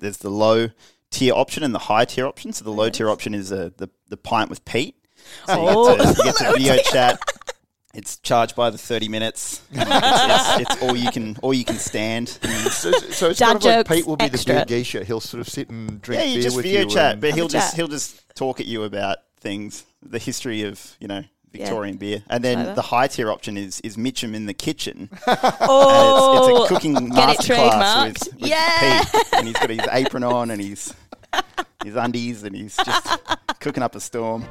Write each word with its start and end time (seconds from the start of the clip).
there's 0.00 0.18
the 0.18 0.30
low 0.30 0.68
tier 1.10 1.34
option 1.34 1.62
and 1.62 1.74
the 1.74 1.78
high 1.80 2.04
tier 2.04 2.26
option. 2.26 2.52
So 2.52 2.64
the 2.64 2.70
low 2.72 2.88
tier 2.90 3.08
option 3.10 3.34
is 3.34 3.52
uh, 3.52 3.70
the 3.76 3.88
the 4.08 4.16
pint 4.16 4.50
with 4.50 4.64
Pete. 4.64 4.94
So 5.46 5.54
Oh. 5.58 5.90
you, 5.92 5.96
get 5.98 6.14
to, 6.14 6.18
you 6.18 6.24
get 6.24 6.36
to 6.36 6.52
video 6.56 6.76
chat. 6.90 7.18
It's 7.94 8.18
charged 8.18 8.54
by 8.54 8.70
the 8.70 8.78
thirty 8.78 9.08
minutes. 9.08 9.62
It's, 9.72 10.60
it's, 10.60 10.72
it's 10.72 10.82
all 10.82 10.94
you 10.94 11.10
can 11.10 11.36
all 11.42 11.54
you 11.54 11.64
can 11.64 11.76
stand. 11.76 12.28
So, 12.28 12.92
so 12.92 13.30
it's 13.30 13.38
Dad 13.38 13.46
kind 13.46 13.56
of 13.56 13.64
like 13.64 13.88
Pete 13.88 14.06
will 14.06 14.16
be 14.16 14.26
extra. 14.26 14.54
the 14.54 14.58
beer 14.66 14.78
geisha. 14.78 15.04
He'll 15.04 15.20
sort 15.20 15.40
of 15.40 15.48
sit 15.48 15.70
and 15.70 16.00
drink 16.00 16.20
Yeah, 16.22 16.28
you 16.28 16.34
beer 16.36 16.42
just 16.42 16.56
with 16.56 16.64
video 16.64 16.80
you. 16.82 16.88
chat, 16.90 17.20
but 17.20 17.34
he'll 17.34 17.48
just 17.48 17.70
chat. 17.70 17.76
he'll 17.76 17.88
just 17.88 18.22
talk 18.36 18.60
at 18.60 18.66
you 18.66 18.82
about 18.84 19.18
things, 19.40 19.84
the 20.02 20.18
history 20.18 20.62
of 20.62 20.96
you 21.00 21.08
know 21.08 21.22
Victorian 21.52 21.96
beer, 21.96 22.22
and 22.28 22.42
then 22.44 22.74
the 22.74 22.82
high 22.82 23.06
tier 23.08 23.30
option 23.30 23.56
is 23.56 23.80
is 23.80 23.96
Mitchell 23.98 24.34
in 24.34 24.46
the 24.46 24.54
kitchen. 24.54 25.08
Oh, 25.26 26.52
it's, 26.52 26.62
it's 26.62 26.70
a 26.70 26.74
cooking 26.74 26.94
get 27.10 27.38
masterclass 27.38 28.06
with, 28.08 28.34
with 28.40 28.50
Yeah. 28.50 29.02
Pete, 29.04 29.24
and 29.34 29.46
he's 29.46 29.56
got 29.56 29.70
his 29.70 29.80
apron 29.90 30.24
on 30.24 30.50
and 30.50 30.60
he's 30.60 30.94
his 31.84 31.96
undies, 31.96 32.42
and 32.42 32.54
he's 32.56 32.76
just 32.76 33.18
cooking 33.60 33.82
up 33.82 33.94
a 33.94 34.00
storm. 34.00 34.44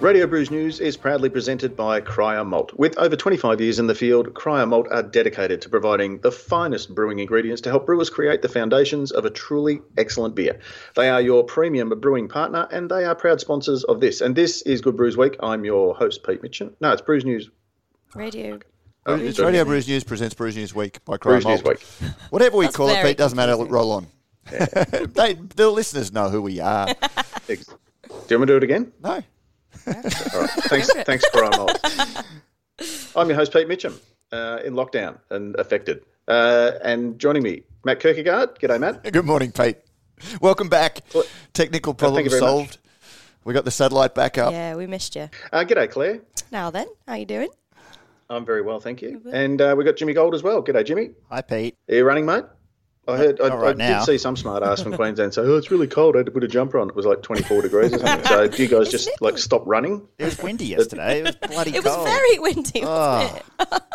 Radio 0.00 0.26
Brews 0.26 0.50
News 0.50 0.78
is 0.78 0.94
proudly 0.94 1.30
presented 1.30 1.74
by 1.74 2.00
Cryer 2.02 2.44
Malt. 2.44 2.70
With 2.78 2.98
over 2.98 3.16
25 3.16 3.62
years 3.62 3.78
in 3.78 3.86
the 3.86 3.94
field, 3.94 4.34
Cryer 4.34 4.66
Malt 4.66 4.86
are 4.90 5.02
dedicated 5.02 5.62
to 5.62 5.70
providing 5.70 6.18
the 6.20 6.30
finest 6.30 6.94
brewing 6.94 7.18
ingredients 7.18 7.62
to 7.62 7.70
help 7.70 7.86
brewers 7.86 8.10
create 8.10 8.42
the 8.42 8.48
foundations 8.48 9.10
of 9.10 9.24
a 9.24 9.30
truly 9.30 9.80
excellent 9.96 10.34
beer. 10.34 10.60
They 10.96 11.08
are 11.08 11.22
your 11.22 11.44
premium 11.44 11.88
brewing 11.98 12.28
partner 12.28 12.68
and 12.70 12.90
they 12.90 13.04
are 13.06 13.14
proud 13.14 13.40
sponsors 13.40 13.84
of 13.84 14.00
this. 14.00 14.20
And 14.20 14.36
this 14.36 14.60
is 14.62 14.82
Good 14.82 14.98
Brews 14.98 15.16
Week. 15.16 15.34
I'm 15.40 15.64
your 15.64 15.94
host, 15.94 16.24
Pete 16.26 16.42
Mitchell. 16.42 16.70
No, 16.80 16.92
it's 16.92 17.02
Brews 17.02 17.24
News. 17.24 17.48
radio. 18.14 18.58
Oh, 19.06 19.14
It's. 19.14 19.38
Radio 19.38 19.64
Brews 19.64 19.88
News 19.88 20.04
presents 20.04 20.34
Brews 20.34 20.56
News 20.56 20.74
Week 20.74 21.02
by 21.06 21.16
Cry 21.16 21.40
Brews 21.40 21.46
News 21.46 21.64
Week. 21.64 21.80
Whatever 22.30 22.58
we 22.58 22.68
call 22.68 22.90
it, 22.90 22.96
very 22.96 23.08
Pete, 23.10 23.18
doesn't 23.18 23.36
matter. 23.36 23.56
Roll 23.56 23.92
on. 23.92 24.08
they, 24.50 25.34
the 25.56 25.70
listeners 25.72 26.12
know 26.12 26.28
who 26.28 26.42
we 26.42 26.60
are. 26.60 26.86
Do 26.86 26.94
you 27.54 27.58
want 28.08 28.30
me 28.30 28.36
to 28.38 28.46
do 28.46 28.56
it 28.56 28.62
again? 28.62 28.92
No. 29.02 29.22
All 29.86 29.92
right. 29.94 30.50
Thanks, 30.68 30.92
thanks, 30.92 31.28
Cryer 31.30 31.50
Malt. 31.50 31.80
I'm 33.14 33.28
your 33.28 33.36
host, 33.36 33.52
Pete 33.52 33.68
Mitchell, 33.68 33.94
uh, 34.32 34.58
in 34.64 34.74
lockdown 34.74 35.18
and 35.30 35.54
affected. 35.56 36.04
Uh, 36.28 36.72
and 36.82 37.18
joining 37.18 37.42
me, 37.42 37.62
Matt 37.84 38.00
Kirkegaard. 38.00 38.58
G'day, 38.58 38.80
Matt. 38.80 39.12
Good 39.12 39.24
morning, 39.24 39.52
Pete. 39.52 39.76
Welcome 40.40 40.68
back. 40.68 41.02
Technical 41.52 41.92
thank 41.92 42.00
you 42.00 42.06
problem 42.06 42.24
much. 42.24 42.32
solved. 42.32 42.78
We 43.44 43.54
got 43.54 43.64
the 43.64 43.70
satellite 43.70 44.14
back 44.14 44.38
up. 44.38 44.52
Yeah, 44.52 44.74
we 44.74 44.86
missed 44.88 45.14
you. 45.14 45.30
Uh, 45.52 45.64
g'day, 45.64 45.88
Claire. 45.88 46.20
Now 46.50 46.70
then, 46.70 46.88
how 47.06 47.14
you 47.14 47.26
doing? 47.26 47.48
I'm 48.28 48.44
very 48.44 48.62
well, 48.62 48.80
thank 48.80 49.02
you. 49.02 49.22
And 49.32 49.60
uh, 49.62 49.74
we 49.78 49.84
got 49.84 49.96
Jimmy 49.96 50.14
Gold 50.14 50.34
as 50.34 50.42
well. 50.42 50.62
G'day, 50.64 50.84
Jimmy. 50.84 51.10
Hi, 51.30 51.42
Pete. 51.42 51.76
Are 51.88 51.94
you 51.94 52.04
running, 52.04 52.26
mate? 52.26 52.44
I 53.08 53.16
heard. 53.16 53.40
I, 53.40 53.48
right 53.54 53.80
I 53.80 53.98
did 53.98 54.02
see 54.04 54.18
some 54.18 54.36
smart 54.36 54.62
ass 54.62 54.82
from 54.82 54.92
Queensland 54.96 55.34
say, 55.34 55.42
"Oh, 55.42 55.56
it's 55.56 55.70
really 55.70 55.86
cold. 55.86 56.16
I 56.16 56.18
had 56.18 56.26
to 56.26 56.32
put 56.32 56.42
a 56.44 56.48
jumper 56.48 56.78
on. 56.78 56.88
It 56.88 56.96
was 56.96 57.06
like 57.06 57.22
24 57.22 57.62
degrees 57.62 57.92
or 57.92 57.98
something." 57.98 58.26
So, 58.26 58.48
do 58.48 58.62
you 58.62 58.68
guys 58.68 58.88
just 58.88 59.08
like 59.20 59.38
stop 59.38 59.62
running? 59.66 60.06
It 60.18 60.24
was 60.24 60.38
windy 60.42 60.66
yesterday. 60.76 61.20
It 61.20 61.24
was 61.24 61.36
bloody 61.36 61.74
It 61.76 61.84
was 61.84 61.94
very 62.04 62.38
windy, 62.38 62.80
wasn't 62.84 63.42
Oh. 63.60 63.66
it? 63.76 63.82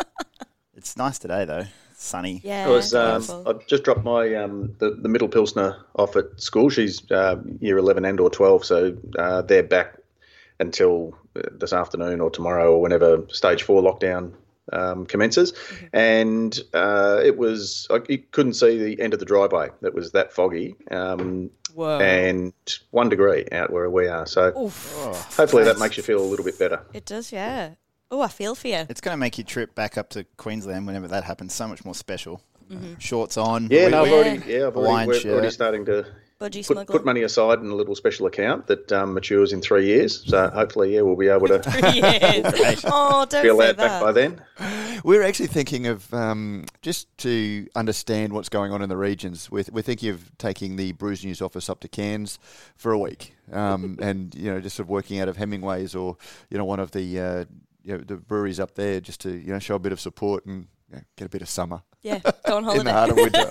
It's 0.74 0.96
nice 0.96 1.18
today 1.20 1.44
though. 1.44 1.64
Sunny. 1.94 2.40
Yeah. 2.42 2.66
I 2.66 2.70
was. 2.70 2.92
Um. 2.92 3.22
I've 3.46 3.64
just 3.68 3.84
dropped 3.84 4.02
my 4.02 4.34
um, 4.34 4.74
the, 4.80 4.90
the 4.90 5.08
middle 5.08 5.28
pilsner 5.28 5.76
off 5.94 6.16
at 6.16 6.40
school. 6.40 6.70
She's 6.70 7.08
uh, 7.12 7.36
year 7.60 7.78
11 7.78 8.04
and 8.04 8.18
or 8.18 8.28
12, 8.30 8.64
so 8.64 8.96
uh, 9.16 9.42
they're 9.42 9.62
back 9.62 9.98
until 10.58 11.16
uh, 11.36 11.42
this 11.52 11.72
afternoon 11.72 12.20
or 12.20 12.30
tomorrow 12.30 12.72
or 12.74 12.80
whenever 12.80 13.24
stage 13.28 13.62
four 13.62 13.80
lockdown 13.80 14.32
um, 14.72 15.06
commences. 15.06 15.52
And 15.92 16.58
uh, 16.74 17.20
it 17.24 17.36
was 17.38 17.86
I 17.90 18.00
you 18.08 18.18
couldn't 18.18 18.54
see 18.54 18.78
the 18.78 19.00
end 19.00 19.14
of 19.14 19.20
the 19.20 19.26
driveway. 19.26 19.70
It 19.82 19.94
was 19.94 20.12
that 20.12 20.32
foggy. 20.32 20.74
Um, 20.90 21.50
and 21.76 22.52
one 22.90 23.08
degree 23.08 23.46
out 23.50 23.70
where 23.72 23.88
we 23.88 24.06
are. 24.06 24.26
So 24.26 24.52
Oof. 24.58 24.92
hopefully 25.36 25.64
that 25.64 25.78
makes 25.78 25.96
you 25.96 26.02
feel 26.02 26.20
a 26.22 26.26
little 26.26 26.44
bit 26.44 26.58
better. 26.58 26.82
It 26.92 27.06
does, 27.06 27.32
yeah. 27.32 27.74
Oh, 28.10 28.20
I 28.20 28.28
feel 28.28 28.54
for 28.54 28.68
you. 28.68 28.84
It's 28.90 29.00
going 29.00 29.14
to 29.14 29.18
make 29.18 29.38
your 29.38 29.46
trip 29.46 29.74
back 29.74 29.96
up 29.96 30.10
to 30.10 30.24
Queensland 30.36 30.86
whenever 30.86 31.08
that 31.08 31.24
happens 31.24 31.54
so 31.54 31.66
much 31.66 31.82
more 31.84 31.94
special. 31.94 32.42
Shorts 32.98 33.36
on. 33.36 33.68
Yeah, 33.70 33.86
We- 33.86 33.90
no, 33.90 34.02
I've 34.02 34.08
we- 34.08 34.14
already, 34.14 34.52
yeah, 34.52 34.66
I've 34.66 34.74
Hawaiian 34.74 35.08
already, 35.08 35.28
we're 35.28 35.34
already 35.34 35.50
starting 35.50 35.84
to 35.86 36.06
Budgie 36.42 36.66
put, 36.66 36.74
smuggle. 36.74 36.92
put 36.94 37.04
money 37.04 37.22
aside 37.22 37.60
in 37.60 37.66
a 37.70 37.74
little 37.74 37.94
special 37.94 38.26
account 38.26 38.66
that 38.66 38.90
um, 38.92 39.14
matures 39.14 39.52
in 39.52 39.60
three 39.60 39.86
years. 39.86 40.24
So 40.28 40.48
hopefully, 40.50 40.94
yeah, 40.94 41.02
we'll 41.02 41.16
be 41.16 41.28
able 41.28 41.48
to 41.48 41.62
yes. 41.94 42.84
oh, 42.86 43.24
don't 43.28 43.42
be 43.42 43.48
allowed 43.48 43.76
that. 43.76 43.76
back 43.76 44.02
by 44.02 44.12
then. 44.12 44.42
We're 45.04 45.22
actually 45.22 45.48
thinking 45.48 45.86
of 45.86 46.12
um, 46.14 46.66
just 46.80 47.06
to 47.18 47.66
understand 47.74 48.32
what's 48.32 48.48
going 48.48 48.72
on 48.72 48.82
in 48.82 48.88
the 48.88 48.96
regions. 48.96 49.50
We're, 49.50 49.64
we're 49.72 49.82
thinking 49.82 50.10
of 50.10 50.30
taking 50.38 50.76
the 50.76 50.92
Brews 50.92 51.24
News 51.24 51.42
office 51.42 51.68
up 51.68 51.80
to 51.80 51.88
Cairns 51.88 52.38
for 52.76 52.92
a 52.92 52.98
week, 52.98 53.34
um, 53.52 53.98
and 54.02 54.34
you 54.34 54.52
know, 54.52 54.60
just 54.60 54.76
sort 54.76 54.86
of 54.86 54.90
working 54.90 55.18
out 55.20 55.28
of 55.28 55.36
Hemingway's 55.36 55.94
or 55.94 56.16
you 56.50 56.58
know 56.58 56.64
one 56.64 56.78
of 56.80 56.92
the 56.92 57.18
uh, 57.20 57.44
you 57.84 57.96
know, 57.96 57.98
the 57.98 58.16
breweries 58.16 58.60
up 58.60 58.74
there, 58.74 59.00
just 59.00 59.20
to 59.22 59.30
you 59.30 59.52
know 59.52 59.58
show 59.58 59.74
a 59.74 59.80
bit 59.80 59.92
of 59.92 60.00
support 60.00 60.46
and 60.46 60.66
you 60.88 60.96
know, 60.96 61.02
get 61.16 61.24
a 61.26 61.30
bit 61.30 61.42
of 61.42 61.48
summer 61.48 61.82
Yeah, 62.02 62.20
go 62.46 62.58
on 62.58 62.76
in 62.76 62.84
the 62.84 62.92
holiday. 62.92 62.92
heart 62.92 63.10
of 63.10 63.16
winter. 63.16 63.50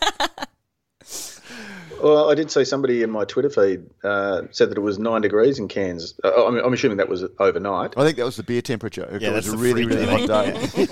Well, 2.02 2.30
I 2.30 2.36
did 2.36 2.50
see 2.52 2.66
somebody 2.66 3.04
in 3.04 3.10
my 3.12 3.26
Twitter 3.26 3.50
feed 3.50 3.84
uh, 4.04 4.44
said 4.52 4.70
that 4.72 4.78
it 4.78 4.82
was 4.82 4.98
nine 5.00 5.22
degrees 5.22 5.60
in 5.60 5.68
Cairns. 5.68 6.20
Uh, 6.24 6.46
I'm, 6.48 6.58
I'm 6.58 6.74
assuming 6.74 6.98
that 6.98 7.10
was 7.10 7.24
overnight. 7.40 7.94
I 7.98 8.04
think 8.04 8.18
that 8.18 8.26
was 8.26 8.38
the 8.38 8.44
beer 8.44 8.62
temperature. 8.62 9.04
It 9.12 9.22
Yeah, 9.22 9.32
was 9.32 9.46
that's 9.46 9.56
a 9.56 9.58
really 9.58 9.86
really 9.86 10.06
hot 10.06 10.28
day. 10.28 10.88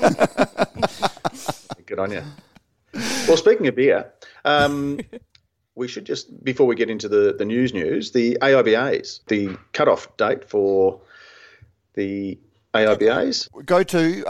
Good 1.86 2.00
on 2.00 2.12
you. 2.12 2.24
Well, 3.28 3.38
speaking 3.38 3.68
of 3.68 3.76
beer, 3.76 4.12
um, 4.46 5.00
we 5.76 5.88
should 5.88 6.06
just 6.06 6.44
before 6.44 6.68
we 6.68 6.76
get 6.76 6.90
into 6.90 7.08
the 7.08 7.34
the 7.38 7.46
news 7.46 7.74
news, 7.74 8.12
the 8.12 8.38
AIBAs, 8.42 9.22
the 9.28 9.58
cutoff 9.74 10.16
date 10.18 10.48
for 10.50 11.02
the 11.96 12.38
AIBAs. 12.74 13.50
Go 13.66 13.84
to 13.84 14.24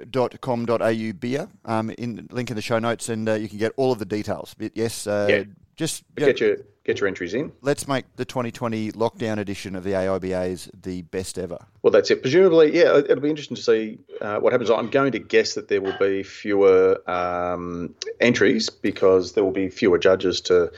rasv.com.au 0.00 1.12
beer, 1.14 1.48
um, 1.64 1.90
in 1.90 2.28
link 2.30 2.50
in 2.50 2.56
the 2.56 2.62
show 2.62 2.78
notes, 2.78 3.08
and 3.08 3.28
uh, 3.28 3.34
you 3.34 3.48
can 3.48 3.58
get 3.58 3.72
all 3.76 3.92
of 3.92 3.98
the 3.98 4.04
details. 4.04 4.54
But 4.58 4.72
yes, 4.76 5.06
uh, 5.06 5.26
Yeah. 5.28 5.42
just 5.76 6.04
yeah, 6.16 6.26
Get 6.26 6.40
your 6.40 6.56
get 6.84 6.98
your 7.00 7.08
entries 7.08 7.34
in. 7.34 7.52
let's 7.62 7.86
make 7.86 8.04
the 8.16 8.24
2020 8.24 8.92
lockdown 8.92 9.38
edition 9.38 9.76
of 9.76 9.84
the 9.84 9.92
AIBAs 9.92 10.70
the 10.82 11.02
best 11.02 11.38
ever. 11.38 11.58
Well, 11.82 11.90
that's 11.90 12.10
it. 12.10 12.22
Presumably, 12.22 12.74
yeah, 12.74 12.96
it'll 12.98 13.20
be 13.20 13.28
interesting 13.30 13.56
to 13.56 13.62
see 13.62 13.98
uh, 14.20 14.38
what 14.38 14.52
happens. 14.52 14.70
I'm 14.70 14.88
going 14.90 15.12
to 15.12 15.18
guess 15.18 15.54
that 15.54 15.68
there 15.68 15.80
will 15.80 15.96
be 15.98 16.22
fewer 16.22 17.00
um, 17.10 17.94
entries 18.20 18.70
because 18.70 19.32
there 19.32 19.44
will 19.44 19.50
be 19.52 19.68
fewer 19.68 19.98
judges 19.98 20.40
to 20.42 20.72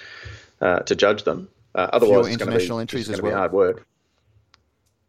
uh, 0.60 0.80
to 0.80 0.94
judge 0.96 1.24
them. 1.24 1.48
Uh, 1.74 1.88
otherwise, 1.92 2.26
it's 2.26 2.36
going 2.36 2.38
to 2.38 2.44
be, 2.46 2.50
international 2.52 2.78
it's 2.80 2.82
entries 2.92 3.06
going 3.06 3.14
as 3.14 3.18
to 3.18 3.22
be 3.22 3.28
well. 3.28 3.38
hard 3.38 3.52
work. 3.52 3.86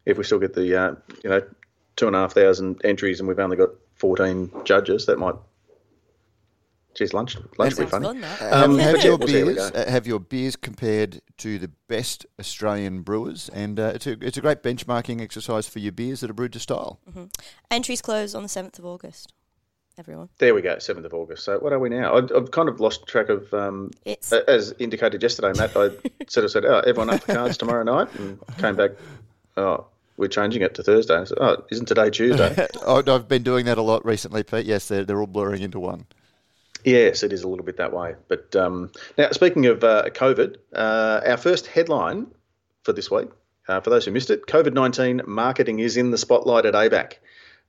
If 0.06 0.18
we 0.18 0.24
still 0.24 0.40
get 0.40 0.54
the 0.54 0.76
uh, 0.82 0.96
you 1.24 1.30
know 1.30 1.42
two 1.96 2.08
and 2.08 2.16
a 2.16 2.20
half 2.20 2.34
thousand 2.34 2.82
entries 2.84 3.20
and 3.20 3.28
we've 3.30 3.40
only 3.40 3.58
got 3.58 3.70
14 3.96 4.52
judges, 4.66 5.06
that 5.06 5.18
might. 5.20 5.36
Geez, 6.96 7.12
lunch 7.12 7.36
lunch 7.58 7.76
will 7.76 7.86
be 7.86 7.90
Sounds 7.90 8.06
funny. 8.06 8.22
fun. 8.22 8.54
Um, 8.54 8.72
Um, 8.74 8.78
have 8.80 8.94
but 8.94 9.04
yeah, 9.04 9.10
your 9.10 9.18
we'll 9.18 9.28
see 9.28 9.40
how 9.40 9.46
we 9.48 9.54
beers 9.56 9.72
uh, 9.72 9.86
have 9.90 10.06
your 10.06 10.20
beers 10.20 10.56
compared 10.56 11.22
to 11.38 11.58
the 11.58 11.70
best 11.88 12.24
Australian 12.40 13.02
brewers, 13.02 13.50
and 13.50 13.80
uh, 13.80 13.94
it's 13.96 14.06
a 14.06 14.12
it's 14.22 14.38
a 14.38 14.42
great 14.42 14.62
benchmarking 14.62 15.20
exercise 15.20 15.68
for 15.68 15.80
your 15.80 15.92
beers 15.92 16.20
that 16.20 16.30
are 16.30 16.34
brewed 16.36 16.54
to 16.54 16.60
style. 16.60 17.00
Entries 17.72 18.02
close 18.02 18.36
on 18.36 18.44
the 18.44 18.50
7th 18.50 18.78
of 18.78 18.86
August. 18.86 19.34
Everyone. 19.98 20.30
There 20.38 20.54
we 20.54 20.62
go, 20.62 20.76
7th 20.76 21.06
of 21.06 21.14
August. 21.16 21.44
So 21.46 21.58
what 21.60 21.74
are 21.74 21.80
we 21.80 21.90
now? 21.90 22.14
I, 22.18 22.38
I've 22.38 22.52
kind 22.52 22.70
of 22.70 22.80
lost 22.80 23.08
track 23.08 23.30
of. 23.30 23.52
Um, 23.56 23.90
It's 24.06 24.32
As 24.32 24.74
indicated 24.78 25.22
yesterday, 25.24 25.54
Matt, 25.58 25.76
I 25.76 25.90
sort 26.28 26.46
of 26.46 26.52
said, 26.52 26.64
"Oh, 26.66 26.80
everyone 26.86 27.10
up 27.10 27.24
for 27.24 27.34
cards 27.34 27.58
tomorrow 27.58 27.84
night," 27.84 28.14
and 28.20 28.40
came 28.58 28.76
back. 28.76 28.92
Oh, 29.58 29.88
we're 30.18 30.28
changing 30.28 30.62
it 30.62 30.76
to 30.76 30.84
Thursday. 30.84 31.16
I 31.16 31.24
said, 31.24 31.38
oh, 31.42 31.64
isn't 31.72 31.88
today 31.88 32.10
Tuesday? 32.10 32.68
Oh, 32.86 33.04
I've 33.06 33.28
been 33.28 33.44
doing 33.44 33.66
that 33.66 33.78
a 33.78 33.82
lot 33.82 34.06
recently, 34.06 34.44
Pete. 34.44 34.66
Yes, 34.66 34.88
they're, 34.88 35.04
they're 35.06 35.20
all 35.20 35.28
blurring 35.28 35.62
into 35.62 35.80
one. 35.80 36.06
yes, 36.84 37.24
it 37.24 37.32
is 37.34 37.44
a 37.44 37.48
little 37.48 37.66
bit 37.66 37.78
that 37.78 37.94
way. 37.94 38.16
But 38.28 38.56
um, 38.56 38.92
now, 39.18 39.32
speaking 39.32 39.66
of 39.68 39.84
uh, 39.84 40.10
COVID, 40.10 40.58
uh, 40.74 41.22
our 41.26 41.38
first 41.38 41.68
headline 41.68 42.28
for 42.84 42.94
this 42.94 43.10
week, 43.10 43.30
uh, 43.68 43.80
for 43.80 43.90
those 43.90 44.06
who 44.06 44.12
missed 44.12 44.30
it, 44.30 44.46
COVID 44.46 44.74
nineteen 44.74 45.22
marketing 45.26 45.80
is 45.80 45.96
in 45.98 46.12
the 46.12 46.18
spotlight 46.18 46.66
at 46.66 46.74
ABAC. 46.74 47.14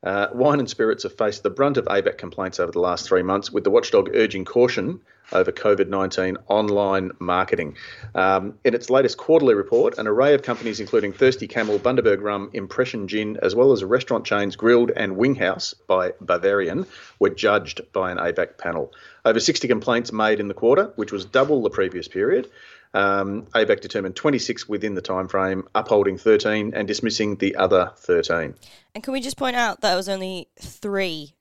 Uh, 0.03 0.27
wine 0.35 0.59
and 0.59 0.69
spirits 0.69 1.05
have 1.05 1.17
faced 1.17 1.43
the 1.43 1.51
brunt 1.51 1.77
of 1.77 1.87
ABAC 1.87 2.19
complaints 2.19 2.61
over 2.61 2.73
the 2.73 2.81
last 2.81 3.09
three 3.09 3.23
months, 3.23 3.51
with 3.51 3.65
the 3.65 3.71
watchdog 3.71 4.11
urging 4.13 4.45
caution 4.45 5.01
over 5.33 5.53
COVID 5.53 5.89
19 5.89 6.37
online 6.49 7.13
marketing. 7.19 7.77
Um, 8.15 8.59
in 8.65 8.75
its 8.75 8.91
latest 8.91 9.17
quarterly 9.17 9.55
report, 9.55 9.99
an 9.99 10.07
array 10.07 10.35
of 10.35 10.43
companies, 10.43 10.81
including 10.81 11.13
Thirsty 11.13 11.47
Camel, 11.47 11.79
Bundaberg 11.79 12.23
Rum, 12.23 12.51
Impression 12.53 13.09
Gin, 13.09 13.39
as 13.43 13.55
well 13.55 13.73
as 13.73 13.83
restaurant 13.85 14.25
chains 14.25 14.57
Grilled 14.57 14.91
and 14.91 15.17
Winghouse 15.17 15.75
by 15.87 16.13
Bavarian, 16.21 16.87
were 17.19 17.31
judged 17.31 17.81
by 17.93 18.11
an 18.11 18.19
ABAC 18.19 18.59
panel. 18.59 18.93
Over 19.25 19.41
60 19.41 19.69
complaints 19.69 20.13
made 20.13 20.41
in 20.41 20.49
the 20.49 20.55
quarter, 20.55 20.93
which 20.97 21.13
was 21.13 21.25
double 21.25 21.63
the 21.63 21.71
previous 21.71 22.09
period. 22.09 22.51
Um, 22.95 23.47
ABAC 23.55 23.81
determined 23.81 24.15
26 24.15 24.69
within 24.69 24.95
the 24.95 25.03
time 25.03 25.27
frame, 25.27 25.67
upholding 25.75 26.17
13 26.17 26.75
and 26.75 26.87
dismissing 26.87 27.37
the 27.37 27.57
other 27.57 27.93
13. 27.97 28.55
And 28.95 29.03
can 29.03 29.13
we 29.13 29.21
just 29.21 29.37
point 29.37 29.57
out 29.57 29.81
that 29.81 29.93
it 29.93 29.97
was 29.97 30.09
only 30.09 30.49
three 30.61 31.35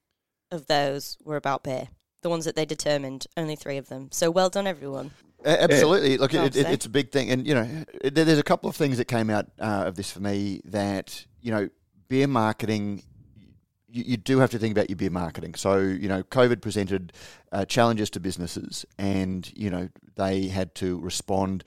of 0.51 0.65
those 0.65 1.18
were 1.24 1.36
about 1.36 1.63
beer? 1.63 1.89
The 2.24 2.30
ones 2.30 2.46
that 2.46 2.56
they 2.56 2.66
determined, 2.66 3.28
only 3.36 3.56
three 3.56 3.78
of 3.78 3.90
them. 3.90 4.08
So 4.12 4.31
well 4.31 4.50
done, 4.50 4.66
everyone. 4.66 5.12
A- 5.46 5.64
Absolutely. 5.64 6.18
Look, 6.18 6.34
it, 6.34 6.56
it, 6.56 6.68
it's 6.70 6.86
a 6.86 6.90
big 6.90 7.12
thing. 7.12 7.30
And, 7.30 7.46
you 7.46 7.54
know, 7.54 7.84
there's 8.02 8.40
a 8.40 8.44
couple 8.44 8.70
of 8.70 8.78
things 8.78 8.98
that 8.98 9.06
came 9.06 9.30
out 9.30 9.48
uh, 9.60 9.84
of 9.88 9.96
this 9.96 10.10
for 10.10 10.22
me 10.22 10.62
that, 10.64 11.25
you 11.42 11.52
know, 11.52 11.70
beer 12.08 12.28
marketing, 12.28 13.04
you, 13.90 14.04
you 14.08 14.18
do 14.18 14.40
have 14.40 14.52
to 14.52 14.58
think 14.58 14.72
about 14.72 14.90
your 14.90 14.96
beer 14.96 15.10
marketing. 15.10 15.56
So, 15.56 15.78
you 15.80 16.08
know, 16.08 16.24
COVID 16.24 16.62
presented 16.62 17.12
uh, 17.52 17.66
challenges 17.66 18.10
to 18.12 18.22
businesses 18.22 18.86
and, 18.98 19.52
you 19.54 19.70
know, 19.70 19.90
they 20.16 20.48
had 20.48 20.74
to 20.75 21.00
respond. 21.02 21.66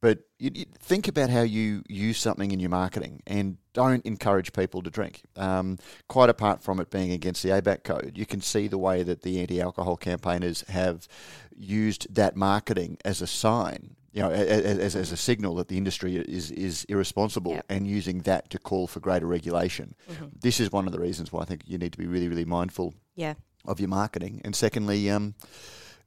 But 0.00 0.20
you, 0.38 0.50
you 0.54 0.64
think 0.78 1.08
about 1.08 1.28
how 1.30 1.42
you 1.42 1.82
use 1.88 2.18
something 2.18 2.52
in 2.52 2.60
your 2.60 2.70
marketing 2.70 3.22
and 3.26 3.56
don't 3.72 4.04
encourage 4.06 4.52
people 4.52 4.82
to 4.82 4.90
drink. 4.90 5.22
Um, 5.36 5.78
quite 6.08 6.30
apart 6.30 6.62
from 6.62 6.78
it 6.80 6.90
being 6.90 7.10
against 7.10 7.42
the 7.42 7.48
ABAC 7.50 7.82
code, 7.82 8.12
you 8.14 8.24
can 8.26 8.40
see 8.40 8.68
the 8.68 8.78
way 8.78 9.02
that 9.02 9.22
the 9.22 9.40
anti-alcohol 9.40 9.96
campaigners 9.96 10.62
have 10.68 11.08
used 11.56 12.14
that 12.14 12.36
marketing 12.36 12.98
as 13.04 13.20
a 13.20 13.26
sign, 13.26 13.96
you 14.12 14.22
know, 14.22 14.30
as, 14.30 14.94
as, 14.94 15.10
a 15.12 15.16
signal 15.16 15.56
that 15.56 15.66
the 15.68 15.76
industry 15.76 16.16
is 16.16 16.50
is 16.52 16.84
irresponsible, 16.84 17.52
Yep. 17.54 17.64
and 17.68 17.86
using 17.86 18.20
that 18.20 18.50
to 18.50 18.58
call 18.58 18.86
for 18.86 19.00
greater 19.00 19.26
regulation. 19.26 19.94
This 20.40 20.60
is 20.60 20.70
one 20.72 20.86
of 20.86 20.92
the 20.92 21.00
reasons 21.00 21.32
why 21.32 21.42
I 21.42 21.44
think 21.44 21.62
you 21.66 21.76
need 21.78 21.92
to 21.92 21.98
be 21.98 22.06
really, 22.06 22.28
really 22.28 22.44
mindful 22.44 22.94
Yeah. 23.16 23.34
of 23.64 23.80
your 23.80 23.88
marketing. 23.88 24.40
And 24.44 24.54
secondly, 24.54 25.10
um, 25.10 25.34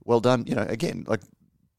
well 0.06 0.20
done. 0.22 0.46
You 0.48 0.56
know, 0.56 0.66
again, 0.68 1.04
like 1.08 1.22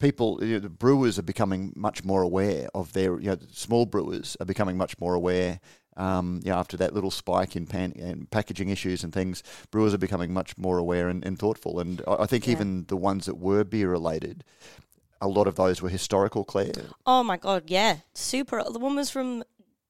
people, 0.03 0.43
you 0.43 0.55
know, 0.55 0.59
the 0.59 0.69
brewers 0.69 1.17
are 1.17 1.23
becoming 1.23 1.71
much 1.75 2.03
more 2.03 2.21
aware 2.21 2.67
of 2.75 2.91
their, 2.91 3.19
you 3.19 3.29
know, 3.29 3.37
small 3.51 3.85
brewers 3.85 4.35
are 4.39 4.45
becoming 4.45 4.77
much 4.77 4.99
more 4.99 5.13
aware. 5.13 5.61
Um, 5.95 6.41
you 6.43 6.51
know, 6.51 6.57
after 6.57 6.75
that 6.77 6.93
little 6.93 7.11
spike 7.11 7.55
in 7.55 7.67
pan 7.67 7.93
and 7.97 8.29
packaging 8.29 8.69
issues 8.69 9.03
and 9.03 9.13
things, 9.13 9.43
brewers 9.71 9.93
are 9.93 9.99
becoming 9.99 10.33
much 10.33 10.57
more 10.57 10.77
aware 10.77 11.07
and, 11.07 11.23
and 11.23 11.39
thoughtful. 11.39 11.79
And 11.79 12.01
I, 12.05 12.23
I 12.23 12.25
think 12.25 12.45
Yeah. 12.45 12.53
even 12.53 12.85
the 12.87 12.97
ones 12.97 13.25
that 13.27 13.37
were 13.37 13.63
beer 13.63 13.89
related, 13.89 14.43
a 15.21 15.27
lot 15.27 15.47
of 15.47 15.55
those 15.55 15.81
were 15.81 15.89
historical, 15.89 16.43
Claire. 16.43 16.73
Oh 17.05 17.23
my 17.23 17.37
god, 17.37 17.63
yeah, 17.67 17.97
super. 18.13 18.61
The 18.63 18.79
one 18.79 18.95
was 18.95 19.09
from 19.09 19.43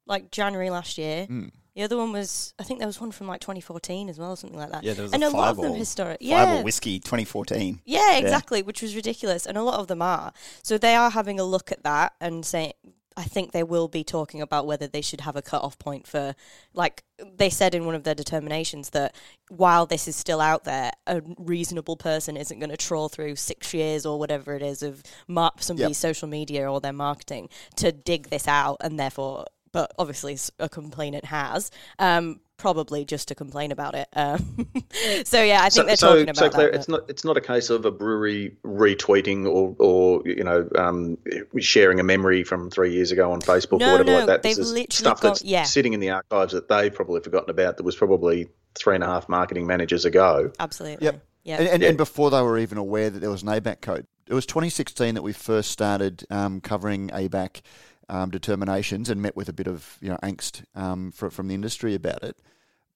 like 0.05 0.29
January 0.29 0.69
last 0.69 0.97
year. 0.97 1.25
Mm. 1.27 1.51
The 1.75 1.81
other 1.83 1.97
one 1.97 2.11
was, 2.11 2.53
I 2.59 2.63
think 2.63 2.79
there 2.79 2.87
was 2.87 3.01
one 3.01 3.11
from 3.11 3.27
like 3.27 3.41
2014 3.41 4.07
as 4.09 4.19
well, 4.19 4.31
or 4.31 4.37
something 4.37 4.59
like 4.59 4.69
that. 4.71 4.83
Yeah, 4.83 4.93
there 4.93 5.03
was 5.03 5.13
and 5.13 5.23
a 5.23 5.27
a 5.27 5.29
lot 5.29 5.49
of 5.49 5.55
them 5.57 5.63
Fireball- 5.65 5.77
historic. 5.79 6.19
Fireball 6.21 6.55
Yeah, 6.57 6.61
Whiskey 6.61 6.99
2014. 6.99 7.81
yeah, 7.85 8.17
exactly, 8.17 8.61
which 8.61 8.81
was 8.81 8.95
ridiculous, 8.95 9.45
and 9.47 9.57
a 9.57 9.63
lot 9.63 9.79
of 9.79 9.87
them 9.87 10.01
are. 10.01 10.33
So 10.61 10.77
they 10.77 10.95
are 10.95 11.09
having 11.09 11.39
a 11.39 11.43
look 11.43 11.71
at 11.71 11.83
that 11.83 12.13
and 12.21 12.45
saying. 12.45 12.73
I 13.15 13.25
think 13.25 13.51
they 13.51 13.61
will 13.61 13.87
be 13.87 14.03
talking 14.03 14.41
about 14.41 14.65
whether 14.65 14.87
they 14.87 15.01
should 15.01 15.21
have 15.21 15.35
a 15.35 15.43
cut-off 15.43 15.77
point 15.77 16.07
for, 16.07 16.33
like 16.73 17.03
they 17.37 17.51
said 17.51 17.75
in 17.75 17.85
one 17.85 17.93
of 17.93 18.03
their 18.03 18.15
determinations 18.15 18.89
that 18.89 19.13
while 19.49 19.85
this 19.85 20.07
is 20.07 20.15
still 20.15 20.41
out 20.41 20.63
there, 20.63 20.89
a 21.05 21.21
reasonable 21.37 21.95
person 21.95 22.35
isn't 22.35 22.57
going 22.57 22.71
to 22.71 22.75
trawl 22.75 23.09
through 23.09 23.35
six 23.35 23.71
years 23.71 24.03
or 24.03 24.17
whatever 24.17 24.55
it 24.55 24.63
is 24.63 24.81
of 24.81 25.03
mar- 25.27 25.51
somebody's 25.59 25.99
social 25.99 26.27
media 26.27 26.67
or 26.67 26.81
their 26.81 26.91
marketing 26.91 27.49
to 27.75 27.91
dig 27.91 28.31
this 28.31 28.47
out, 28.47 28.77
and 28.81 28.99
therefore, 28.99 29.45
but 29.73 29.91
obviously 29.99 30.37
a 30.59 30.69
complainant 30.69 31.25
has, 31.25 31.69
um, 31.99 32.39
probably 32.55 33.03
just 33.03 33.27
to 33.27 33.35
complain 33.35 33.73
about 33.73 33.93
it. 33.95 34.07
Um, 34.13 34.67
so 35.25 35.41
yeah, 35.43 35.59
I 35.63 35.69
think 35.69 35.73
So, 35.73 35.83
they're 35.83 35.95
so, 35.97 36.07
talking 36.09 36.23
about 36.29 36.35
so 36.37 36.49
Claire, 36.49 36.71
that. 36.71 36.77
it's 36.77 36.87
not 36.87 37.01
it's 37.09 37.25
not 37.25 37.35
a 37.35 37.41
case 37.41 37.69
of 37.69 37.83
a 37.83 37.91
brewery 37.91 38.55
retweeting 38.65 39.45
or, 39.45 39.75
or 39.79 40.21
you 40.25 40.43
know 40.43 40.69
um, 40.77 41.17
sharing 41.59 41.99
a 41.99 42.03
memory 42.03 42.43
from 42.43 42.69
three 42.69 42.93
years 42.93 43.11
ago 43.11 43.31
on 43.31 43.41
Facebook 43.41 43.79
No, 43.79 43.89
or 43.89 43.91
whatever 43.93 44.11
no, 44.11 44.17
like 44.19 44.27
that. 44.27 44.43
This 44.43 44.55
they've 44.57 44.63
is 44.63 44.71
literally 44.71 44.87
stuff 44.91 45.21
gone- 45.21 45.31
that's 45.31 45.43
yeah. 45.43 45.63
sitting 45.63 45.93
in 45.93 45.99
the 45.99 46.11
archives 46.11 46.53
that 46.53 46.69
they've 46.69 46.93
probably 46.93 47.19
forgotten 47.21 47.49
about. 47.49 47.77
That 47.77 47.83
was 47.83 47.95
probably 47.95 48.47
three 48.75 48.95
and 48.95 49.03
a 49.03 49.07
half 49.07 49.27
marketing 49.27 49.67
managers 49.67 50.05
ago. 50.05 50.51
Absolutely. 50.59 51.05
Yep. 51.05 51.23
Yeah. 51.43 51.57
And, 51.59 51.67
and, 51.67 51.81
Yeah. 51.83 51.89
and 51.89 51.97
before 51.97 52.31
they 52.31 52.41
were 52.41 52.57
even 52.57 52.77
aware 52.77 53.09
that 53.09 53.19
there 53.19 53.29
was 53.29 53.43
an 53.43 53.49
ABAC 53.49 53.81
code. 53.81 54.05
It 54.25 54.33
was 54.33 54.45
2016 54.45 55.15
that 55.15 55.21
we 55.21 55.33
first 55.33 55.69
started 55.71 56.23
um, 56.29 56.61
covering 56.61 57.09
ABAC 57.09 57.61
um, 58.09 58.29
determinations 58.29 59.09
and 59.09 59.21
met 59.21 59.35
with 59.35 59.49
a 59.49 59.53
bit 59.53 59.67
of 59.67 59.97
you 60.01 60.09
know 60.09 60.17
angst 60.23 60.63
um, 60.75 61.11
fr- 61.11 61.29
from 61.29 61.47
the 61.47 61.55
industry 61.55 61.95
about 61.95 62.23
it. 62.23 62.37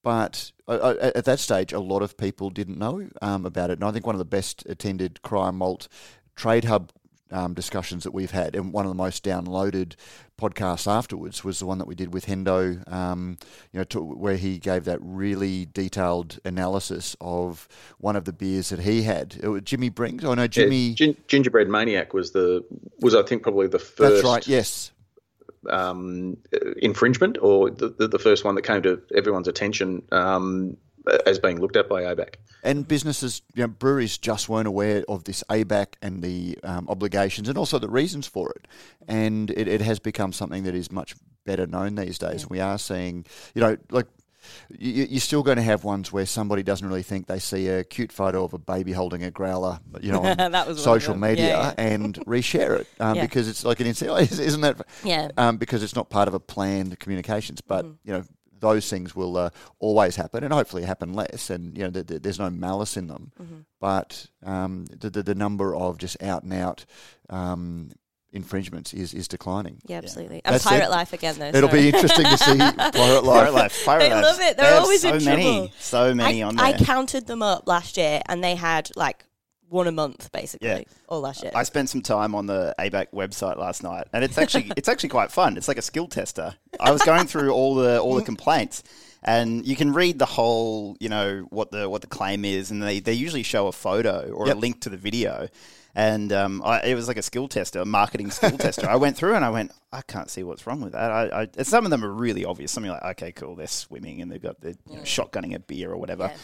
But 0.03 0.51
uh, 0.67 0.95
at 1.01 1.25
that 1.25 1.39
stage, 1.39 1.73
a 1.73 1.79
lot 1.79 2.01
of 2.01 2.17
people 2.17 2.49
didn't 2.49 2.77
know 2.77 3.09
um, 3.21 3.45
about 3.45 3.71
it. 3.71 3.79
And 3.79 3.83
I 3.83 3.91
think 3.91 4.05
one 4.05 4.15
of 4.15 4.19
the 4.19 4.25
best 4.25 4.63
attended 4.67 5.21
Cryer 5.21 5.51
Malt 5.51 5.89
Trade 6.35 6.65
Hub 6.65 6.93
um, 7.31 7.53
discussions 7.53 8.03
that 8.03 8.13
we've 8.13 8.31
had, 8.31 8.55
and 8.55 8.71
one 8.71 8.85
of 8.85 8.89
the 8.89 8.95
most 8.95 9.23
downloaded 9.23 9.95
podcasts 10.39 10.89
afterwards 10.89 11.43
was 11.43 11.59
the 11.59 11.65
one 11.65 11.77
that 11.79 11.87
we 11.87 11.95
did 11.95 12.13
with 12.13 12.25
Hendo, 12.25 12.89
um, 12.91 13.37
you 13.71 13.79
know, 13.79 13.83
to, 13.85 14.01
where 14.01 14.37
he 14.37 14.59
gave 14.59 14.85
that 14.85 14.99
really 15.01 15.65
detailed 15.65 16.39
analysis 16.45 17.15
of 17.19 17.67
one 17.97 18.15
of 18.15 18.25
the 18.25 18.33
beers 18.33 18.69
that 18.69 18.79
he 18.79 19.03
had. 19.03 19.35
It 19.41 19.47
was 19.47 19.63
Jimmy 19.63 19.89
Brings. 19.89 20.23
Oh 20.23 20.33
no, 20.33 20.43
Yeah, 20.43 20.47
Jimmy. 20.47 20.93
Gin- 20.93 21.17
Gingerbread 21.27 21.67
Maniac 21.67 22.13
was 22.13 22.31
the 22.31 22.63
was 22.99 23.15
I 23.15 23.23
think 23.23 23.43
probably 23.43 23.67
the 23.67 23.79
first 23.79 24.15
that's 24.15 24.23
right. 24.23 24.47
Yes. 24.47 24.91
Um, 25.69 26.37
infringement 26.77 27.37
or 27.41 27.69
the, 27.69 27.89
the, 27.89 28.07
the 28.07 28.19
first 28.19 28.45
one 28.45 28.55
that 28.55 28.63
came 28.63 28.81
to 28.83 29.01
everyone's 29.15 29.47
attention 29.47 30.03
um, 30.11 30.77
as 31.25 31.39
being 31.39 31.59
looked 31.59 31.75
at 31.75 31.87
by 31.87 32.03
ABAC. 32.03 32.35
And 32.63 32.87
businesses, 32.87 33.41
you 33.55 33.63
know, 33.63 33.67
breweries 33.67 34.17
just 34.17 34.49
weren't 34.49 34.67
aware 34.67 35.03
of 35.07 35.23
this 35.23 35.43
ABAC 35.49 35.93
and 36.01 36.21
the 36.21 36.57
um, 36.63 36.87
obligations 36.89 37.47
and 37.47 37.57
also 37.57 37.79
the 37.79 37.89
reasons 37.89 38.27
for 38.27 38.51
it. 38.51 38.67
And 39.07 39.51
it, 39.51 39.67
it 39.67 39.81
has 39.81 39.99
become 39.99 40.33
something 40.33 40.63
that 40.63 40.75
is 40.75 40.91
much 40.91 41.15
better 41.45 41.65
known 41.65 41.95
these 41.95 42.17
days. 42.17 42.49
We 42.49 42.59
are 42.59 42.77
seeing, 42.77 43.25
you 43.55 43.61
know, 43.61 43.77
like 43.89 44.07
you, 44.69 45.05
you're 45.09 45.19
still 45.19 45.43
going 45.43 45.57
to 45.57 45.63
have 45.63 45.83
ones 45.83 46.11
where 46.11 46.25
somebody 46.25 46.63
doesn't 46.63 46.87
really 46.87 47.03
think 47.03 47.27
they 47.27 47.39
see 47.39 47.67
a 47.67 47.83
cute 47.83 48.11
photo 48.11 48.43
of 48.43 48.53
a 48.53 48.57
baby 48.57 48.91
holding 48.91 49.23
a 49.23 49.31
growler, 49.31 49.79
you 50.01 50.11
know, 50.11 50.21
on 50.39 50.75
social 50.77 51.15
media 51.15 51.47
Yeah, 51.47 51.73
yeah. 51.77 51.83
and 51.93 52.15
reshare 52.25 52.79
it 52.81 52.87
um, 52.99 53.15
Yeah. 53.15 53.21
because 53.23 53.47
it's 53.47 53.63
like 53.63 53.79
an 53.79 53.87
incentive, 53.87 54.39
isn't 54.39 54.61
that? 54.61 54.81
Yeah. 55.03 55.29
Um, 55.37 55.57
because 55.57 55.83
it's 55.83 55.95
not 55.95 56.09
part 56.09 56.27
of 56.27 56.33
a 56.33 56.39
planned 56.39 56.99
communications, 56.99 57.61
but 57.61 57.85
Mm-hmm. 57.85 57.93
you 58.03 58.13
know 58.13 58.23
those 58.59 58.89
things 58.89 59.15
will 59.15 59.37
uh, 59.37 59.49
always 59.77 60.15
happen, 60.15 60.43
and 60.43 60.51
hopefully 60.51 60.81
happen 60.83 61.13
less. 61.13 61.51
And 61.51 61.77
you 61.77 61.83
know 61.83 61.91
th- 61.91 62.07
th- 62.07 62.21
there's 62.23 62.39
no 62.39 62.49
malice 62.49 62.97
in 62.97 63.05
them, 63.07 63.31
Mm-hmm. 63.39 63.55
but 63.79 64.25
um, 64.43 64.85
the, 64.85 65.11
the 65.11 65.21
the 65.21 65.35
number 65.35 65.75
of 65.75 65.99
just 65.99 66.21
out 66.23 66.41
and 66.41 66.51
out 66.53 66.83
um, 67.29 67.91
infringements 68.31 68.93
is 68.93 69.13
is 69.13 69.27
declining. 69.27 69.77
Yeah, 69.85 69.97
absolutely. 69.97 70.41
And 70.45 70.53
That's 70.55 70.65
Pirate 70.65 70.85
it. 70.85 70.89
Life 70.89 71.13
again, 71.13 71.35
though. 71.39 71.47
It'll 71.47 71.69
sorry. 71.69 71.81
be 71.83 71.87
interesting 71.89 72.25
to 72.25 72.37
see 72.37 72.57
Pirate 72.57 72.75
Pirate 72.93 73.23
Life. 73.23 73.53
Life. 73.53 73.85
Pirate 73.85 73.99
They 74.03 74.13
Life. 74.13 74.23
love 74.23 74.39
it. 74.41 74.57
They're 74.57 74.69
They 74.71 74.77
always 74.77 75.01
so 75.01 75.13
in 75.13 75.25
many, 75.25 75.43
trouble. 75.43 75.71
so 75.79 76.13
many 76.13 76.43
I, 76.43 76.47
on 76.47 76.55
there. 76.55 76.65
I 76.65 76.73
counted 76.73 77.27
them 77.27 77.41
up 77.41 77.67
last 77.67 77.97
year, 77.97 78.21
and 78.27 78.43
they 78.43 78.55
had 78.55 78.89
like 78.95 79.23
one 79.69 79.87
a 79.87 79.91
month 79.91 80.31
basically, 80.31 80.67
Yeah. 80.69 80.81
all 81.09 81.19
last 81.21 81.43
year. 81.43 81.51
I 81.53 81.63
spent 81.63 81.89
some 81.89 82.01
time 82.01 82.33
on 82.35 82.45
the 82.45 82.73
ABAC 82.79 83.07
website 83.13 83.57
last 83.57 83.83
night, 83.83 84.07
and 84.13 84.23
it's 84.23 84.37
actually 84.37 84.71
it's 84.77 84.87
actually 84.87 85.09
quite 85.09 85.31
fun. 85.31 85.57
It's 85.57 85.67
like 85.67 85.77
a 85.77 85.81
skill 85.81 86.07
tester. 86.07 86.55
I 86.79 86.91
was 86.91 87.01
going 87.03 87.27
through 87.27 87.51
all 87.51 87.75
the 87.75 87.99
all 87.99 88.15
the 88.15 88.21
complaints, 88.23 88.83
and 89.23 89.65
you 89.65 89.75
can 89.75 89.93
read 89.93 90.19
the 90.19 90.25
whole, 90.25 90.95
you 91.01 91.09
know, 91.09 91.47
what 91.49 91.71
the 91.71 91.89
what 91.89 91.99
the 92.01 92.07
claim 92.07 92.45
is, 92.45 92.71
and 92.71 92.81
they, 92.81 92.99
they 93.01 93.13
usually 93.13 93.43
show 93.43 93.67
a 93.67 93.71
photo 93.73 94.31
or 94.31 94.47
Yep. 94.47 94.55
a 94.55 94.59
link 94.59 94.81
to 94.81 94.89
the 94.89 94.97
video. 94.97 95.49
And 95.95 96.31
um, 96.31 96.61
I, 96.63 96.81
it 96.81 96.95
was 96.95 97.07
like 97.07 97.17
a 97.17 97.21
skill 97.23 97.47
tester, 97.47 97.79
a 97.81 97.85
marketing 97.85 98.29
skill 98.31 98.57
tester. 98.57 98.87
I 98.87 98.95
went 98.97 99.17
through 99.17 99.35
and 99.35 99.43
I 99.43 99.49
went, 99.49 99.71
I 99.91 100.01
can't 100.03 100.29
see 100.29 100.43
what's 100.43 100.67
wrong 100.67 100.81
with 100.81 100.93
that. 100.93 101.11
I, 101.11 101.23
I, 101.43 101.47
and 101.57 101.65
some 101.65 101.85
of 101.85 101.91
them 101.91 102.03
are 102.05 102.11
really 102.11 102.45
obvious. 102.45 102.71
Some 102.71 102.85
you're 102.85 102.93
like, 102.93 103.03
okay, 103.17 103.31
cool, 103.31 103.55
they're 103.55 103.67
swimming 103.67 104.21
and 104.21 104.31
they've 104.31 104.41
got 104.41 104.61
the 104.61 104.77
you 104.89 104.97
know, 104.97 105.01
shotgunning 105.01 105.55
a 105.55 105.59
beer 105.59 105.91
or 105.91 105.97
whatever. 105.97 106.25
Yeah. 106.31 106.37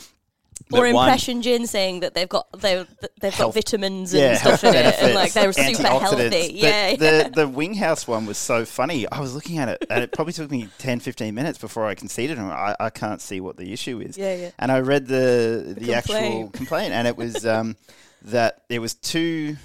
But 0.69 0.79
or 0.81 0.85
impression 0.87 1.41
gin 1.41 1.65
saying 1.65 2.01
that 2.01 2.13
they've 2.13 2.29
got 2.29 2.47
they've 2.61 2.87
they've 3.19 3.35
got 3.37 3.53
vitamins 3.53 4.13
and 4.13 4.37
stuff 4.37 4.63
in 4.63 4.75
it, 4.75 4.95
and 4.99 5.15
like 5.15 5.33
they're 5.33 5.51
super 5.51 5.81
healthy. 5.87 6.29
The- 6.29 6.53
Yeah, 6.53 6.95
The, 6.95 7.31
the 7.33 7.47
Winghouse 7.49 8.07
one 8.07 8.27
was 8.27 8.37
so 8.37 8.63
funny. 8.63 9.09
I 9.11 9.19
was 9.19 9.33
looking 9.33 9.57
at 9.57 9.67
it, 9.67 9.83
and 9.89 10.03
it 10.03 10.11
probably 10.11 10.31
took 10.31 10.51
me 10.51 10.69
10, 10.77 10.99
15 10.99 11.33
minutes 11.33 11.57
before 11.57 11.87
I 11.87 11.95
conceded. 11.95 12.37
And 12.37 12.47
I, 12.51 12.75
I 12.79 12.89
can't 12.91 13.19
see 13.19 13.41
what 13.41 13.57
the 13.57 13.73
issue 13.73 13.99
is. 13.99 14.15
Yeah, 14.17 14.35
yeah. 14.35 14.51
And 14.59 14.71
I 14.71 14.79
read 14.81 15.07
the 15.07 15.75
the, 15.77 15.95
actual 15.95 16.13
complaint. 16.15 16.53
complaint, 16.53 16.93
and 16.93 17.07
it 17.07 17.17
was 17.17 17.45
um, 17.47 17.75
that 18.23 18.63
it 18.69 18.79
was 18.79 18.93
two 18.95 19.57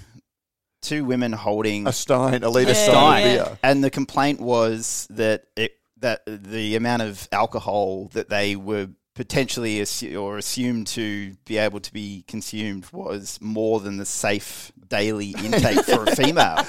two 0.81 1.05
women 1.05 1.33
holding 1.33 1.87
A 1.89 1.93
Stein, 1.93 2.43
a 2.45 2.49
liter 2.51 2.71
Yeah, 2.71 2.75
Stein 2.85 3.27
yeah. 3.27 3.45
beer. 3.45 3.59
and 3.63 3.83
the 3.83 3.91
complaint 3.91 4.41
was 4.41 5.07
that 5.11 5.45
it 5.57 5.73
that 5.99 6.23
the 6.27 6.77
amount 6.77 7.03
of 7.03 7.29
alcohol 7.33 8.07
that 8.13 8.29
they 8.29 8.55
were 8.55 8.89
potentially 9.17 9.79
assu- 9.79 10.21
or 10.21 10.39
assumed 10.39 10.87
to 10.87 11.35
be 11.45 11.59
able 11.59 11.81
to 11.81 11.93
be 11.93 12.25
consumed 12.29 12.87
was 12.93 13.37
more 13.43 13.81
than 13.81 13.97
the 13.97 14.05
safe 14.07 14.71
daily 14.87 15.31
intake 15.45 15.85
for 15.85 16.05
a 16.05 16.15
female. 16.15 16.65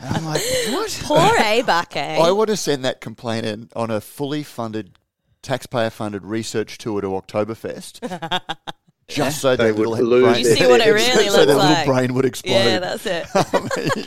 I'm 0.00 0.24
like, 0.24 0.40
what? 0.70 1.00
Poor 1.04 1.18
ABAC, 1.18 1.96
eh? 1.96 2.16
I 2.18 2.30
want 2.30 2.48
to 2.48 2.56
send 2.56 2.82
that 2.86 3.02
complaint 3.02 3.44
in 3.44 3.68
on 3.76 3.90
a 3.90 4.00
fully 4.00 4.42
funded, 4.42 4.98
taxpayer 5.42 5.90
funded 5.90 6.24
research 6.24 6.78
tour 6.78 7.02
to 7.02 7.08
Oktoberfest. 7.08 8.00
just 9.08 9.40
so 9.40 9.54
They 9.56 9.64
their 9.70 9.74
would 9.74 9.88
lose 9.88 10.22
brain, 10.24 10.44
You 10.44 10.54
see 10.56 10.66
what 10.66 10.80
it 10.80 10.90
really 10.92 11.28
so 11.28 11.44
their 11.46 11.54
looks 11.56 11.68
little 11.68 11.84
brain 11.84 12.14
would 12.14 12.24
explode. 12.24 12.52
Yeah, 12.54 12.78
that's 12.78 13.06
it. 13.06 13.26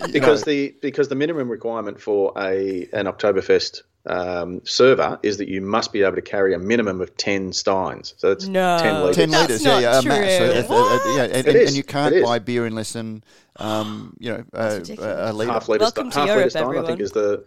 You 0.07 0.13
because 0.13 0.45
know. 0.45 0.51
the 0.51 0.75
because 0.81 1.07
the 1.07 1.15
minimum 1.15 1.49
requirement 1.49 2.01
for 2.01 2.33
a 2.37 2.87
an 2.93 3.05
Oktoberfest 3.05 3.81
um, 4.05 4.61
server 4.65 5.19
is 5.23 5.37
that 5.37 5.47
you 5.49 5.61
must 5.61 5.93
be 5.93 6.01
able 6.03 6.15
to 6.15 6.21
carry 6.21 6.53
a 6.53 6.59
minimum 6.59 6.99
of 7.01 7.15
ten 7.17 7.53
steins. 7.53 8.13
So 8.17 8.29
that's 8.29 8.47
No. 8.47 8.77
ten 8.79 8.95
litres. 9.01 9.15
Ten 9.15 9.29
That's 9.29 9.41
litres, 9.49 9.63
not 9.65 9.81
yeah, 9.81 9.91
yeah, 9.91 9.99
a 9.99 10.03
mass. 10.03 10.31
So 10.37 10.37
true. 10.51 10.59
if- 10.59 10.71
uh, 10.71 10.75
uh, 10.75 10.99
yeah, 11.15 11.23
and, 11.23 11.33
It 11.33 11.47
and, 11.47 11.57
and 11.67 11.75
you 11.75 11.83
can't 11.83 12.15
is. 12.15 12.23
buy 12.23 12.39
beer 12.39 12.65
unless 12.65 12.95
in, 12.95 13.23
um, 13.57 14.15
you 14.19 14.31
know, 14.31 14.43
uh, 14.53 14.79
a, 14.99 15.31
a 15.31 15.33
litre. 15.33 15.51
half 15.51 15.67
litre. 15.69 15.81
Welcome 15.83 16.11
stein, 16.11 16.11
to 16.11 16.19
half 16.19 16.27
Europe, 16.27 16.37
litre 16.39 16.49
stein, 16.49 16.63
I 16.63 16.65
everyone. 16.67 16.85
think 16.87 16.99
is 17.01 17.11
the 17.11 17.45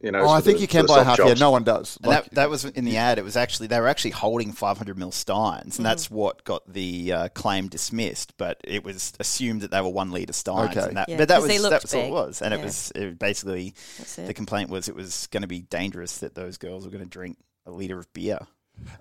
you 0.00 0.10
know. 0.12 0.20
Oh, 0.24 0.28
I 0.28 0.40
think 0.40 0.56
the- 0.58 0.62
you 0.62 0.68
can 0.68 0.86
buy 0.86 0.96
soft 0.96 1.06
half. 1.06 1.18
Yeah, 1.18 1.26
jobs. 1.28 1.40
no 1.40 1.50
one 1.50 1.64
does. 1.64 1.96
And 2.02 2.06
Like, 2.06 2.24
that, 2.24 2.34
that 2.34 2.50
was 2.50 2.64
in 2.64 2.84
the 2.84 2.96
ad. 2.96 3.18
It 3.18 3.24
was 3.24 3.36
actually 3.36 3.68
they 3.68 3.80
were 3.80 3.88
actually 3.88 4.10
holding 4.12 4.52
500 4.52 4.98
mil 4.98 5.12
steins, 5.12 5.78
and 5.78 5.86
that's 5.86 6.10
what 6.10 6.44
got 6.44 6.70
the 6.72 7.12
uh, 7.12 7.28
claim 7.30 7.68
dismissed. 7.68 8.36
But 8.36 8.60
it 8.64 8.84
was 8.84 9.12
assumed 9.20 9.60
that 9.62 9.70
they 9.70 9.80
were 9.80 9.88
one 9.88 10.10
liter 10.10 10.32
steins, 10.32 10.76
Okay. 10.76 10.86
and 10.88 10.96
that, 10.96 11.08
Yeah, 11.08 11.16
but 11.18 11.28
that 11.28 11.34
'cause 11.36 11.42
was 11.44 11.48
they 11.50 11.58
that 11.58 11.70
looked 11.70 11.82
was 11.84 11.94
all 11.94 12.00
it 12.06 12.10
was, 12.10 12.42
and 12.42 12.54
it 12.54 12.60
was 12.60 12.92
it 12.94 13.18
basically 13.18 13.74
That's 13.98 14.16
the 14.16 14.34
complaint 14.34 14.70
was 14.70 14.88
it 14.88 14.94
was 14.94 15.26
going 15.28 15.42
to 15.42 15.46
be 15.48 15.60
dangerous 15.62 16.18
that 16.18 16.34
those 16.34 16.58
girls 16.58 16.84
were 16.84 16.90
going 16.90 17.04
to 17.04 17.08
drink 17.10 17.38
a 17.66 17.70
liter 17.70 17.98
of 17.98 18.12
beer. 18.12 18.38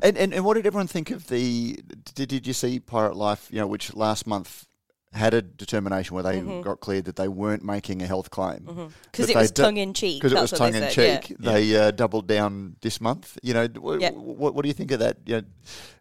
And, 0.03 0.15
and 0.17 0.33
and 0.35 0.45
what 0.45 0.53
did 0.53 0.67
everyone 0.67 0.85
think 0.87 1.09
of 1.09 1.27
the? 1.27 1.79
Did, 2.13 2.29
did 2.29 2.45
you 2.45 2.53
see 2.53 2.79
Pirate 2.79 3.15
Life? 3.15 3.47
You 3.51 3.59
know, 3.59 3.65
which 3.67 3.95
last 3.95 4.27
month 4.27 4.67
had 5.13 5.33
a 5.33 5.41
determination 5.41 6.15
where 6.15 6.23
they 6.23 6.39
Mm-hmm. 6.39 6.61
got 6.61 6.79
cleared 6.79 7.05
that 7.05 7.15
they 7.15 7.27
weren't 7.27 7.63
making 7.63 8.01
a 8.01 8.07
health 8.07 8.29
claim 8.31 8.91
Because 9.11 9.27
That 9.27 9.35
it 9.35 9.37
was 9.37 9.51
do- 9.51 9.61
tongue 9.63 9.77
in 9.77 9.93
cheek. 9.93 10.21
because 10.21 10.33
it 10.37 10.41
was 10.41 10.51
tongue 10.51 10.71
they 10.71 10.83
in 10.85 10.91
said, 10.91 11.21
cheek. 11.23 11.37
They 11.39 11.75
uh, 11.77 11.91
doubled 11.91 12.27
down 12.27 12.75
this 12.81 12.99
month. 12.99 13.37
You 13.43 13.53
know, 13.53 13.67
what, 13.79 14.01
Yeah. 14.01 14.11
what, 14.11 14.55
what 14.55 14.63
do 14.63 14.67
you 14.67 14.73
think 14.73 14.91
of 14.91 14.99
that? 14.99 15.17
You 15.25 15.35
know, 15.41 15.43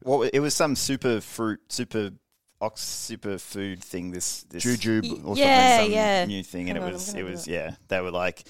Well, 0.04 0.22
it 0.32 0.40
was 0.40 0.54
some 0.54 0.74
super 0.76 1.20
fruit, 1.20 1.60
super 1.68 2.10
ox, 2.60 2.80
super 2.80 3.38
food 3.38 3.82
thing. 3.82 4.12
This 4.12 4.44
this 4.44 4.64
jujube 4.64 5.24
or 5.26 5.36
Yeah, 5.36 5.82
some 5.82 5.90
yeah. 5.92 6.24
new 6.26 6.42
thing, 6.42 6.70
and 6.70 6.76
Hang 6.76 6.76
it 6.78 6.80
on, 6.82 6.88
I'm 6.88 6.92
was 6.94 7.14
it 7.14 7.22
was 7.24 7.46
yeah. 7.48 7.74
They 7.88 8.00
were 8.00 8.10
like, 8.12 8.44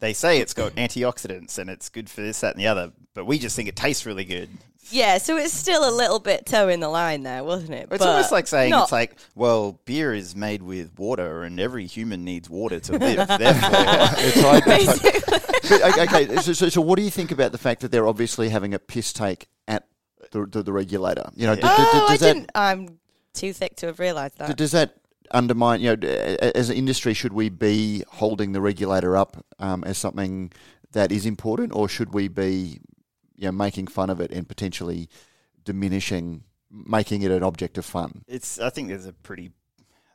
they 0.00 0.12
say 0.12 0.38
it's 0.40 0.54
got 0.54 0.72
antioxidants 0.74 1.58
and 1.58 1.70
it's 1.70 1.88
good 1.88 2.08
for 2.10 2.20
this, 2.20 2.40
that, 2.40 2.54
and 2.54 2.60
the 2.62 2.66
other, 2.66 2.92
but 3.14 3.24
we 3.26 3.38
just 3.38 3.56
think 3.56 3.68
it 3.68 3.76
tastes 3.76 4.04
really 4.06 4.24
good. 4.24 4.48
Yeah, 4.90 5.16
so 5.16 5.38
it's 5.38 5.54
still 5.54 5.88
a 5.88 5.94
little 5.94 6.18
bit 6.20 6.44
toe 6.44 6.68
in 6.68 6.80
the 6.80 6.90
line 6.90 7.22
there, 7.22 7.42
wasn't 7.42 7.72
it? 7.72 7.88
It's 7.90 7.98
But 7.98 8.02
almost 8.02 8.30
like 8.32 8.46
saying 8.46 8.70
not- 8.70 8.82
it's 8.84 8.92
like, 8.92 9.16
well, 9.34 9.80
beer 9.86 10.12
is 10.12 10.36
made 10.36 10.62
with 10.62 10.98
water, 10.98 11.42
and 11.42 11.58
every 11.58 11.86
human 11.86 12.22
needs 12.22 12.50
water 12.50 12.80
to 12.80 12.92
live. 12.98 13.26
Therefore, 13.26 13.70
it's 14.18 14.42
like, 14.42 14.64
but, 15.68 15.82
okay, 15.98 16.24
okay, 16.26 16.36
so, 16.42 16.52
so, 16.52 16.68
so 16.68 16.80
what 16.82 16.96
do 16.98 17.02
you 17.02 17.10
think 17.10 17.30
about 17.32 17.52
the 17.52 17.58
fact 17.58 17.80
that 17.80 17.90
they're 17.92 18.06
obviously 18.06 18.50
having 18.50 18.74
a 18.74 18.78
piss 18.78 19.14
take 19.14 19.46
at 19.66 19.86
the, 20.32 20.44
the, 20.44 20.62
the 20.64 20.72
regulator? 20.72 21.30
You 21.34 21.46
know, 21.46 21.54
d- 21.54 21.62
d- 21.62 21.66
oh, 21.70 21.76
d- 21.76 21.98
Oh, 22.02 22.06
I 22.08 22.16
that, 22.18 22.34
didn't. 22.34 22.50
I'm 22.54 22.98
too 23.32 23.54
thick 23.54 23.76
to 23.76 23.86
have 23.86 23.98
realised 23.98 24.36
D- 24.38 24.44
that. 24.48 24.56
Does 24.58 24.72
that 24.72 24.96
undermine, 25.30 25.80
you 25.80 25.96
know, 25.96 26.06
as 26.06 26.70
an 26.70 26.76
industry, 26.76 27.14
should 27.14 27.32
we 27.32 27.48
be 27.48 28.04
holding 28.08 28.52
the 28.52 28.60
regulator 28.60 29.16
up 29.16 29.44
um, 29.58 29.84
as 29.84 29.98
something 29.98 30.52
that 30.92 31.10
is 31.10 31.26
important, 31.26 31.72
or 31.74 31.88
should 31.88 32.12
we 32.14 32.28
be, 32.28 32.80
you 33.36 33.46
know, 33.46 33.52
making 33.52 33.86
fun 33.88 34.10
of 34.10 34.20
it 34.20 34.30
and 34.30 34.48
potentially 34.48 35.08
diminishing, 35.64 36.44
making 36.70 37.22
it 37.22 37.30
an 37.30 37.42
object 37.42 37.78
of 37.78 37.84
fun? 37.84 38.22
it's. 38.28 38.58
I 38.58 38.70
think 38.70 38.88
there's 38.88 39.06
a 39.06 39.12
pretty 39.12 39.50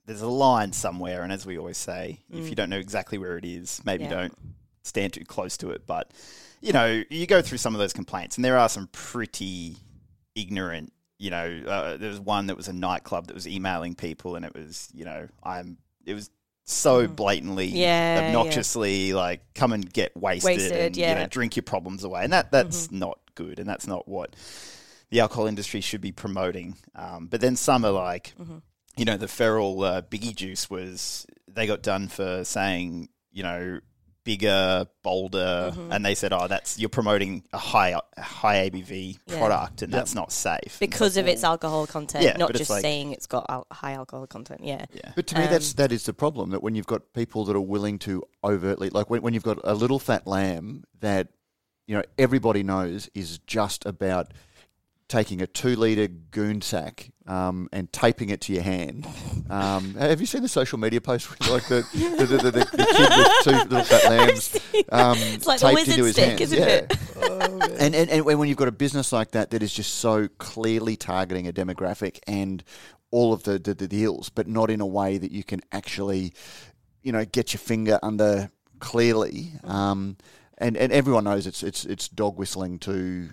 there's 0.05 0.21
a 0.21 0.27
line 0.27 0.73
somewhere, 0.73 1.23
and 1.23 1.31
as 1.31 1.45
we 1.45 1.57
always 1.57 1.77
say, 1.77 2.19
if 2.31 2.49
you 2.49 2.55
don't 2.55 2.69
know 2.69 2.79
exactly 2.79 3.17
where 3.17 3.37
it 3.37 3.45
is, 3.45 3.81
maybe 3.85 4.05
Yeah. 4.05 4.09
don't 4.09 4.37
stand 4.83 5.13
too 5.13 5.25
close 5.25 5.55
to 5.57 5.69
it. 5.71 5.85
But 5.85 6.11
you 6.61 6.73
know, 6.73 7.03
you 7.09 7.27
go 7.27 7.41
through 7.41 7.59
some 7.59 7.75
of 7.75 7.79
those 7.79 7.93
complaints, 7.93 8.35
and 8.37 8.43
there 8.43 8.57
are 8.57 8.69
some 8.69 8.87
pretty 8.91 9.77
ignorant. 10.35 10.91
You 11.19 11.29
know, 11.29 11.61
uh, 11.67 11.97
there 11.97 12.09
was 12.09 12.19
one 12.19 12.47
that 12.47 12.57
was 12.57 12.67
a 12.67 12.73
nightclub 12.73 13.27
that 13.27 13.33
was 13.33 13.47
emailing 13.47 13.93
people, 13.93 14.35
and 14.35 14.43
it 14.45 14.55
was, 14.55 14.89
you 14.93 15.05
know, 15.05 15.27
I'm. 15.43 15.77
It 16.05 16.13
was 16.15 16.31
so 16.63 17.07
blatantly, 17.07 17.65
Yeah, 17.67 18.21
yeah. 18.21 18.27
obnoxiously, 18.29 19.13
like 19.13 19.41
come 19.53 19.73
and 19.73 19.91
get 19.91 20.15
wasted, 20.15 20.57
Wasted, 20.57 20.71
and 20.71 20.97
yeah. 20.97 21.11
Mm-hmm. 21.13 21.21
know, 21.21 21.27
drink 21.27 21.55
your 21.55 21.63
problems 21.63 22.03
away, 22.03 22.23
and 22.23 22.33
that 22.33 22.51
that's 22.51 22.89
not 22.91 23.19
good, 23.35 23.59
and 23.59 23.67
that's 23.67 23.85
not 23.85 24.07
what 24.07 24.35
the 25.09 25.19
alcohol 25.19 25.47
industry 25.47 25.81
should 25.81 26.01
be 26.01 26.11
promoting. 26.11 26.77
Um, 26.95 27.27
but 27.27 27.41
then 27.41 27.55
some 27.55 27.83
are 27.85 27.91
like, 27.91 28.33
Mm-hmm. 28.39 28.57
you 28.97 29.05
know, 29.05 29.17
the 29.17 29.27
feral 29.27 29.83
uh, 29.83 30.01
Biggie 30.03 30.35
Juice 30.35 30.69
was 30.69 31.25
they 31.47 31.65
got 31.67 31.81
done 31.81 32.07
for 32.07 32.43
saying, 32.45 33.09
you 33.31 33.43
know, 33.43 33.79
bigger, 34.23 34.85
bolder, 35.03 35.71
Mm-hmm. 35.73 35.91
and 35.91 36.05
they 36.05 36.15
said, 36.15 36.33
oh, 36.33 36.47
that's 36.47 36.77
you're 36.79 36.89
promoting 36.89 37.43
a 37.53 37.57
high 37.57 37.89
a 38.17 38.21
high 38.21 38.69
ABV 38.69 39.17
Yeah. 39.27 39.37
product, 39.39 39.81
and 39.81 39.93
that's 39.93 40.13
not 40.15 40.31
safe 40.31 40.77
because 40.79 41.15
it's 41.15 41.17
of 41.17 41.25
like, 41.25 41.33
its 41.33 41.43
alcohol 41.43 41.87
content, 41.87 42.23
Yeah, 42.23 42.37
not 42.37 42.53
just 42.53 42.69
like- 42.69 42.81
saying 42.81 43.11
it's 43.13 43.27
got 43.27 43.45
al- 43.49 43.67
high 43.71 43.93
alcohol 43.93 44.27
content. 44.27 44.61
Yeah. 44.63 44.85
yeah. 44.93 45.11
But 45.15 45.27
to 45.27 45.35
me, 45.39 45.47
that's 45.47 45.71
Um, 45.71 45.75
that 45.77 45.91
is 45.91 46.03
the 46.05 46.13
problem. 46.13 46.49
That 46.51 46.61
when 46.63 46.75
you've 46.75 46.87
got 46.87 47.13
people 47.13 47.45
that 47.45 47.55
are 47.55 47.61
willing 47.61 47.99
to 47.99 48.23
overtly, 48.43 48.89
like 48.89 49.09
when, 49.09 49.21
when 49.21 49.33
you've 49.33 49.43
got 49.43 49.59
a 49.63 49.73
little 49.73 49.99
fat 49.99 50.27
lamb 50.27 50.83
that 50.99 51.29
you 51.87 51.95
know 51.95 52.03
everybody 52.17 52.61
knows 52.61 53.09
is 53.15 53.39
just 53.47 53.85
about 53.85 54.31
taking 55.09 55.41
a 55.41 55.47
two 55.47 55.75
liter 55.75 56.07
goon 56.07 56.61
sack 56.61 57.11
um, 57.27 57.67
and 57.73 57.91
taping 57.91 58.29
it 58.29 58.41
to 58.41 58.53
your 58.53 58.63
hand. 58.63 59.07
Um, 59.49 59.95
have 59.95 60.21
you 60.21 60.27
seen 60.27 60.43
the 60.43 60.47
social 60.47 60.79
media 60.79 61.01
post 61.01 61.29
with 61.29 61.49
like 61.49 61.67
the 61.67 61.81
the, 61.93 62.25
the, 62.25 62.37
the, 62.37 62.51
the 62.51 62.85
kid 62.85 63.09
with 63.17 63.43
two 63.43 63.69
little 63.69 63.83
fat 63.83 64.09
lambs 64.09 64.59
um, 64.91 65.17
It's 65.17 65.47
like 65.47 65.59
taped 65.59 65.87
into 65.87 66.05
his 66.05 66.13
stick, 66.13 66.39
hands? 66.39 66.41
isn't 66.41 66.59
yeah. 66.59 66.65
it? 66.65 66.97
and, 67.81 67.95
and 67.95 68.09
and 68.09 68.25
when 68.25 68.47
you've 68.47 68.57
got 68.57 68.67
a 68.67 68.71
business 68.71 69.11
like 69.11 69.31
that 69.31 69.49
that 69.51 69.63
is 69.63 69.73
just 69.73 69.95
so 69.95 70.27
clearly 70.37 70.95
targeting 70.95 71.47
a 71.47 71.51
demographic 71.51 72.19
and 72.27 72.63
all 73.11 73.33
of 73.33 73.43
the, 73.43 73.57
the, 73.57 73.73
the 73.73 73.87
deals, 73.87 74.29
but 74.29 74.47
not 74.47 74.69
in 74.69 74.81
a 74.81 74.85
way 74.85 75.17
that 75.17 75.31
you 75.31 75.43
can 75.43 75.61
actually, 75.71 76.33
you 77.01 77.11
know, 77.11 77.25
get 77.25 77.53
your 77.53 77.59
finger 77.59 77.99
under 78.03 78.51
clearly. 78.79 79.53
Um, 79.63 80.17
and, 80.57 80.77
and 80.77 80.91
everyone 80.91 81.23
knows 81.23 81.47
it's 81.47 81.63
it's 81.63 81.85
it's 81.85 82.09
dog 82.09 82.37
whistling 82.37 82.79
to, 82.79 83.29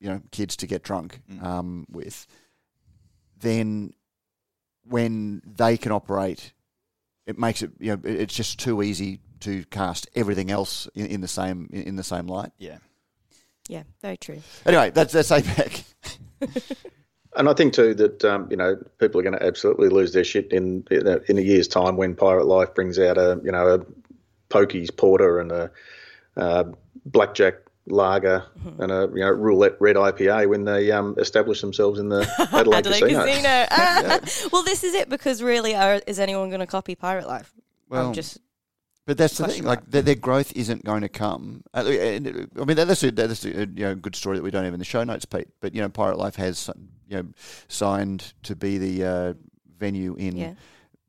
you 0.00 0.08
know, 0.08 0.20
kids 0.30 0.56
to 0.56 0.66
get 0.66 0.82
drunk 0.82 1.20
um, 1.42 1.86
with. 1.90 2.26
Then, 3.38 3.92
when 4.86 5.42
they 5.44 5.76
can 5.76 5.92
operate, 5.92 6.52
it 7.26 7.38
makes 7.38 7.62
it 7.62 7.70
you 7.78 7.92
know 7.92 8.00
it's 8.04 8.34
just 8.34 8.58
too 8.58 8.82
easy 8.82 9.20
to 9.40 9.64
cast 9.66 10.08
everything 10.14 10.50
else 10.50 10.88
in, 10.94 11.06
in 11.06 11.20
the 11.20 11.28
same 11.28 11.68
in, 11.72 11.82
in 11.82 11.96
the 11.96 12.04
same 12.04 12.26
light. 12.26 12.52
Yeah. 12.58 12.78
Yeah, 13.68 13.84
very 14.02 14.18
true. 14.18 14.42
Anyway, 14.66 14.90
that's 14.90 15.12
that's 15.12 15.30
ABAC. 15.30 15.84
And 17.36 17.48
I 17.48 17.54
think 17.54 17.72
too 17.74 17.94
that 17.94 18.24
um, 18.24 18.46
you 18.50 18.56
know 18.56 18.76
people 18.98 19.20
are 19.20 19.24
going 19.24 19.36
to 19.36 19.44
absolutely 19.44 19.88
lose 19.88 20.12
their 20.12 20.24
shit 20.24 20.52
in 20.52 20.86
in 20.90 21.06
a, 21.06 21.18
in 21.28 21.38
a 21.38 21.40
year's 21.40 21.66
time 21.66 21.96
when 21.96 22.14
Pirate 22.14 22.46
Life 22.46 22.74
brings 22.74 22.98
out 22.98 23.18
a 23.18 23.40
you 23.42 23.50
know 23.50 23.74
a 23.74 23.84
pokies 24.50 24.96
porter 24.96 25.40
and 25.40 25.50
a, 25.50 25.70
uh 26.36 26.64
blackjack 27.06 27.54
lager 27.86 28.44
and 28.78 28.90
a 28.90 29.10
you 29.14 29.20
know 29.20 29.30
roulette 29.30 29.76
red 29.78 29.96
IPA 29.96 30.48
when 30.48 30.64
they 30.64 30.90
um, 30.90 31.14
establish 31.18 31.60
themselves 31.60 31.98
in 31.98 32.08
the 32.08 32.22
Adelaide, 32.52 32.78
Adelaide 32.78 33.00
Casino. 33.00 33.24
Casino. 33.24 33.66
Ah. 33.70 34.20
Well, 34.52 34.62
this 34.62 34.84
is 34.84 34.94
it 34.94 35.08
because 35.08 35.42
really, 35.42 35.74
are, 35.74 36.00
is 36.06 36.18
anyone 36.18 36.48
going 36.48 36.60
to 36.60 36.66
copy 36.66 36.94
Pirate 36.94 37.26
Life? 37.26 37.52
Well, 37.88 38.08
I'm 38.08 38.14
just 38.14 38.38
But 39.06 39.18
that's 39.18 39.36
the 39.36 39.44
Question 39.44 39.62
thing, 39.62 39.68
like 39.68 39.90
their, 39.90 40.02
their 40.02 40.14
growth 40.14 40.52
isn't 40.56 40.84
going 40.84 41.02
to 41.02 41.08
come. 41.08 41.62
Uh, 41.74 41.84
and, 41.86 42.26
uh, 42.26 42.62
I 42.62 42.64
mean, 42.64 42.76
that's 42.76 43.02
a, 43.02 43.10
that's 43.10 43.44
a 43.44 43.66
you 43.66 43.66
know 43.66 43.94
good 43.94 44.16
story 44.16 44.36
that 44.38 44.42
we 44.42 44.50
don't 44.50 44.64
have 44.64 44.72
in 44.72 44.78
the 44.78 44.84
show 44.84 45.04
notes, 45.04 45.24
Pete. 45.24 45.48
But 45.60 45.74
you 45.74 45.82
know, 45.82 45.88
Pirate 45.88 46.18
Life 46.18 46.36
has 46.36 46.70
you 47.08 47.16
know 47.18 47.28
signed 47.68 48.32
to 48.44 48.56
be 48.56 48.78
the 48.78 49.04
uh, 49.04 49.34
venue 49.78 50.14
in 50.16 50.36
yeah. 50.36 50.54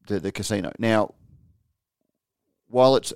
the, 0.08 0.20
the 0.20 0.32
casino. 0.32 0.72
Now, 0.80 1.14
while 2.68 2.96
it's 2.96 3.14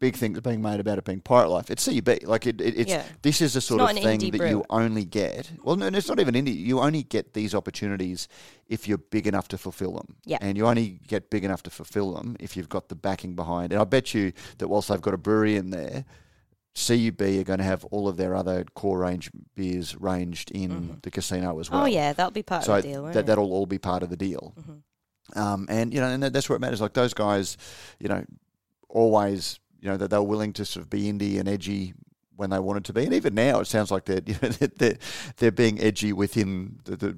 big 0.00 0.16
things 0.16 0.40
being 0.40 0.62
made 0.62 0.78
about 0.80 0.98
it 0.98 1.04
being 1.04 1.20
Pirate 1.20 1.48
Life, 1.48 1.70
it's 1.70 1.84
CUB. 1.86 2.22
Like 2.24 2.46
it, 2.46 2.60
it 2.60 2.76
it's 2.78 2.90
Yeah. 2.90 3.02
this 3.22 3.40
is 3.40 3.54
the 3.54 3.60
sort 3.60 3.80
of 3.80 3.90
thing 3.90 4.18
that 4.30 4.38
brew. 4.38 4.48
you 4.48 4.64
only 4.70 5.04
get. 5.04 5.50
Well, 5.62 5.76
no, 5.76 5.86
it's 5.86 6.08
not 6.08 6.20
even 6.20 6.34
indie. 6.34 6.56
You 6.56 6.80
only 6.80 7.02
get 7.02 7.34
these 7.34 7.54
opportunities 7.54 8.28
if 8.68 8.86
you're 8.86 8.98
big 8.98 9.26
enough 9.26 9.48
to 9.48 9.58
fulfill 9.58 9.92
them. 9.94 10.16
Yeah. 10.24 10.38
And 10.40 10.56
you 10.56 10.66
only 10.66 11.00
get 11.06 11.30
big 11.30 11.44
enough 11.44 11.62
to 11.64 11.70
fulfill 11.70 12.14
them 12.14 12.36
if 12.38 12.56
you've 12.56 12.68
got 12.68 12.88
the 12.88 12.94
backing 12.94 13.34
behind. 13.34 13.72
And 13.72 13.80
I 13.80 13.84
bet 13.84 14.14
you 14.14 14.32
that 14.58 14.68
whilst 14.68 14.88
they've 14.88 15.00
got 15.00 15.14
a 15.14 15.18
brewery 15.18 15.56
in 15.56 15.70
there. 15.70 16.04
CUB 16.76 17.20
are 17.22 17.42
going 17.42 17.58
to 17.58 17.64
have 17.64 17.84
all 17.86 18.06
of 18.06 18.16
their 18.16 18.36
other 18.36 18.64
core 18.76 18.98
range 19.00 19.32
beers 19.56 19.96
ranged 19.96 20.52
in 20.52 21.00
the 21.02 21.10
casino 21.10 21.58
as 21.58 21.68
well 21.68 21.82
Oh 21.82 21.86
yeah, 21.86 22.12
that'll 22.12 22.30
be 22.30 22.44
part 22.44 22.62
so 22.62 22.76
of 22.76 22.82
the 22.82 22.88
deal. 22.88 23.04
that 23.06 23.26
that'll 23.26 23.52
all 23.52 23.66
be 23.66 23.78
part 23.78 24.04
of 24.04 24.10
the 24.10 24.16
deal. 24.16 24.54
Um, 25.34 25.66
and 25.68 25.92
you 25.92 26.00
know, 26.00 26.06
and 26.06 26.22
that's 26.22 26.48
where 26.48 26.56
it 26.56 26.60
matters. 26.60 26.80
Like 26.80 26.92
those 26.92 27.14
guys, 27.14 27.56
you 27.98 28.08
know, 28.08 28.24
always, 28.88 29.58
you 29.80 29.88
know, 29.88 29.96
that 29.96 30.10
they're 30.10 30.22
willing 30.22 30.52
to 30.54 30.64
sort 30.64 30.82
of 30.84 30.90
be 30.90 31.04
indie 31.12 31.38
and 31.38 31.48
edgy 31.48 31.94
when 32.36 32.50
they 32.50 32.58
wanted 32.58 32.84
to 32.86 32.92
be, 32.92 33.04
and 33.04 33.14
even 33.14 33.34
now 33.34 33.60
it 33.60 33.66
sounds 33.66 33.90
like 33.90 34.04
they're 34.04 34.22
you 34.26 34.34
know 34.42 34.48
they're 34.48 34.96
they're, 35.36 35.50
being 35.52 35.80
edgy 35.80 36.12
within 36.12 36.78
the. 36.84 36.96
the 36.96 37.16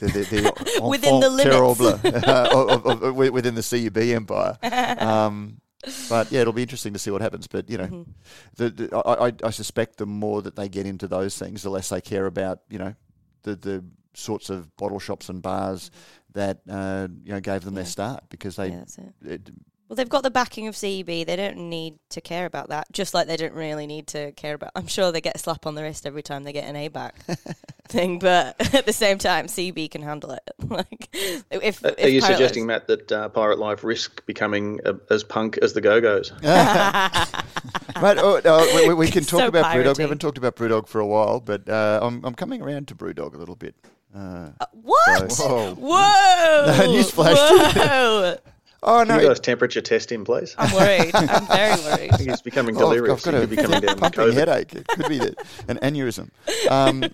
Within 0.82 1.20
the 1.20 1.38
terrible, 1.42 1.74
limits. 1.84 2.04
uh, 2.26 2.48
of, 2.54 2.86
of, 2.86 3.02
of, 3.02 3.14
within 3.16 3.54
the 3.54 3.60
CUB 3.62 3.98
empire, 3.98 4.56
um, 4.98 5.60
but 6.08 6.32
yeah, 6.32 6.40
it'll 6.40 6.54
be 6.54 6.62
interesting 6.62 6.94
to 6.94 6.98
see 6.98 7.10
what 7.10 7.20
happens. 7.20 7.46
But 7.46 7.68
you 7.68 7.76
know, 7.76 7.84
Mm-hmm. 7.86 8.10
the, 8.56 8.70
the, 8.70 8.96
I, 8.96 9.26
I- 9.28 9.32
I 9.44 9.50
suspect 9.50 9.98
the 9.98 10.06
more 10.06 10.40
that 10.40 10.56
they 10.56 10.70
get 10.70 10.86
into 10.86 11.06
those 11.06 11.36
things, 11.38 11.62
the 11.62 11.68
less 11.70 11.90
they 11.90 12.00
care 12.00 12.24
about 12.24 12.60
you 12.70 12.78
know 12.78 12.94
the 13.42 13.56
the 13.56 13.84
sorts 14.14 14.48
of 14.48 14.74
bottle 14.78 15.00
shops 15.00 15.28
and 15.28 15.42
bars 15.42 15.90
that 16.32 16.60
uh, 16.70 17.08
you 17.22 17.32
know 17.34 17.40
gave 17.40 17.62
them 17.64 17.74
their 17.74 17.84
start 17.84 18.24
because 18.30 18.56
they. 18.56 18.68
Yeah, 18.68 18.84
it. 19.26 19.48
it- 19.48 19.50
Well, 19.90 19.96
they've 19.96 20.08
got 20.08 20.22
the 20.22 20.30
backing 20.30 20.68
of 20.68 20.76
CUB. 20.80 21.06
They 21.06 21.34
don't 21.34 21.68
need 21.68 21.98
to 22.10 22.20
care 22.20 22.46
about 22.46 22.68
that. 22.68 22.86
Just 22.92 23.12
like 23.12 23.26
they 23.26 23.36
don't 23.36 23.54
really 23.54 23.88
need 23.88 24.06
to 24.08 24.30
care 24.30 24.54
about. 24.54 24.70
I'm 24.76 24.86
sure 24.86 25.10
they 25.10 25.20
get 25.20 25.34
a 25.34 25.38
slap 25.40 25.66
on 25.66 25.74
the 25.74 25.82
wrist 25.82 26.06
every 26.06 26.22
time 26.22 26.44
they 26.44 26.52
get 26.52 26.62
an 26.72 26.76
ABAC 26.76 27.10
thing, 27.88 28.20
but 28.20 28.54
at 28.74 28.86
the 28.86 28.92
same 28.92 29.18
time, 29.18 29.48
CUB 29.48 29.90
can 29.90 30.02
handle 30.02 30.30
it. 30.30 30.42
like, 30.68 31.08
if, 31.50 31.84
Are 31.84 31.88
if 31.98 32.12
you 32.12 32.20
Pirate 32.20 32.24
suggesting, 32.36 32.66
Matt, 32.66 32.86
that 32.86 33.10
uh, 33.10 33.28
Pirate 33.30 33.58
Life 33.58 33.82
risk 33.82 34.24
becoming 34.26 34.78
uh, 34.86 34.92
as 35.10 35.24
punk 35.24 35.58
as 35.58 35.72
the 35.72 35.80
Go 35.80 36.00
Go's? 36.00 36.30
Mate, 36.40 38.18
oh, 38.18 38.40
no, 38.44 38.70
we, 38.76 38.88
we- 38.90 38.94
we 38.94 39.08
can 39.10 39.24
talk 39.24 39.40
So 39.40 39.46
about 39.48 39.74
Brewdog. 39.74 39.98
We 39.98 40.02
haven't 40.02 40.20
talked 40.20 40.38
about 40.38 40.54
Brewdog 40.54 40.86
for 40.86 41.00
a 41.00 41.06
while, 41.06 41.40
but 41.40 41.68
uh, 41.68 41.98
I'm, 42.00 42.24
I'm 42.24 42.34
coming 42.36 42.62
around 42.62 42.86
to 42.88 42.94
Brewdog 42.94 43.34
a 43.34 43.38
little 43.38 43.56
bit. 43.56 43.74
Uh, 44.14 44.50
what? 44.70 45.32
so- 45.32 45.74
Whoa. 45.74 45.74
Whoa! 45.74 46.86
Newsflash. 46.86 47.34
Whoa! 47.76 48.36
Oh 48.82 48.98
Can 49.00 49.08
no, 49.08 49.18
you 49.20 49.28
guys 49.28 49.40
temperature 49.40 49.80
test 49.80 50.10
him, 50.12 50.24
please? 50.24 50.54
I 50.58 50.66
I'm 50.66 50.74
worried. 50.74 51.14
I'm 51.14 51.46
very 51.48 51.80
worried. 51.82 52.10
think 52.16 52.30
he's 52.30 52.42
becoming 52.42 52.76
Oh, 52.76 52.88
I've- 52.90 52.96
delirious. 52.96 53.26
I've 53.26 53.32
got 53.32 53.34
he 53.34 53.36
a 53.38 53.40
could 53.46 53.50
be 53.50 53.56
coming 53.56 53.80
down 53.80 53.94
with 53.94 54.00
pumping 54.00 54.20
COVID. 54.26 54.34
headache. 54.34 54.74
It 54.74 54.88
could 54.88 55.08
be 55.08 55.18
that, 55.18 55.34
an 55.68 55.78
aneurysm. 55.78 56.30
Um, 56.70 57.04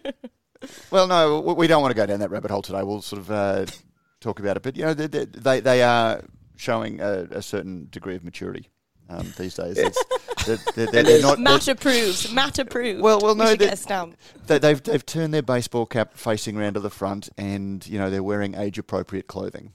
well, 0.91 1.07
no, 1.07 1.41
we- 1.41 1.55
we 1.55 1.67
don't 1.67 1.83
want 1.83 1.91
to 1.93 1.97
go 1.97 2.07
down 2.07 2.21
that 2.21 2.31
rabbit 2.31 2.51
hole 2.51 2.63
today. 2.63 2.83
We'll 2.83 3.03
sort 3.03 3.21
of 3.21 3.31
uh, 3.31 3.67
talk 4.21 4.39
about 4.41 4.57
it, 4.57 4.63
but 4.63 4.77
you 4.77 4.85
know, 4.85 4.95
they, 4.95 5.07
they, 5.07 5.25
they, 5.27 5.61
they 5.61 5.83
are 5.83 6.23
showing 6.57 7.01
a, 7.01 7.27
a 7.31 7.43
certain 7.43 7.89
degree 7.91 8.15
of 8.17 8.25
maturity 8.25 8.71
um, 9.09 9.33
these 9.39 9.55
days. 9.55 9.77
It's, 9.79 10.05
they're, 10.47 10.57
they're, 10.75 10.87
they're, 10.87 11.03
they're 11.03 11.23
not. 11.23 11.39
Matt 11.41 11.69
approves. 11.69 12.33
Matt 12.33 12.59
approves. 12.59 13.01
Well, 13.03 13.21
well, 13.21 13.35
no, 13.35 13.47
should 13.47 13.59
they- 13.59 13.65
get 13.67 13.75
a 13.75 13.77
stamp. 13.77 14.17
they, 14.47 14.59
they've 14.59 14.83
they've 14.83 15.05
turned 15.05 15.35
their 15.35 15.43
baseball 15.43 15.85
cap 15.87 16.15
facing 16.15 16.57
round 16.57 16.75
to 16.75 16.81
the 16.81 16.91
front, 16.91 17.29
and 17.37 17.87
you 17.87 17.99
know 17.99 18.09
they're 18.11 18.23
wearing 18.23 18.55
age 18.55 18.79
appropriate 18.79 19.27
clothing. 19.27 19.73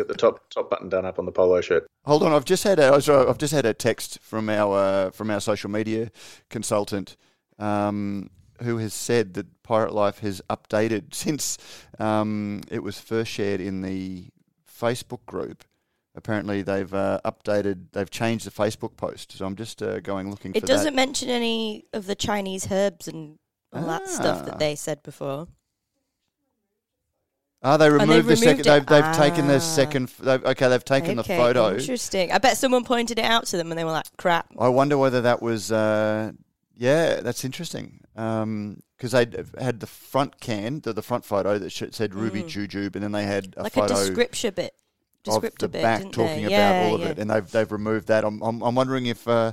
You 0.00 0.06
got 0.06 0.12
the 0.12 0.18
top 0.18 0.48
top 0.48 0.70
button 0.70 0.88
done 0.88 1.04
up 1.04 1.18
on 1.18 1.26
the 1.26 1.32
polo 1.32 1.60
shirt. 1.60 1.86
Hold 2.06 2.22
on, 2.22 2.32
I've 2.32 2.46
just 2.46 2.64
had 2.64 2.78
a 2.78 3.00
sorry, 3.02 3.28
I've 3.28 3.36
just 3.36 3.52
had 3.52 3.66
a 3.66 3.74
text 3.74 4.18
from 4.22 4.48
our 4.48 4.78
uh, 4.78 5.10
from 5.10 5.30
our 5.30 5.40
social 5.40 5.70
media 5.70 6.10
consultant, 6.48 7.16
um, 7.58 8.30
who 8.62 8.78
has 8.78 8.94
said 8.94 9.34
that 9.34 9.62
Pirate 9.62 9.92
Life 9.92 10.20
has 10.20 10.40
updated 10.48 11.12
since 11.14 11.58
um, 11.98 12.62
it 12.70 12.82
was 12.82 12.98
first 12.98 13.30
shared 13.30 13.60
in 13.60 13.82
the 13.82 14.28
Facebook 14.80 15.26
group. 15.26 15.64
Apparently, 16.14 16.62
they've 16.62 16.92
uh, 16.94 17.20
updated, 17.24 17.92
they've 17.92 18.10
changed 18.10 18.46
the 18.46 18.50
Facebook 18.50 18.96
post. 18.96 19.32
So 19.32 19.44
I'm 19.44 19.54
just 19.54 19.82
uh, 19.82 20.00
going 20.00 20.30
looking 20.30 20.52
It 20.54 20.60
for 20.62 20.66
doesn't 20.66 20.94
that. 20.94 20.96
mention 20.96 21.28
any 21.28 21.84
of 21.92 22.06
the 22.06 22.14
Chinese 22.16 22.72
herbs 22.72 23.06
and 23.06 23.38
all 23.72 23.84
that 23.86 24.08
stuff 24.08 24.38
Ah. 24.42 24.44
that 24.46 24.58
they 24.58 24.74
said 24.74 25.02
before. 25.02 25.46
Ah, 27.62 27.76
they 27.76 27.88
they 27.88 27.94
removed 27.94 28.26
the 28.28 28.36
second. 28.36 28.60
it. 28.60 28.64
They've, 28.64 28.86
they've 28.86 29.16
taken 29.16 29.46
the 29.46 29.56
Ah. 29.56 29.58
second. 29.58 30.08
They've, 30.18 30.42
okay, 30.44 30.68
they've 30.68 30.84
taken 30.84 31.18
okay, 31.18 31.36
the 31.36 31.42
photo. 31.42 31.74
Interesting. 31.76 32.32
I 32.32 32.38
bet 32.38 32.56
someone 32.56 32.84
pointed 32.84 33.18
it 33.18 33.24
out 33.24 33.46
to 33.46 33.56
them 33.58 33.70
and 33.70 33.78
they 33.78 33.84
were 33.84 33.92
like, 33.92 34.06
"Crap." 34.16 34.46
I 34.58 34.68
wonder 34.68 34.96
whether 34.96 35.20
that 35.22 35.42
was. 35.42 35.70
Uh, 35.70 36.32
yeah, 36.76 37.20
that's 37.20 37.44
interesting. 37.44 38.00
Because 38.14 39.12
they 39.12 39.26
had 39.58 39.80
the 39.80 39.86
front 39.86 40.40
can, 40.40 40.80
the, 40.80 40.92
the 40.94 41.02
front 41.02 41.24
photo 41.24 41.58
that 41.58 41.70
sh- 41.70 41.84
said 41.92 42.14
Ruby 42.14 42.42
Mm. 42.42 42.48
Jujube, 42.48 42.94
and 42.94 43.04
then 43.04 43.12
they 43.12 43.24
had 43.24 43.54
a 43.56 43.62
like 43.64 43.76
a 43.76 43.86
description 43.86 44.54
bit. 44.54 44.74
of 45.28 45.42
the 45.58 45.68
bit, 45.68 45.82
back 45.82 46.00
talking 46.12 46.42
they? 46.42 46.44
about 46.44 46.50
Yeah, 46.50 46.82
all 46.88 46.94
of 46.94 47.00
yeah. 47.02 47.08
it, 47.08 47.18
and 47.18 47.30
they've 47.30 47.50
they've 47.50 47.70
removed 47.70 48.08
that. 48.08 48.24
I'm 48.24 48.42
I'm, 48.42 48.62
I'm 48.62 48.74
wondering 48.74 49.04
if 49.06 49.28
uh, 49.28 49.52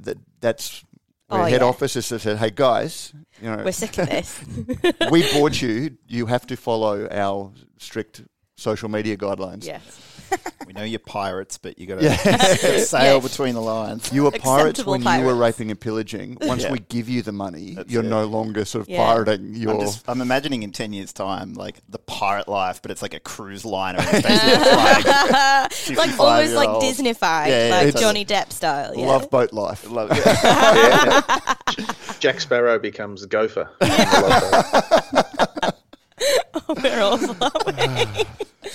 that 0.00 0.18
that's 0.40 0.84
where 1.30 1.42
Oh, 1.42 1.44
head 1.44 1.60
yeah. 1.60 1.66
office 1.66 1.94
has 1.94 2.06
said, 2.06 2.36
"Hey 2.38 2.50
guys, 2.54 3.12
you 3.40 3.48
know, 3.50 3.62
We're 3.64 3.72
sick 3.72 3.96
of 3.98 4.08
this. 4.08 4.40
we 5.10 5.22
bought 5.32 5.60
you. 5.62 5.96
You 6.06 6.26
have 6.26 6.46
to 6.48 6.56
follow 6.56 7.08
our 7.10 7.52
strict 7.78 8.22
social 8.56 8.88
media 8.88 9.16
guidelines. 9.16 9.64
yes. 9.64 9.82
We 10.66 10.72
know 10.74 10.84
you're 10.84 11.00
pirates, 11.00 11.58
but 11.58 11.78
you 11.78 11.86
got 11.86 11.98
to 11.98 12.04
Yeah. 12.04 12.16
sail 12.78 13.14
Yeah. 13.16 13.20
between 13.20 13.54
the 13.54 13.60
lines. 13.60 14.12
You 14.12 14.22
were 14.24 14.30
pirates 14.30 14.78
Acceptable 14.80 14.92
when 15.04 15.20
you 15.20 15.26
were 15.26 15.34
raping 15.34 15.70
and 15.70 15.80
pillaging. 15.80 16.38
Once 16.42 16.62
Yeah. 16.62 16.70
we 16.72 16.78
give 16.78 17.08
you 17.08 17.22
the 17.22 17.32
money, 17.32 17.74
That's 17.74 17.90
you're 17.90 18.04
it. 18.04 18.08
no 18.08 18.24
longer 18.26 18.64
sort 18.64 18.82
of 18.82 18.88
Yeah. 18.88 19.04
pirating 19.04 19.54
your. 19.56 19.74
I'm, 19.74 19.80
just, 19.80 20.04
I'm 20.08 20.20
imagining 20.20 20.62
in 20.62 20.70
10 20.70 20.92
years' 20.92 21.12
time, 21.12 21.54
like 21.54 21.80
the 21.88 21.98
pirate 21.98 22.46
life, 22.48 22.80
but 22.82 22.90
it's 22.92 23.02
like 23.02 23.14
a 23.14 23.20
cruise 23.20 23.64
liner. 23.64 23.98
and 23.98 24.08
it's 24.12 24.26
basically 24.28 24.64
flying. 24.64 25.04
like 25.96 26.20
almost 26.20 26.54
like 26.54 26.68
55-year-olds. 26.68 27.00
Disneyfied, 27.00 27.46
Yeah, 27.48 27.66
yeah, 27.68 27.74
like 27.74 27.84
totally. 27.86 28.02
Johnny 28.02 28.24
Depp 28.24 28.52
style. 28.52 28.94
Yeah. 28.96 29.06
Love 29.06 29.28
boat 29.30 29.52
life. 29.52 29.90
Love 29.90 30.10
it. 30.12 30.22
Yeah. 30.24 31.54
Jack 32.20 32.40
Sparrow 32.40 32.78
becomes 32.78 33.26
Gopher. 33.26 33.68
oh, 33.80 35.72
We're 36.82 37.00
all 37.00 37.18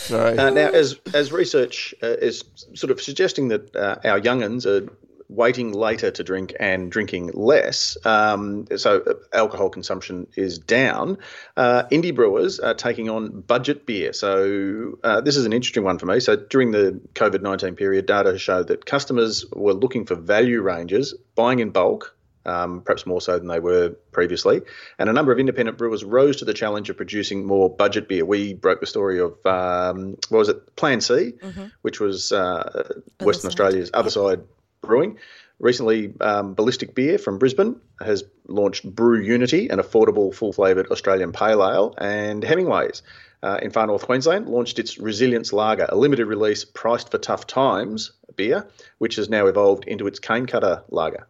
Sorry. 0.06 0.38
Uh, 0.38 0.50
now, 0.52 0.70
as 0.70 1.00
as 1.14 1.32
research 1.32 1.96
uh, 2.04 2.08
is 2.08 2.44
sort 2.74 2.92
of 2.92 3.02
suggesting 3.02 3.48
that 3.50 3.76
uh, 3.76 3.98
our 4.04 4.22
younguns 4.22 4.66
are 4.66 4.88
waiting 5.28 5.74
later 5.74 6.12
to 6.12 6.24
drink 6.24 6.54
and 6.60 6.92
drinking 6.92 7.32
less, 7.34 7.98
um, 8.06 8.68
so 8.78 9.02
uh, 9.02 9.14
alcohol 9.34 9.70
consumption 9.70 10.28
is 10.36 10.60
down. 10.60 11.18
Uh, 11.58 11.84
indie 11.92 12.14
brewers 12.14 12.60
are 12.60 12.76
taking 12.76 13.10
on 13.10 13.42
budget 13.42 13.88
beer. 13.88 14.14
So 14.14 15.00
uh, 15.04 15.22
this 15.22 15.36
is 15.36 15.48
an 15.48 15.54
interesting 15.54 15.84
one 15.84 15.98
for 15.98 16.06
me. 16.06 16.20
So 16.20 16.36
during 16.36 16.70
the 16.70 17.02
COVID 17.16 17.42
nineteen 17.42 17.76
period, 17.76 18.06
data 18.06 18.38
showed 18.38 18.68
that 18.68 18.86
customers 18.86 19.44
were 19.54 19.74
looking 19.74 20.06
for 20.06 20.14
value 20.14 20.62
ranges, 20.62 21.16
buying 21.34 21.60
in 21.60 21.72
bulk. 21.72 22.16
Um, 22.46 22.82
perhaps 22.82 23.08
more 23.08 23.22
so 23.22 23.40
than 23.40 23.48
they 23.48 23.60
were 23.60 23.96
previously. 24.12 24.62
And 25.00 25.10
a 25.10 25.14
number 25.14 25.32
of 25.32 25.40
independent 25.40 25.80
brewers 25.80 26.04
rose 26.04 26.38
to 26.38 26.46
the 26.46 26.54
challenge 26.54 26.92
of 26.92 26.98
producing 26.98 27.44
more 27.46 27.70
budget 27.70 28.08
beer. 28.08 28.24
We 28.24 28.54
broke 28.54 28.82
the 28.82 28.86
story 28.86 29.20
of, 29.20 29.44
um, 29.46 30.18
what 30.30 30.38
was 30.40 30.50
it, 30.50 30.76
Plan 30.76 31.02
C, 31.02 31.34
which 31.82 32.00
was 32.00 32.32
uh, 32.32 32.94
Western 33.20 33.50
Side. 33.50 33.52
Australia's 33.52 33.90
Other 33.94 34.12
Side 34.12 34.42
Brewing. 34.82 35.18
Recently, 35.58 36.14
um, 36.20 36.54
Ballistic 36.54 36.94
Beer 36.94 37.18
from 37.18 37.40
Brisbane 37.40 37.80
has 38.00 38.24
launched 38.48 38.84
Brew 38.84 39.22
Unity, 39.22 39.70
an 39.70 39.80
affordable, 39.80 40.34
full 40.34 40.52
flavoured 40.52 40.92
Australian 40.92 41.32
pale 41.32 41.64
ale. 41.64 41.96
And 41.98 42.44
Hemingway's 42.44 43.02
uh, 43.42 43.60
in 43.62 43.72
far 43.72 43.88
north 43.88 44.06
Queensland 44.06 44.50
launched 44.50 44.80
its 44.80 44.98
Resilience 44.98 45.54
Lager, 45.54 45.88
a 45.88 45.96
limited 45.96 46.26
release 46.26 46.66
priced 46.66 47.10
for 47.10 47.18
tough 47.18 47.48
times 47.48 48.12
beer, 48.36 48.68
which 48.98 49.16
has 49.16 49.30
now 49.30 49.48
evolved 49.48 49.86
into 49.86 50.08
its 50.08 50.20
Cane 50.20 50.46
Cutter 50.46 50.84
Lager. 50.90 51.26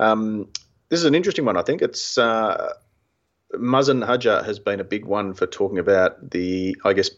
Um, 0.00 0.48
this 0.88 0.98
is 0.98 1.04
an 1.04 1.14
interesting 1.14 1.44
one, 1.44 1.56
I 1.56 1.62
think. 1.62 1.82
It's 1.82 2.18
uh, 2.18 2.72
Mazen 3.54 4.04
Hajjar 4.04 4.44
has 4.44 4.58
been 4.58 4.80
a 4.80 4.84
big 4.84 5.04
one 5.04 5.34
for 5.34 5.46
talking 5.46 5.78
about 5.78 6.30
the, 6.30 6.76
I 6.84 6.94
guess, 6.94 7.10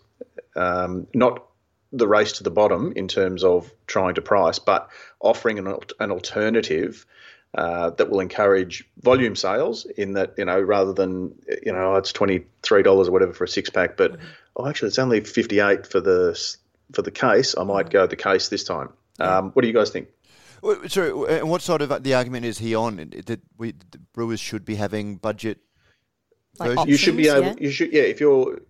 um, 0.56 1.06
not 1.14 1.46
the 1.92 2.08
race 2.08 2.32
to 2.32 2.42
the 2.42 2.50
bottom 2.50 2.92
in 2.96 3.06
terms 3.06 3.44
of 3.44 3.72
trying 3.86 4.14
to 4.16 4.22
price, 4.22 4.58
but 4.58 4.88
offering 5.20 5.58
an, 5.58 5.74
an 6.00 6.10
alternative 6.10 7.06
uh, 7.54 7.90
that 7.90 8.10
will 8.10 8.20
encourage 8.20 8.88
volume 9.00 9.36
sales. 9.36 9.84
In 9.84 10.14
that, 10.14 10.34
you 10.38 10.44
know, 10.46 10.60
rather 10.60 10.92
than 10.92 11.34
you 11.62 11.72
know, 11.72 11.96
it's 11.96 12.12
twenty 12.12 12.46
three 12.62 12.82
dollars 12.82 13.08
or 13.08 13.12
whatever 13.12 13.34
for 13.34 13.44
a 13.44 13.48
six 13.48 13.68
pack, 13.70 13.96
but 13.96 14.16
oh, 14.56 14.66
actually, 14.66 14.88
it's 14.88 14.98
only 14.98 15.20
fifty 15.20 15.60
eight 15.60 15.86
for 15.86 16.00
the 16.00 16.38
for 16.92 17.02
the 17.02 17.10
case. 17.10 17.54
I 17.56 17.64
might 17.64 17.90
go 17.90 18.06
the 18.06 18.16
case 18.16 18.48
this 18.48 18.64
time. 18.64 18.88
Um, 19.20 19.50
what 19.50 19.62
do 19.62 19.68
you 19.68 19.74
guys 19.74 19.90
think? 19.90 20.08
Well, 20.62 20.88
Sorry, 20.88 21.10
uh, 21.10 21.24
and 21.24 21.50
what 21.50 21.60
sort 21.60 21.82
of 21.82 21.92
uh, 21.92 21.98
the 21.98 22.14
argument 22.14 22.46
is 22.46 22.58
he 22.58 22.74
on? 22.74 22.96
That 22.96 23.40
we 23.58 23.72
the 23.72 23.98
brewers 24.14 24.40
should 24.40 24.64
be 24.64 24.76
having 24.76 25.16
budget. 25.16 25.58
Like 26.58 26.70
versions? 26.70 26.88
you 26.88 26.96
should 26.96 27.16
be 27.16 27.28
options, 27.28 27.56
able. 27.56 27.62
You 27.62 27.70
should. 27.70 27.92
Yeah, 27.92 28.02
if 28.02 28.20
you're 28.20 28.60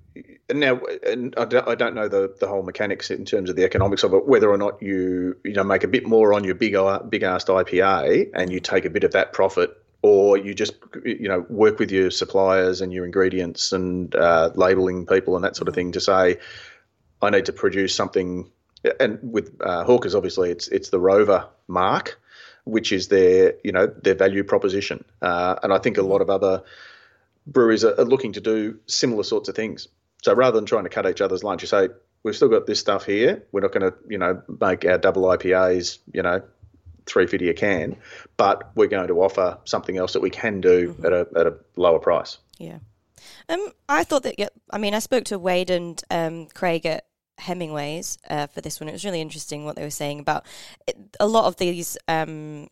now, 0.50 0.80
and 1.06 1.34
I 1.36 1.44
don't, 1.44 1.68
I 1.68 1.74
don't 1.74 1.94
know 1.94 2.08
the, 2.08 2.34
the 2.40 2.46
whole 2.46 2.62
mechanics 2.62 3.10
in 3.10 3.24
terms 3.24 3.50
of 3.50 3.56
the 3.56 3.64
economics 3.64 4.02
of 4.04 4.14
it. 4.14 4.26
Whether 4.26 4.50
or 4.50 4.56
not 4.56 4.80
you 4.82 5.36
you 5.44 5.52
know 5.52 5.64
make 5.64 5.84
a 5.84 5.88
bit 5.88 6.06
more 6.06 6.34
on 6.34 6.44
your 6.44 6.54
big 6.54 6.74
uh, 6.74 7.00
big 7.00 7.22
asked 7.22 7.48
IPA 7.48 8.30
and 8.34 8.50
you 8.50 8.60
take 8.60 8.84
a 8.84 8.90
bit 8.90 9.04
of 9.04 9.12
that 9.12 9.32
profit, 9.32 9.70
or 10.00 10.36
you 10.36 10.54
just 10.54 10.74
you 11.04 11.28
know 11.28 11.46
work 11.48 11.78
with 11.78 11.90
your 11.90 12.10
suppliers 12.10 12.80
and 12.80 12.92
your 12.92 13.04
ingredients 13.04 13.72
and 13.72 14.14
uh, 14.14 14.50
labeling 14.54 15.06
people 15.06 15.36
and 15.36 15.44
that 15.44 15.56
sort 15.56 15.68
of 15.68 15.74
thing 15.74 15.92
to 15.92 16.00
say, 16.00 16.38
I 17.20 17.30
need 17.30 17.46
to 17.46 17.52
produce 17.52 17.94
something. 17.94 18.50
And 18.98 19.18
with 19.22 19.56
uh, 19.60 19.84
Hawkers, 19.84 20.14
obviously, 20.14 20.50
it's 20.50 20.68
it's 20.68 20.90
the 20.90 20.98
Rover 20.98 21.48
mark, 21.68 22.20
which 22.64 22.92
is 22.92 23.08
their 23.08 23.54
you 23.62 23.72
know 23.72 23.86
their 23.86 24.14
value 24.14 24.44
proposition. 24.44 25.04
Uh, 25.20 25.56
and 25.62 25.72
I 25.72 25.78
think 25.78 25.98
a 25.98 26.02
lot 26.02 26.20
of 26.20 26.30
other 26.30 26.62
breweries 27.46 27.84
are, 27.84 27.98
are 28.00 28.04
looking 28.04 28.32
to 28.32 28.40
do 28.40 28.78
similar 28.86 29.22
sorts 29.22 29.48
of 29.48 29.54
things. 29.54 29.88
So 30.22 30.34
rather 30.34 30.56
than 30.56 30.66
trying 30.66 30.84
to 30.84 30.90
cut 30.90 31.06
each 31.08 31.20
other's 31.20 31.42
lunch, 31.42 31.62
you 31.62 31.68
say 31.68 31.88
we've 32.22 32.36
still 32.36 32.48
got 32.48 32.66
this 32.66 32.78
stuff 32.78 33.04
here. 33.04 33.44
We're 33.52 33.60
not 33.60 33.72
going 33.72 33.90
to 33.90 33.96
you 34.08 34.18
know 34.18 34.42
make 34.60 34.84
our 34.84 34.98
double 34.98 35.22
IPAs 35.22 35.98
you 36.12 36.22
know 36.22 36.42
three 37.06 37.26
fifty 37.26 37.48
a 37.48 37.54
can, 37.54 37.96
but 38.36 38.70
we're 38.74 38.88
going 38.88 39.08
to 39.08 39.20
offer 39.22 39.58
something 39.64 39.96
else 39.96 40.12
that 40.12 40.20
we 40.20 40.30
can 40.30 40.60
do 40.60 40.96
at 41.04 41.12
a 41.12 41.26
at 41.36 41.46
a 41.46 41.54
lower 41.76 41.98
price. 41.98 42.38
Yeah. 42.58 42.78
Um, 43.48 43.68
I 43.88 44.04
thought 44.04 44.22
that. 44.24 44.38
Yeah, 44.38 44.48
I 44.70 44.78
mean, 44.78 44.94
I 44.94 44.98
spoke 44.98 45.24
to 45.24 45.38
Wade 45.38 45.70
and 45.70 46.02
um, 46.10 46.46
Craig 46.54 46.86
at 46.86 47.06
Hemingway's 47.42 48.18
uh, 48.28 48.46
for 48.46 48.60
this 48.60 48.80
one. 48.80 48.88
It 48.88 48.92
was 48.92 49.04
really 49.04 49.20
interesting 49.20 49.64
what 49.64 49.76
they 49.76 49.82
were 49.82 49.90
saying 49.90 50.20
about 50.20 50.46
it, 50.86 50.96
a 51.20 51.26
lot 51.26 51.44
of 51.46 51.56
these 51.56 51.96
um, 52.08 52.68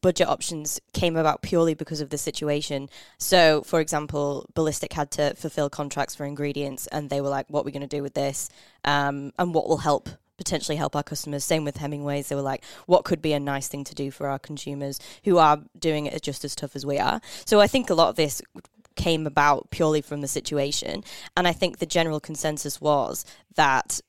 budget 0.00 0.28
options 0.28 0.80
came 0.92 1.16
about 1.16 1.42
purely 1.42 1.74
because 1.74 2.00
of 2.00 2.10
the 2.10 2.18
situation. 2.18 2.88
So, 3.18 3.62
for 3.62 3.80
example, 3.80 4.46
Ballistic 4.54 4.92
had 4.92 5.10
to 5.12 5.34
fulfill 5.34 5.70
contracts 5.70 6.14
for 6.14 6.24
ingredients, 6.24 6.86
and 6.88 7.10
they 7.10 7.20
were 7.20 7.28
like, 7.28 7.46
"What 7.48 7.60
are 7.60 7.64
we 7.64 7.72
going 7.72 7.88
to 7.88 7.96
do 7.96 8.02
with 8.02 8.14
this? 8.14 8.48
Um, 8.84 9.32
and 9.38 9.54
what 9.54 9.68
will 9.68 9.78
help 9.78 10.08
potentially 10.36 10.76
help 10.76 10.96
our 10.96 11.02
customers?" 11.02 11.44
Same 11.44 11.64
with 11.64 11.76
Hemingways; 11.76 12.28
they 12.28 12.34
were 12.34 12.42
like, 12.42 12.64
"What 12.86 13.04
could 13.04 13.22
be 13.22 13.32
a 13.32 13.40
nice 13.40 13.68
thing 13.68 13.84
to 13.84 13.94
do 13.94 14.10
for 14.10 14.28
our 14.28 14.38
consumers 14.38 14.98
who 15.24 15.38
are 15.38 15.62
doing 15.78 16.06
it 16.06 16.22
just 16.22 16.44
as 16.44 16.54
tough 16.54 16.76
as 16.76 16.86
we 16.86 16.98
are?" 16.98 17.20
So, 17.44 17.60
I 17.60 17.66
think 17.66 17.90
a 17.90 17.94
lot 17.94 18.08
of 18.08 18.16
this 18.16 18.42
came 18.96 19.26
about 19.26 19.70
purely 19.70 20.00
from 20.00 20.20
the 20.20 20.28
situation, 20.28 21.04
and 21.36 21.46
I 21.48 21.52
think 21.52 21.78
the 21.78 21.86
general 21.86 22.20
consensus 22.20 22.80
was 22.80 23.24
that 23.56 24.00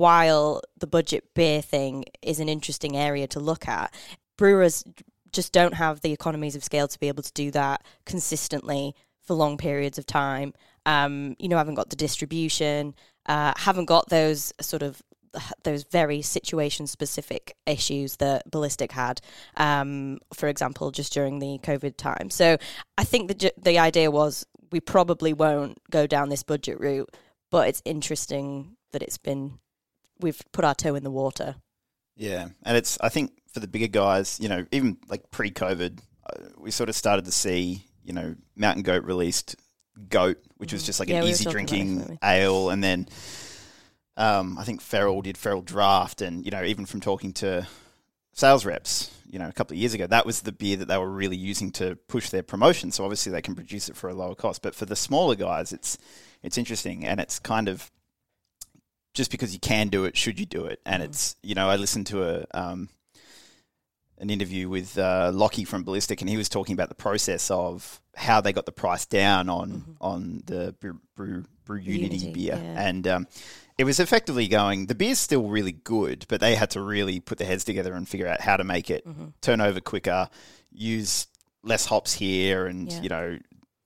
while 0.00 0.62
the 0.78 0.86
budget 0.86 1.34
beer 1.34 1.60
thing 1.60 2.06
is 2.22 2.40
an 2.40 2.48
interesting 2.48 2.96
area 2.96 3.26
to 3.28 3.38
look 3.38 3.68
at, 3.68 3.92
brewers 4.38 4.82
just 5.30 5.52
don't 5.52 5.74
have 5.74 6.00
the 6.00 6.10
economies 6.10 6.56
of 6.56 6.64
scale 6.64 6.88
to 6.88 6.98
be 6.98 7.08
able 7.08 7.22
to 7.22 7.32
do 7.34 7.50
that 7.50 7.84
consistently 8.06 8.94
for 9.20 9.34
long 9.34 9.58
periods 9.58 9.98
of 9.98 10.06
time. 10.06 10.54
Um, 10.86 11.36
you 11.38 11.48
know, 11.48 11.58
haven't 11.58 11.74
got 11.74 11.90
the 11.90 11.96
distribution, 11.96 12.94
uh, 13.26 13.52
haven't 13.58 13.84
got 13.84 14.08
those 14.08 14.54
sort 14.62 14.82
of 14.82 15.02
those 15.64 15.84
very 15.84 16.22
situation 16.22 16.86
specific 16.86 17.54
issues 17.66 18.16
that 18.16 18.50
ballistic 18.50 18.92
had 18.92 19.20
um, 19.58 20.18
for 20.32 20.48
example 20.48 20.90
just 20.90 21.12
during 21.12 21.38
the 21.38 21.58
covid 21.62 21.96
time 21.96 22.30
so 22.30 22.56
i 22.98 23.04
think 23.04 23.28
the 23.28 23.52
the 23.62 23.78
idea 23.78 24.10
was 24.10 24.44
we 24.72 24.80
probably 24.80 25.32
won't 25.32 25.78
go 25.90 26.04
down 26.06 26.30
this 26.30 26.42
budget 26.42 26.80
route 26.80 27.14
but 27.50 27.68
it's 27.68 27.82
interesting 27.84 28.76
that 28.90 29.02
it's 29.02 29.18
been 29.18 29.60
we've 30.20 30.40
put 30.52 30.64
our 30.64 30.74
toe 30.74 30.94
in 30.94 31.02
the 31.02 31.10
water 31.10 31.56
yeah 32.16 32.48
and 32.64 32.76
it's 32.76 32.98
i 33.00 33.08
think 33.08 33.32
for 33.52 33.60
the 33.60 33.68
bigger 33.68 33.88
guys 33.88 34.38
you 34.40 34.48
know 34.48 34.64
even 34.72 34.96
like 35.08 35.30
pre-covid 35.30 35.98
uh, 36.26 36.44
we 36.58 36.70
sort 36.70 36.88
of 36.88 36.94
started 36.94 37.24
to 37.24 37.32
see 37.32 37.84
you 38.04 38.12
know 38.12 38.34
mountain 38.56 38.82
goat 38.82 39.04
released 39.04 39.56
goat 40.08 40.38
which 40.56 40.72
was 40.72 40.84
just 40.84 41.00
like 41.00 41.08
Yeah, 41.08 41.18
an 41.18 41.24
we 41.24 41.30
easy 41.30 41.44
talking 41.44 41.60
about 41.60 41.72
it, 41.72 41.76
drinking 41.76 42.18
ale 42.22 42.70
and 42.70 42.82
then 42.82 43.06
um, 44.16 44.58
I 44.58 44.64
think 44.64 44.82
Feral 44.82 45.22
did 45.22 45.38
Feral 45.38 45.62
Draft, 45.62 46.20
and 46.20 46.44
you 46.44 46.50
know, 46.50 46.62
even 46.62 46.84
from 46.84 47.00
talking 47.00 47.32
to 47.34 47.66
sales 48.34 48.66
reps, 48.66 49.10
you 49.26 49.38
know, 49.38 49.48
a 49.48 49.52
couple 49.52 49.74
of 49.74 49.78
years 49.78 49.94
ago, 49.94 50.06
that 50.06 50.26
was 50.26 50.42
the 50.42 50.52
beer 50.52 50.76
that 50.76 50.88
they 50.88 50.98
were 50.98 51.10
really 51.10 51.36
using 51.38 51.70
to 51.72 51.96
push 52.06 52.28
their 52.28 52.42
promotion. 52.42 52.90
So 52.92 53.04
obviously, 53.04 53.32
they 53.32 53.40
can 53.40 53.54
produce 53.54 53.88
it 53.88 53.96
for 53.96 54.10
a 54.10 54.14
lower 54.14 54.34
cost. 54.34 54.60
But 54.60 54.74
for 54.74 54.84
the 54.84 54.96
smaller 54.96 55.36
guys, 55.36 55.72
it's 55.72 55.96
it's 56.42 56.58
interesting, 56.58 57.06
and 57.06 57.18
it's 57.18 57.38
kind 57.38 57.66
of 57.66 57.90
just 59.14 59.30
because 59.30 59.52
you 59.52 59.60
can 59.60 59.88
do 59.88 60.04
it, 60.04 60.16
should 60.16 60.38
you 60.40 60.46
do 60.46 60.64
it? 60.66 60.80
And 60.86 61.02
it's 61.02 61.36
you 61.42 61.54
know, 61.54 61.68
I 61.68 61.76
listened 61.76 62.06
to 62.08 62.22
a 62.24 62.44
um, 62.54 62.88
an 64.18 64.28
interview 64.30 64.68
with 64.68 64.98
uh, 64.98 65.30
Lockie 65.32 65.64
from 65.64 65.82
Ballistic, 65.82 66.20
and 66.20 66.28
he 66.28 66.36
was 66.36 66.48
talking 66.48 66.74
about 66.74 66.88
the 66.90 66.94
process 66.94 67.50
of 67.50 68.00
how 68.14 68.40
they 68.40 68.52
got 68.52 68.66
the 68.66 68.72
price 68.72 69.06
down 69.06 69.48
on 69.48 69.96
on 70.00 70.42
the 70.46 70.74
brew 70.80 71.00
brew, 71.16 71.44
brew 71.64 71.78
Unity, 71.78 72.16
Unity, 72.16 72.32
beer, 72.32 72.60
yeah. 72.62 72.82
and 72.88 73.06
um, 73.08 73.26
it 73.78 73.84
was 73.84 73.98
effectively 73.98 74.46
going. 74.46 74.86
The 74.86 74.94
beer's 74.94 75.18
still 75.18 75.48
really 75.48 75.72
good, 75.72 76.26
but 76.28 76.40
they 76.40 76.54
had 76.54 76.70
to 76.72 76.82
really 76.82 77.18
put 77.20 77.38
their 77.38 77.46
heads 77.46 77.64
together 77.64 77.94
and 77.94 78.06
figure 78.08 78.28
out 78.28 78.40
how 78.42 78.56
to 78.58 78.64
make 78.64 78.90
it 78.90 79.06
Mm-hmm. 79.06 79.26
turn 79.40 79.60
over 79.62 79.80
quicker, 79.80 80.28
use 80.70 81.26
less 81.62 81.86
hops 81.86 82.12
here, 82.12 82.66
and 82.66 82.92
Yeah. 82.92 83.00
you 83.02 83.08
know 83.08 83.38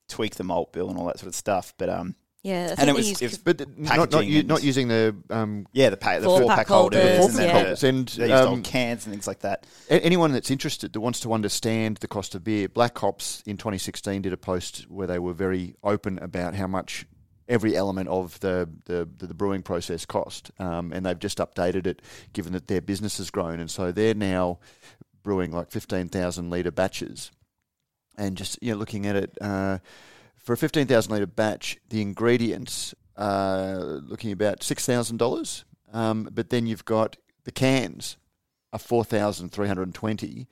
tweak 0.09 0.35
the 0.35 0.43
malt 0.43 0.71
bill 0.73 0.89
and 0.89 0.99
all 0.99 1.05
that 1.07 1.17
sort 1.19 1.29
of 1.29 1.35
stuff. 1.35 1.73
But 1.77 1.89
um, 1.89 2.15
yeah 2.45 2.75
I 2.77 2.81
and 2.81 2.89
it 2.91 2.95
was, 2.95 3.21
it 3.21 3.25
was 3.25 3.37
But 3.39 3.77
not 3.77 4.11
not, 4.11 4.25
u- 4.25 4.43
not 4.43 4.63
using 4.63 4.87
the 4.87 5.15
um, 5.31 5.65
yeah 5.73 5.89
the 5.89 5.97
pa- 5.97 6.19
the 6.19 6.25
Four 6.25 6.41
four, 6.41 6.47
pack 6.49 6.57
pack 6.59 6.67
holders, 6.67 7.17
holders, 7.17 7.25
and 7.25 7.35
then 7.39 7.47
yeah. 7.47 7.53
holders. 7.53 7.83
And, 7.83 8.07
they 8.07 8.29
used 8.29 8.43
um, 8.43 8.49
old 8.53 8.63
cans 8.63 9.05
and 9.05 9.13
things 9.13 9.25
like 9.25 9.39
that. 9.39 9.65
A- 9.89 9.99
Anyone 10.05 10.31
that's 10.31 10.51
interested 10.51 10.93
that 10.93 10.99
wants 11.01 11.19
to 11.21 11.33
understand 11.33 11.97
the 11.97 12.07
cost 12.07 12.35
of 12.35 12.43
beer, 12.43 12.69
Black 12.69 12.95
Hops 12.99 13.41
in 13.47 13.57
2016 13.57 14.21
did 14.21 14.31
a 14.31 14.37
post 14.37 14.85
where 14.89 15.07
they 15.07 15.17
were 15.17 15.33
very 15.33 15.75
open 15.83 16.19
about 16.19 16.53
how 16.53 16.67
much 16.67 17.05
every 17.49 17.75
element 17.75 18.09
of 18.09 18.39
the 18.41 18.69
the, 18.85 19.09
the, 19.17 19.27
the 19.27 19.33
brewing 19.33 19.63
process 19.63 20.05
cost, 20.05 20.51
um, 20.59 20.93
and 20.93 21.03
they've 21.05 21.17
just 21.19 21.39
updated 21.39 21.87
it 21.87 22.01
given 22.33 22.53
that 22.53 22.67
their 22.67 22.81
business 22.81 23.17
has 23.17 23.31
grown, 23.31 23.59
and 23.59 23.71
so 23.71 23.91
they're 23.91 24.13
now 24.13 24.59
brewing 25.23 25.51
like 25.51 25.71
15,000 25.71 26.51
litre 26.51 26.69
batches, 26.69 27.31
and 28.19 28.37
just 28.37 28.61
you 28.61 28.71
know 28.71 28.77
looking 28.77 29.07
at 29.07 29.15
it 29.15 29.35
uh, 29.41 29.79
for 30.45 30.53
a 30.53 30.57
15,000 30.57 31.11
litre 31.11 31.25
batch, 31.25 31.77
the 31.89 32.01
ingredients 32.01 32.93
are 33.17 33.77
looking 33.79 34.31
about 34.31 34.61
six 34.61 34.85
thousand 34.85 35.17
dollars, 35.17 35.65
um, 35.93 36.29
but 36.31 36.49
then 36.49 36.67
you've 36.67 36.85
got 36.85 37.17
the 37.45 37.51
cans 37.51 38.17
are 38.73 38.79
four 38.79 39.03
thousand 39.05 39.49
three 39.51 39.67
hundred 39.67 39.83
and 39.83 39.95
twenty. 39.95 40.47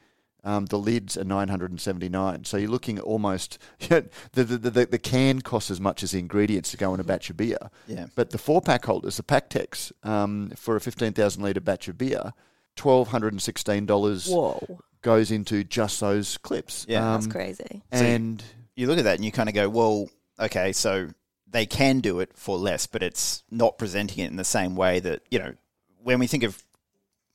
Um, 0.46 0.66
the 0.66 0.78
lids 0.80 1.18
are 1.18 1.24
nine 1.26 1.50
hundred 1.50 1.72
and 1.72 1.80
seventy 1.80 2.08
nine. 2.10 2.46
So 2.46 2.58
you're 2.58 2.70
looking 2.70 2.98
at 2.98 3.04
almost 3.04 3.58
the, 3.80 4.10
the, 4.32 4.44
the 4.46 4.58
the 4.72 4.86
the 4.86 4.98
can 4.98 5.42
costs 5.42 5.70
as 5.70 5.80
much 5.82 6.04
as 6.04 6.12
the 6.12 6.20
ingredients 6.20 6.72
to 6.72 6.78
go 6.78 6.94
in 6.94 7.00
a 7.00 7.04
batch 7.04 7.30
of 7.30 7.38
beer. 7.38 7.58
Yeah. 7.88 8.06
But 8.16 8.30
the 8.32 8.38
four 8.38 8.62
pack 8.62 8.86
holders, 8.86 9.18
the 9.18 9.24
PakTechs, 9.24 9.92
um, 10.04 10.52
for 10.56 10.76
a 10.76 10.82
fifteen 10.82 11.14
thousand 11.14 11.44
litre 11.44 11.60
batch 11.62 11.88
of 11.90 11.98
beer, 11.98 12.32
twelve 12.78 13.10
hundred 13.10 13.34
and 13.34 13.42
sixteen 13.42 13.86
dollars 13.86 14.28
whoa 14.28 14.80
goes 15.02 15.32
into 15.32 15.66
just 15.66 16.00
those 16.00 16.38
clips. 16.38 16.86
Yeah. 16.88 17.02
that's 17.12 17.26
Um, 17.26 17.32
crazy 17.32 17.84
So- 17.92 18.00
And 18.06 18.42
you 18.76 18.88
look 18.88 18.98
at 18.98 19.04
that 19.06 19.16
and 19.16 19.26
you 19.26 19.32
kind 19.32 19.50
of 19.50 19.56
go, 19.56 19.70
well, 19.70 20.10
okay, 20.40 20.72
so 20.74 21.10
they 21.50 21.66
can 21.66 22.00
do 22.00 22.20
it 22.20 22.32
for 22.36 22.58
less, 22.58 22.88
but 22.88 23.04
it's 23.04 23.44
not 23.52 23.78
presenting 23.78 24.24
it 24.26 24.30
in 24.32 24.38
the 24.38 24.44
same 24.44 24.76
way 24.76 25.00
that 25.00 25.22
you 25.30 25.40
know 25.40 25.54
when 26.02 26.20
we 26.20 26.28
think 26.28 26.44
of 26.44 26.64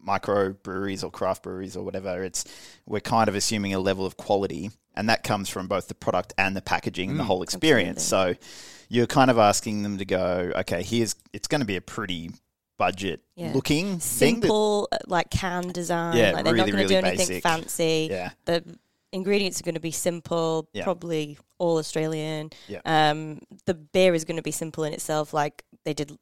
micro 0.01 0.53
breweries 0.53 1.03
or 1.05 1.11
craft 1.11 1.43
breweries 1.43 1.77
or 1.77 1.85
whatever, 1.85 2.23
it's 2.23 2.45
we're 2.87 3.01
kind 3.01 3.29
of 3.29 3.35
assuming 3.35 3.75
a 3.75 3.79
level 3.81 4.05
of 4.07 4.17
quality, 4.17 4.71
and 4.97 5.09
that 5.09 5.23
comes 5.23 5.49
from 5.49 5.67
both 5.69 5.89
the 5.89 5.95
product 5.95 6.35
and 6.39 6.57
the 6.57 6.63
packaging 6.63 7.11
and 7.11 7.19
the 7.21 7.25
whole 7.25 7.43
experience. 7.43 8.03
So 8.03 8.35
you're 8.89 9.07
kind 9.07 9.31
of 9.31 9.39
asking 9.39 9.83
them 9.83 9.99
to 9.99 10.05
go, 10.05 10.53
okay, 10.57 10.83
here's 10.83 11.15
it's 11.33 11.47
going 11.49 11.61
to 11.61 11.67
be 11.67 11.77
a 11.77 11.81
pretty 11.81 12.31
budget 12.79 13.21
Yeah. 13.35 13.53
looking 13.55 13.99
thing. 13.99 14.37
that- 14.41 14.47
simple 14.47 14.89
uh, 14.93 14.99
like 15.09 15.31
can 15.31 15.69
design 15.69 16.17
Yeah, 16.17 16.31
like 16.33 16.45
they're 16.45 16.55
really, 16.55 16.71
not 16.71 16.77
going 16.77 16.89
to 16.89 16.95
really 16.95 17.03
do 17.03 17.07
anything 17.09 17.27
basic. 17.29 17.43
fancy 17.43 18.09
yeah, 18.11 18.31
the 18.45 18.63
ingredients 19.13 19.61
are 19.61 19.65
going 19.65 19.75
to 19.75 19.81
be 19.81 19.91
simple 19.91 20.69
Yeah. 20.73 20.85
probably 20.85 21.39
all 21.59 21.79
australian 21.79 22.51
Yeah. 22.69 22.81
um 22.85 23.41
the 23.67 23.75
beer 23.75 24.15
is 24.15 24.25
going 24.25 24.37
to 24.37 24.43
be 24.43 24.51
simple 24.53 24.85
in 24.85 24.93
itself 24.93 25.33
like 25.33 25.65
they 25.85 25.95
did 25.95 26.17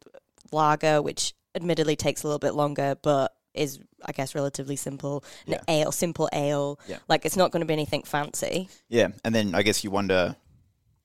lager 0.53 1.03
which 1.03 1.35
admittedly 1.55 1.97
takes 1.97 2.23
a 2.23 2.27
little 2.27 2.39
bit 2.39 2.55
longer 2.55 2.97
but 3.03 3.33
is 3.55 3.81
i 4.05 4.13
guess 4.13 4.35
relatively 4.35 4.77
simple 4.77 5.25
an 5.47 5.55
Yeah. 5.55 5.61
ale 5.69 5.93
simple 5.93 6.29
ale 6.33 6.79
Yeah. 6.87 6.99
like 7.09 7.25
it's 7.25 7.37
not 7.37 7.51
going 7.51 7.61
to 7.63 7.67
be 7.67 7.73
anything 7.73 8.03
fancy 8.05 8.69
Yeah, 8.89 9.09
and 9.25 9.35
then 9.35 9.55
I 9.55 9.63
guess 9.63 9.83
you 9.83 9.91
wonder, 9.91 10.37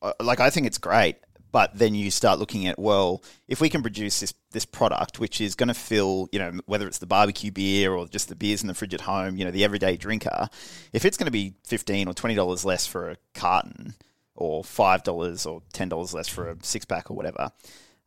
uh, 0.01 0.13
like 0.21 0.39
I 0.39 0.49
think 0.49 0.67
it's 0.67 0.77
great, 0.77 1.15
but 1.51 1.77
then 1.77 1.95
you 1.95 2.11
start 2.11 2.39
looking 2.39 2.67
at 2.67 2.79
well, 2.79 3.23
if 3.47 3.61
we 3.61 3.69
can 3.69 3.81
produce 3.81 4.19
this 4.19 4.33
this 4.51 4.65
product, 4.65 5.19
which 5.19 5.41
is 5.41 5.55
going 5.55 5.67
to 5.67 5.73
fill, 5.73 6.29
you 6.31 6.39
know, 6.39 6.59
whether 6.65 6.87
it's 6.87 6.99
the 6.99 7.05
barbecue 7.05 7.51
beer 7.51 7.93
or 7.93 8.07
just 8.07 8.29
the 8.29 8.35
beers 8.35 8.61
in 8.61 8.67
the 8.67 8.73
fridge 8.73 8.93
at 8.93 9.01
home, 9.01 9.37
you 9.37 9.45
know, 9.45 9.51
the 9.51 9.63
everyday 9.63 9.97
drinker, 9.97 10.49
if 10.93 11.05
it's 11.05 11.17
going 11.17 11.25
to 11.25 11.31
be 11.31 11.53
fifteen 11.65 12.07
or 12.07 12.13
twenty 12.13 12.35
dollars 12.35 12.65
less 12.65 12.85
for 12.87 13.11
a 13.11 13.17
carton, 13.33 13.95
or 14.35 14.63
five 14.63 15.03
dollars 15.03 15.45
or 15.45 15.61
ten 15.73 15.89
dollars 15.89 16.13
less 16.13 16.27
for 16.27 16.49
a 16.49 16.57
six 16.61 16.85
pack 16.85 17.11
or 17.11 17.15
whatever. 17.15 17.51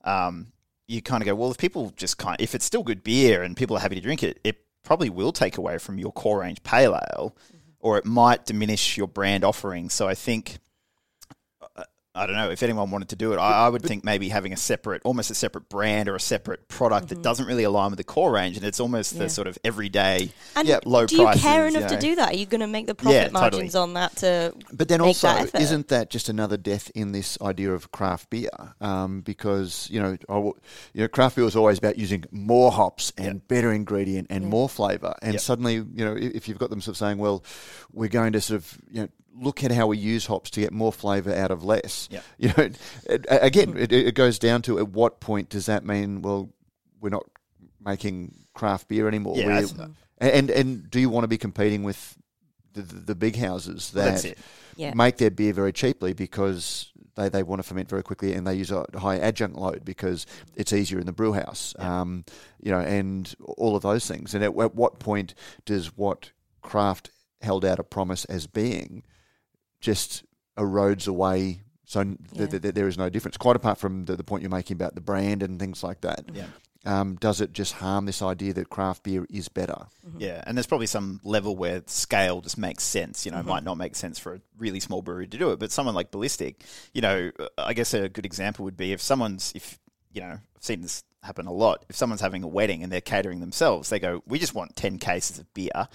Um, 0.04 0.48
you 0.87 1.00
kind 1.00 1.22
of 1.22 1.26
go, 1.26 1.35
well, 1.35 1.50
if 1.50 1.57
people 1.57 1.92
just 1.96 2.18
kind, 2.18 2.38
if 2.40 2.54
it's 2.54 2.64
still 2.64 2.83
good 2.83 3.02
beer 3.02 3.42
and 3.42 3.57
people 3.57 3.76
are 3.76 3.80
happy 3.80 3.94
to 3.94 4.00
drink 4.02 4.22
it, 4.22 4.38
it 4.44 4.59
probably 4.83 5.09
will 5.09 5.33
take 5.33 5.57
away 5.57 5.78
from 5.78 5.98
your 5.98 6.12
core 6.12 6.40
range 6.40 6.62
pale 6.62 6.94
ale, 6.94 7.35
or 7.80 7.96
it 7.96 8.04
might 8.04 8.44
diminish 8.44 8.98
your 8.98 9.09
brand 9.09 9.44
offering. 9.44 9.88
So 9.88 10.07
I 10.09 10.14
think, 10.14 10.59
I 12.16 12.27
don't 12.27 12.37
know 12.37 12.48
if 12.50 12.62
anyone 12.62 12.92
wanted 12.92 13.09
to 13.09 13.16
do 13.16 13.33
it. 13.33 13.38
I, 13.38 13.66
I 13.66 13.68
would 13.68 13.83
think 13.83 14.05
maybe 14.05 14.29
having 14.29 14.53
a 14.53 14.57
separate, 14.57 15.03
almost 15.05 15.33
a 15.33 15.35
separate 15.35 15.68
brand 15.68 16.09
or 16.09 16.14
a 16.14 16.20
separate 16.20 16.68
product 16.68 17.09
that 17.09 17.22
doesn't 17.22 17.46
really 17.46 17.64
align 17.64 17.90
with 17.90 17.96
the 17.96 18.05
core 18.05 18.31
range, 18.31 18.57
and 18.57 18.64
it's 18.64 18.79
almost 18.79 19.14
Mm-hmm. 19.14 19.22
Yeah. 19.22 19.27
the 19.27 19.31
sort 19.31 19.48
of 19.48 19.59
everyday. 19.64 20.31
and 20.55 20.68
Yeah, 20.68 20.79
low 20.85 21.00
price. 21.00 21.11
do 21.11 21.16
you 21.16 21.22
prices, 21.24 21.42
care 21.42 21.68
you 21.68 21.77
enough 21.77 21.90
to 21.90 21.98
do 21.98 22.14
that 22.14 22.33
are 22.33 22.37
you 22.37 22.46
going 22.46 22.61
to 22.61 22.68
make 22.68 22.87
the 22.87 22.94
profit 22.94 23.14
Yeah, 23.14 23.22
totally. 23.24 23.40
margins 23.40 23.74
on 23.74 23.94
that 23.94 24.14
to 24.18 24.55
But 24.72 24.87
then 24.88 25.00
make 25.00 25.09
also, 25.09 25.27
that 25.27 25.42
effort? 25.48 25.61
isn't 25.61 25.88
that 25.88 26.09
just 26.11 26.29
another 26.29 26.57
death 26.57 26.88
in 26.94 27.11
this 27.11 27.37
idea 27.42 27.72
of 27.72 27.90
craft 27.90 28.31
beer? 28.31 28.48
Um, 28.81 29.20
because 29.22 29.88
you 29.90 30.00
know, 30.00 30.12
I 30.29 30.35
w- 30.35 30.55
you 30.92 31.00
know, 31.03 31.09
craft 31.09 31.35
beer 31.35 31.44
is 31.46 31.57
always 31.57 31.79
about 31.79 31.98
using 31.98 32.24
more 32.31 32.70
hops 32.70 33.12
and 33.18 33.46
better 33.48 33.72
ingredient 33.72 34.29
and 34.31 34.46
more 34.46 34.68
flavour. 34.68 35.14
And 35.20 35.33
Yep. 35.35 35.42
suddenly, 35.42 35.74
you 35.74 36.05
know, 36.05 36.12
i- 36.14 36.18
if 36.35 36.48
you've 36.48 36.59
got 36.59 36.70
them 36.70 36.81
sort 36.81 36.92
of 36.94 36.98
saying, 36.98 37.18
well, 37.18 37.42
we're 37.92 38.09
going 38.09 38.33
to 38.35 38.40
sort 38.40 38.59
of 38.61 38.79
you 38.88 39.03
know. 39.03 39.09
Look 39.37 39.64
at 39.64 39.73
how 39.73 39.88
we 39.88 39.99
use 39.99 40.27
hops 40.27 40.51
to 40.51 40.61
get 40.61 40.73
more 40.73 40.92
flavour 40.92 41.35
out 41.35 41.51
of 41.51 41.64
less. 41.64 42.09
Yep. 42.11 42.25
You 42.38 42.49
know, 42.57 42.70
it, 43.07 43.27
again, 43.29 43.77
it, 43.77 43.92
it 43.92 44.14
goes 44.14 44.38
down 44.38 44.62
to 44.62 44.79
at 44.79 44.88
what 44.88 45.20
point 45.20 45.49
does 45.49 45.66
that 45.66 45.85
mean? 45.85 46.23
Well, 46.23 46.51
we're 47.01 47.11
not 47.11 47.25
making 47.85 48.35
craft 48.55 48.88
beer 48.88 49.09
anymore. 49.09 49.37
Yeah, 49.37 49.47
We're- 49.47 49.88
and 50.18 50.51
and 50.51 50.88
do 50.90 51.01
you 51.01 51.11
want 51.11 51.25
to 51.25 51.29
be 51.29 51.38
competing 51.38 51.83
with 51.83 52.16
the, 52.73 52.83
the, 52.83 52.94
the 53.01 53.14
big 53.14 53.37
houses 53.37 53.90
that 53.92 54.23
That's 54.23 54.40
yeah 54.77 54.94
make 54.94 55.18
their 55.18 55.31
beer 55.31 55.53
very 55.53 55.73
cheaply 55.73 56.12
because 56.12 56.92
they, 57.16 57.29
they 57.29 57.42
want 57.42 57.61
to 57.61 57.62
ferment 57.62 57.88
very 57.88 58.03
quickly 58.03 58.33
and 58.35 58.47
they 58.47 58.55
use 58.55 58.70
a 58.70 58.85
high 58.97 59.18
adjunct 59.18 59.57
load 59.57 59.85
because 59.85 60.27
it's 60.57 60.73
easier 60.73 60.99
in 60.99 61.07
the 61.07 61.12
brew 61.12 61.33
house. 61.33 61.75
Um, 61.79 62.25
you 62.61 62.70
know, 62.73 62.81
and 62.81 63.33
all 63.40 63.77
of 63.77 63.83
those 63.83 64.07
things. 64.07 64.35
And 64.35 64.42
at, 64.42 64.57
at 64.59 64.75
what 64.75 64.99
point 64.99 65.35
does 65.64 65.97
what 65.97 66.31
craft 66.62 67.11
held 67.40 67.64
out 67.64 67.79
a 67.79 67.85
promise 67.85 68.25
as 68.27 68.47
being 68.47 69.03
just 69.85 70.25
erodes 70.59 71.07
away. 71.09 71.61
So 71.85 72.03
th- 72.03 72.18
Yeah. 72.33 72.47
th- 72.47 72.62
th- 72.62 72.75
there 72.75 72.88
is 72.88 72.97
no 72.99 73.09
difference. 73.11 73.37
Quite 73.37 73.57
apart 73.57 73.79
from 73.79 74.05
the, 74.07 74.16
the 74.16 74.25
point 74.25 74.42
you're 74.42 74.51
making 74.51 74.75
about 74.77 74.94
the 74.94 75.01
brand 75.01 75.42
and 75.42 75.59
things 75.61 75.83
like 75.83 76.01
that. 76.01 76.25
Yeah. 76.33 76.47
Um, 76.87 77.16
does 77.16 77.40
it 77.40 77.53
just 77.55 77.73
harm 77.75 78.05
this 78.05 78.20
idea 78.20 78.53
that 78.55 78.68
craft 78.68 79.05
beer 79.05 79.27
is 79.31 79.49
better? 79.49 79.87
Yeah, 80.18 80.42
and 80.47 80.57
there's 80.57 80.66
probably 80.66 80.87
some 80.87 81.18
level 81.25 81.57
where 81.57 81.83
scale 81.87 82.40
just 82.42 82.59
makes 82.59 82.85
sense. 82.85 83.25
You 83.25 83.33
know, 83.33 83.38
Mm-hmm. 83.38 83.49
it 83.49 83.53
might 83.53 83.64
not 83.64 83.79
make 83.79 83.97
sense 83.97 84.18
for 84.18 84.35
a 84.35 84.40
really 84.59 84.81
small 84.81 85.01
brewery 85.01 85.27
to 85.29 85.38
do 85.38 85.51
it, 85.53 85.59
but 85.59 85.70
someone 85.73 85.94
like 85.94 86.11
Ballistic, 86.11 86.62
you 86.92 87.01
know, 87.01 87.31
I 87.57 87.73
guess 87.73 87.94
a 87.94 88.09
good 88.11 88.27
example 88.27 88.64
would 88.66 88.77
be 88.77 88.92
if 88.92 89.01
someone's, 89.01 89.53
if 89.55 89.79
you 90.12 90.20
know, 90.20 90.33
I've 90.57 90.62
seen 90.62 90.83
this 90.83 91.05
happen 91.23 91.47
a 91.47 91.53
lot. 91.53 91.85
If 91.88 91.97
someone's 91.97 92.20
having 92.20 92.42
a 92.42 92.49
wedding 92.49 92.83
and 92.83 92.92
they're 92.92 93.01
catering 93.01 93.40
themselves, 93.40 93.88
they 93.88 93.99
go, 93.99 94.23
"We 94.27 94.38
just 94.38 94.55
want 94.55 94.77
ten 94.77 94.99
cases 94.99 95.38
of 95.38 95.53
beer. 95.55 95.88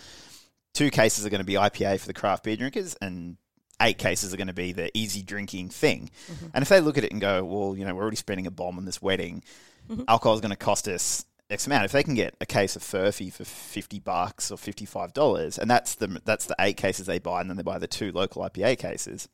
Two 0.73 0.89
cases 0.91 1.23
are 1.25 1.30
going 1.30 1.39
to 1.41 1.45
be 1.45 1.54
IPA 1.54 1.99
for 1.99 2.08
the 2.08 2.13
craft 2.13 2.43
beer 2.43 2.56
drinkers, 2.56 2.95
and 3.02 3.38
eight 3.81 3.97
cases 3.97 4.33
are 4.33 4.37
going 4.37 4.47
to 4.47 4.53
be 4.53 4.71
the 4.71 4.95
easy 4.97 5.21
drinking 5.21 5.69
thing." 5.69 6.09
Mm-hmm. 6.31 6.47
And 6.53 6.61
if 6.61 6.69
they 6.69 6.79
look 6.79 6.97
at 6.97 7.03
it 7.03 7.11
and 7.11 7.21
go, 7.21 7.43
"Well, 7.43 7.75
you 7.77 7.85
know, 7.85 7.95
we're 7.95 8.01
already 8.01 8.17
spending 8.17 8.47
a 8.47 8.51
bomb 8.51 8.77
on 8.77 8.85
this 8.85 9.01
wedding," 9.01 9.43
mm-hmm. 9.89 10.03
alcohol 10.07 10.35
is 10.35 10.41
going 10.41 10.51
to 10.51 10.57
cost 10.57 10.87
us 10.87 11.25
X 11.49 11.65
amount. 11.65 11.85
If 11.85 11.91
they 11.91 12.03
can 12.03 12.13
get 12.13 12.35
a 12.39 12.45
case 12.45 12.75
of 12.75 12.83
Furphy 12.83 13.33
for 13.33 13.43
fifty 13.43 13.99
bucks 13.99 14.51
or 14.51 14.57
fifty 14.57 14.85
five 14.85 15.13
dollars, 15.13 15.57
and 15.57 15.69
that's 15.69 15.95
the 15.95 16.21
that's 16.25 16.45
the 16.45 16.55
eight 16.59 16.77
cases 16.77 17.07
they 17.07 17.19
buy, 17.19 17.41
and 17.41 17.49
then 17.49 17.57
they 17.57 17.63
buy 17.63 17.79
the 17.79 17.87
two 17.87 18.11
local 18.11 18.43
IPA 18.43 18.77
cases. 18.77 19.27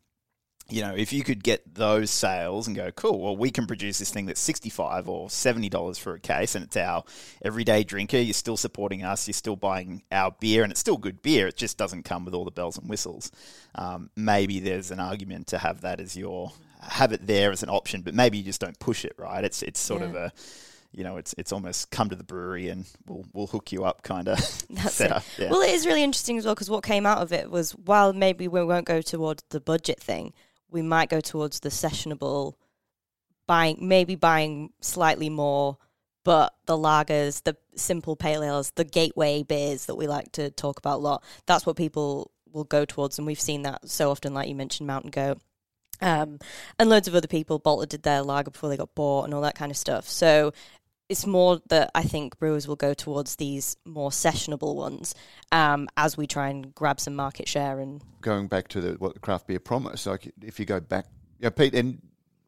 You 0.67 0.81
know, 0.81 0.95
if 0.95 1.13
you 1.13 1.23
could 1.23 1.43
get 1.43 1.75
those 1.75 2.09
sales 2.09 2.65
and 2.65 2.75
go, 2.75 2.89
cool, 2.91 3.19
well, 3.19 3.37
we 3.37 3.51
can 3.51 3.67
produce 3.67 3.99
this 3.99 4.09
thing 4.09 4.25
that's 4.25 4.41
sixty 4.41 4.69
five 4.69 5.07
or 5.07 5.29
seventy 5.29 5.69
dollars 5.69 5.99
for 5.99 6.15
a 6.15 6.19
case, 6.19 6.55
and 6.55 6.65
it's 6.65 6.75
our 6.75 7.03
everyday 7.43 7.83
drinker. 7.83 8.17
You're 8.17 8.33
still 8.33 8.57
supporting 8.57 9.03
us. 9.03 9.27
You're 9.27 9.33
still 9.33 9.55
buying 9.55 10.01
our 10.11 10.31
beer, 10.39 10.63
and 10.63 10.71
it's 10.71 10.79
still 10.79 10.97
good 10.97 11.21
beer. 11.21 11.47
It 11.47 11.55
just 11.55 11.77
doesn't 11.77 12.03
come 12.03 12.25
with 12.25 12.33
all 12.33 12.45
the 12.45 12.51
bells 12.51 12.77
and 12.79 12.89
whistles. 12.89 13.31
Um, 13.75 14.09
maybe 14.15 14.59
there's 14.59 14.89
an 14.89 14.99
argument 14.99 15.47
to 15.47 15.59
have 15.59 15.81
that 15.81 15.99
as 15.99 16.17
your 16.17 16.51
have 16.81 17.11
it 17.11 17.27
there 17.27 17.51
as 17.51 17.61
an 17.61 17.69
option, 17.69 18.01
but 18.01 18.13
maybe 18.15 18.39
you 18.39 18.43
just 18.43 18.61
don't 18.61 18.79
push 18.79 19.05
it. 19.05 19.13
Right? 19.17 19.43
It's 19.43 19.61
it's 19.61 19.79
sort 19.79 20.01
of 20.01 20.15
a 20.15 20.31
you 20.95 21.03
know, 21.03 21.17
it's 21.17 21.35
it's 21.37 21.51
almost 21.51 21.91
come 21.91 22.09
to 22.09 22.15
the 22.15 22.23
brewery 22.23 22.69
and 22.69 22.85
we'll 23.05 23.25
we'll 23.33 23.47
hook 23.47 23.71
you 23.71 23.83
up 23.83 24.01
kind 24.03 24.29
of 24.29 24.37
That's 24.69 24.93
setup. 24.95 25.23
it. 25.37 25.43
Yeah. 25.43 25.49
Well, 25.51 25.61
it 25.61 25.71
is 25.71 25.85
really 25.85 26.03
interesting 26.03 26.37
as 26.37 26.45
well 26.45 26.55
because 26.55 26.69
what 26.69 26.83
came 26.83 27.05
out 27.05 27.19
of 27.19 27.33
it 27.33 27.51
was 27.51 27.71
while 27.71 28.13
maybe 28.13 28.47
we 28.47 28.63
won't 28.63 28.85
go 28.85 29.01
towards 29.01 29.43
the 29.49 29.59
budget 29.59 29.99
thing, 29.99 30.33
we 30.69 30.81
might 30.81 31.09
go 31.09 31.21
towards 31.21 31.59
the 31.59 31.69
sessionable 31.69 32.53
buying, 33.47 33.77
maybe 33.81 34.15
buying 34.15 34.71
slightly 34.81 35.29
more, 35.29 35.77
but 36.23 36.55
the 36.65 36.77
lagers, 36.77 37.43
the 37.43 37.55
simple 37.75 38.15
pale 38.15 38.43
ales, 38.43 38.71
the 38.75 38.83
gateway 38.83 39.43
beers 39.43 39.85
that 39.85 39.95
we 39.95 40.07
like 40.07 40.31
to 40.33 40.49
talk 40.49 40.79
about 40.79 40.97
a 40.97 41.03
lot, 41.03 41.23
that's 41.45 41.65
what 41.65 41.75
people 41.75 42.31
will 42.51 42.63
go 42.63 42.85
towards. 42.85 43.17
And 43.17 43.27
we've 43.27 43.39
seen 43.39 43.61
that 43.63 43.87
so 43.89 44.09
often, 44.09 44.33
like 44.33 44.49
you 44.49 44.55
mentioned, 44.55 44.87
Mountain 44.87 45.11
Goat. 45.11 45.39
Um, 46.01 46.39
and 46.77 46.89
loads 46.89 47.07
of 47.07 47.15
other 47.15 47.27
people, 47.27 47.59
Balter 47.59 47.87
did 47.87 48.03
their 48.03 48.21
lager 48.21 48.51
before 48.51 48.69
they 48.69 48.77
got 48.77 48.95
bought 48.95 49.25
and 49.25 49.33
all 49.33 49.41
that 49.41 49.55
kind 49.55 49.71
of 49.71 49.77
stuff. 49.77 50.09
So 50.09 50.51
it's 51.09 51.25
more 51.25 51.61
that 51.69 51.91
I 51.93 52.03
think 52.03 52.39
brewers 52.39 52.67
will 52.67 52.75
go 52.75 52.93
towards 52.93 53.35
these 53.35 53.77
more 53.85 54.09
sessionable 54.09 54.75
ones 54.75 55.13
um, 55.51 55.87
as 55.97 56.17
we 56.17 56.27
try 56.27 56.49
and 56.49 56.73
grab 56.73 56.99
some 56.99 57.15
market 57.15 57.47
share. 57.47 57.79
And 57.79 58.01
going 58.21 58.47
back 58.47 58.67
to 58.69 58.81
the 58.81 58.91
what 58.93 59.13
the 59.13 59.19
craft 59.19 59.47
beer 59.47 59.59
promise, 59.59 60.05
like 60.05 60.31
if 60.41 60.59
you 60.59 60.65
go 60.65 60.79
back, 60.79 61.05
you 61.39 61.45
know, 61.45 61.51
Pete, 61.51 61.75
and 61.75 62.01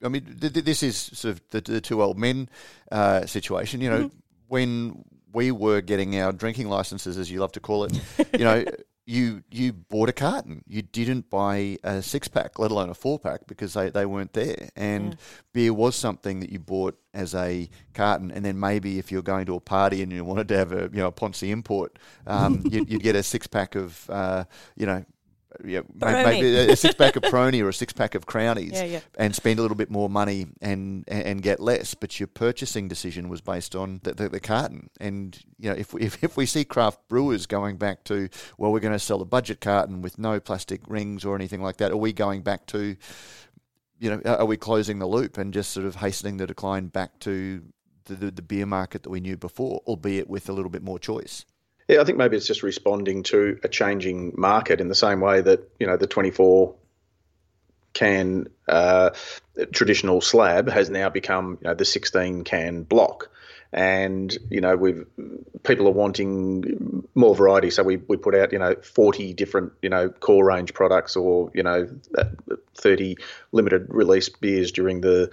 I 0.04 0.10
mean, 0.10 0.26
th- 0.40 0.54
th- 0.54 0.66
this 0.66 0.84
is 0.84 0.98
sort 0.98 1.34
of 1.34 1.42
the, 1.50 1.62
the 1.62 1.82
two 1.82 2.02
old 2.02 2.18
men 2.18 2.50
uh, 2.92 3.26
situation. 3.26 3.82
You 3.82 3.90
know, 3.90 4.12
when 4.48 5.04
we 5.32 5.52
were 5.52 5.82
getting 5.82 6.20
our 6.20 6.32
drinking 6.32 6.70
licenses, 6.70 7.18
as 7.18 7.30
you 7.30 7.40
love 7.40 7.52
to 7.54 7.60
call 7.60 7.84
it, 7.84 8.00
you 8.34 8.46
know. 8.46 8.66
You 9.10 9.44
you 9.50 9.72
bought 9.72 10.10
a 10.10 10.14
carton. 10.14 10.64
You 10.68 10.82
didn't 10.82 11.30
buy 11.30 11.78
a 11.82 12.02
six 12.02 12.28
pack, 12.28 12.60
let 12.60 12.72
alone 12.72 12.90
a 12.90 12.94
four 12.94 13.18
pack, 13.18 13.48
because 13.48 13.74
they, 13.74 13.90
they 13.90 14.06
weren't 14.06 14.34
there. 14.34 14.70
And 14.76 15.18
beer 15.54 15.74
was 15.74 15.96
something 15.96 16.42
that 16.42 16.50
you 16.50 16.60
bought 16.60 17.00
as 17.14 17.34
a 17.34 17.70
carton, 17.94 18.32
and 18.32 18.44
then 18.44 18.60
maybe 18.60 19.00
if 19.00 19.10
you're 19.10 19.22
going 19.22 19.46
to 19.46 19.56
a 19.56 19.62
party 19.62 20.04
and 20.04 20.12
you 20.12 20.26
wanted 20.26 20.50
to 20.50 20.58
have 20.58 20.74
a 20.74 20.90
you 20.92 21.00
know 21.00 21.08
a 21.08 21.12
Ponce 21.12 21.42
import, 21.42 21.98
um, 22.28 22.64
you'd, 22.70 22.92
you'd 22.92 23.02
get 23.02 23.16
a 23.16 23.24
six 23.24 23.48
pack 23.48 23.76
of 23.76 24.10
uh, 24.10 24.44
you 24.76 24.86
know 24.86 25.06
yeah, 25.66 25.82
Peroni. 25.98 26.26
maybe 26.26 26.56
a 26.72 26.76
six 26.76 26.96
pack 26.96 27.16
of 27.16 27.24
Peroni 27.32 27.64
or 27.64 27.70
a 27.70 27.74
six 27.74 27.94
pack 27.94 28.16
of 28.16 28.26
Crownies, 28.26 28.72
Yeah, 28.74 28.84
yeah. 28.84 29.00
and 29.18 29.36
spend 29.36 29.60
a 29.60 29.62
little 29.62 29.76
bit 29.78 29.90
more 29.90 30.10
money 30.10 30.48
and 30.62 31.04
and, 31.08 31.42
get 31.42 31.60
less. 31.60 31.94
But 31.94 32.20
your 32.20 32.28
purchasing 32.28 32.88
decision 32.88 33.30
was 33.30 33.42
based 33.42 33.76
on 33.76 34.00
the, 34.04 34.14
the, 34.14 34.30
the 34.30 34.40
carton. 34.40 34.90
And 35.00 35.38
you 35.60 35.70
know, 35.70 35.76
if, 35.76 35.94
we- 35.94 36.02
if 36.02 36.24
if 36.24 36.38
we 36.38 36.46
see 36.46 36.66
craft 36.66 37.00
brewers 37.10 37.46
going 37.46 37.78
back 37.78 38.04
to 38.06 38.30
well, 38.58 38.72
we're 38.72 38.80
going 38.80 38.94
to 38.94 39.00
sell 39.00 39.22
a 39.22 39.26
budget 39.26 39.62
carton 39.62 40.02
with 40.02 40.18
no 40.20 40.40
plastic 40.40 40.82
rings 40.88 41.26
or 41.26 41.36
anything 41.36 41.62
like 41.62 41.78
that, 41.78 41.92
are 41.92 41.98
we 41.98 42.14
going 42.14 42.42
back 42.42 42.66
to 42.68 42.96
you 44.00 44.10
know, 44.12 44.22
are 44.26 44.46
we 44.46 44.58
closing 44.58 45.00
the 45.00 45.08
loop 45.08 45.38
and 45.40 45.52
just 45.54 45.72
sort 45.72 45.86
of 45.86 45.96
hastening 45.96 46.38
the 46.38 46.46
decline 46.46 46.86
back 46.88 47.18
to 47.20 47.64
the, 48.06 48.14
the, 48.14 48.30
the 48.32 48.42
beer 48.44 48.66
market 48.68 49.02
that 49.04 49.10
we 49.10 49.20
knew 49.20 49.36
before, 49.36 49.82
albeit 49.88 50.30
with 50.30 50.48
a 50.50 50.54
little 50.54 50.70
bit 50.70 50.84
more 50.84 51.00
choice? 51.00 51.46
Yeah, 51.88 52.02
I 52.02 52.04
think 52.04 52.18
maybe 52.18 52.36
it's 52.36 52.48
just 52.48 52.64
responding 52.64 53.24
to 53.24 53.60
a 53.64 53.70
changing 53.70 54.34
market 54.38 54.82
in 54.82 54.90
the 54.90 54.96
same 54.96 55.22
way 55.22 55.42
that 55.42 55.70
you 55.80 55.88
know 55.88 55.98
the 55.98 56.08
24 56.08 56.76
can 57.94 58.48
uh, 58.68 59.12
traditional 59.72 60.22
slab 60.22 60.70
has 60.70 60.90
now 60.90 61.10
become 61.10 61.58
you 61.62 61.70
know 61.70 61.74
the 61.74 61.86
16 61.86 62.44
can 62.44 62.84
block, 62.84 63.30
and 63.72 64.38
you 64.50 64.60
know 64.60 64.76
we've 64.76 65.06
people 65.64 65.88
are 65.88 65.92
wanting 65.92 67.08
more 67.16 67.34
variety, 67.34 67.70
so 67.70 67.84
we, 67.84 67.96
we 67.96 68.18
put 68.18 68.36
out 68.36 68.52
you 68.52 68.60
know 68.60 68.76
40 68.76 69.34
different 69.34 69.72
you 69.82 69.90
know 69.90 70.10
core 70.10 70.46
range 70.46 70.74
products 70.74 71.16
or 71.16 71.52
you 71.54 71.64
know 71.64 71.88
30 72.76 73.18
limited 73.54 73.88
release 73.90 74.28
beers 74.28 74.74
during 74.74 75.00
the 75.00 75.32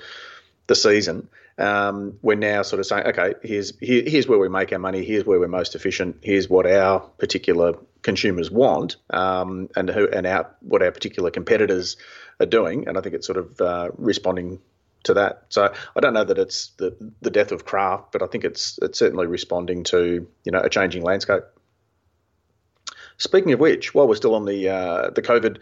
the 0.68 0.76
season. 0.76 1.28
Um, 1.56 2.18
we're 2.22 2.36
now 2.36 2.62
sort 2.62 2.80
of 2.80 2.86
saying, 2.86 3.06
okay, 3.06 3.34
here's 3.42 3.78
here, 3.78 4.02
here's 4.06 4.26
where 4.26 4.38
we 4.38 4.48
make 4.48 4.72
our 4.72 4.78
money. 4.78 5.04
Here's 5.04 5.24
where 5.24 5.38
we're 5.38 5.48
most 5.48 5.74
efficient. 5.74 6.18
Here's 6.22 6.48
what 6.48 6.66
our 6.66 7.00
particular 7.18 7.74
consumers 8.02 8.50
want, 8.50 8.96
um, 9.10 9.68
and 9.76 9.88
who 9.88 10.08
and 10.08 10.26
our 10.26 10.50
what 10.60 10.82
our 10.82 10.90
particular 10.90 11.30
competitors 11.30 11.96
are 12.40 12.46
doing. 12.46 12.88
And 12.88 12.98
I 12.98 13.00
think 13.00 13.14
it's 13.14 13.26
sort 13.26 13.38
of 13.38 13.60
uh, 13.60 13.90
responding 13.96 14.60
to 15.04 15.14
that. 15.14 15.44
So 15.48 15.72
I 15.96 16.00
don't 16.00 16.14
know 16.14 16.24
that 16.24 16.38
it's 16.38 16.68
the 16.78 16.96
the 17.22 17.30
death 17.30 17.52
of 17.52 17.64
craft, 17.64 18.10
but 18.12 18.22
I 18.22 18.26
think 18.26 18.44
it's 18.44 18.78
it's 18.82 18.98
certainly 18.98 19.26
responding 19.26 19.84
to 19.84 20.26
you 20.44 20.52
know 20.52 20.60
a 20.60 20.68
changing 20.68 21.04
landscape. 21.04 21.44
Speaking 23.16 23.52
of 23.52 23.60
which, 23.60 23.94
while 23.94 24.08
we're 24.08 24.16
still 24.16 24.34
on 24.34 24.44
the 24.44 24.68
uh, 24.68 25.10
the 25.10 25.22
COVID 25.22 25.58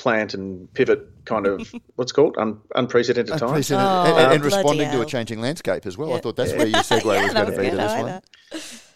plant 0.00 0.32
and 0.32 0.72
pivot 0.72 1.06
kind 1.26 1.46
of 1.46 1.72
what's 1.96 2.10
called 2.10 2.36
Un- 2.38 2.60
unprecedented 2.74 3.28
times. 3.28 3.42
Unprecedented. 3.42 3.86
Oh, 3.86 4.04
and, 4.04 4.32
and 4.32 4.42
bloody 4.42 4.56
responding 4.56 4.90
to 4.90 5.02
a 5.02 5.06
changing 5.06 5.40
landscape 5.40 5.84
as 5.84 5.98
well. 5.98 6.14
I 6.14 6.20
thought 6.20 6.36
that's 6.36 6.52
where 6.52 6.66
your 6.66 6.80
segue 6.80 7.04
yeah, 7.14 7.24
was 7.24 7.34
going 7.34 7.50
to 7.52 7.58
be 7.58 7.70
to 7.70 7.76
this 7.76 8.00
one. 8.00 8.06
that. 8.06 8.24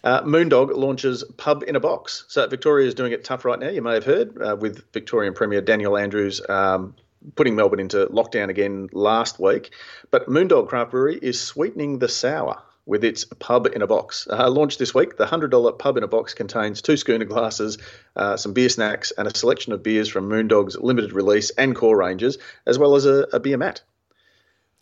Uh, 0.03 0.21
Moon 0.25 0.49
Dog 0.49 0.71
launches 0.71 1.23
pub 1.37 1.63
in 1.67 1.75
a 1.75 1.79
box. 1.79 2.25
So 2.27 2.47
Victoria 2.47 2.87
is 2.87 2.95
doing 2.95 3.11
it 3.11 3.23
tough 3.23 3.45
right 3.45 3.59
now. 3.59 3.69
You 3.69 3.81
may 3.81 3.93
have 3.93 4.03
heard 4.03 4.41
uh, 4.41 4.55
with 4.59 4.91
Victorian 4.91 5.33
Premier 5.33 5.61
Daniel 5.61 5.97
Andrews 5.97 6.41
um, 6.49 6.95
putting 7.35 7.55
Melbourne 7.55 7.79
into 7.79 8.07
lockdown 8.07 8.49
again 8.49 8.89
last 8.91 9.39
week. 9.39 9.73
But 10.09 10.27
Moon 10.27 10.47
Dog 10.47 10.69
Craft 10.69 10.91
Brewery 10.91 11.19
is 11.21 11.39
sweetening 11.39 11.99
the 11.99 12.09
sour 12.09 12.61
with 12.85 13.03
its 13.03 13.25
pub 13.25 13.67
in 13.67 13.81
a 13.81 13.87
box. 13.87 14.27
Uh, 14.29 14.49
launched 14.49 14.79
this 14.79 14.93
week, 14.93 15.17
the 15.17 15.25
$100 15.25 15.79
pub 15.79 15.97
in 15.97 16.03
a 16.03 16.07
box 16.07 16.33
contains 16.33 16.81
two 16.81 16.97
schooner 16.97 17.25
glasses, 17.25 17.77
uh, 18.15 18.37
some 18.37 18.53
beer 18.53 18.69
snacks, 18.69 19.11
and 19.17 19.27
a 19.27 19.35
selection 19.35 19.73
of 19.73 19.81
beers 19.81 20.07
from 20.07 20.27
Moon 20.27 20.47
Dog's 20.47 20.77
limited 20.77 21.13
release 21.13 21.49
and 21.51 21.75
core 21.75 21.97
ranges, 21.97 22.37
as 22.65 22.77
well 22.77 22.95
as 22.95 23.05
a, 23.05 23.27
a 23.33 23.39
beer 23.39 23.57
mat. 23.57 23.81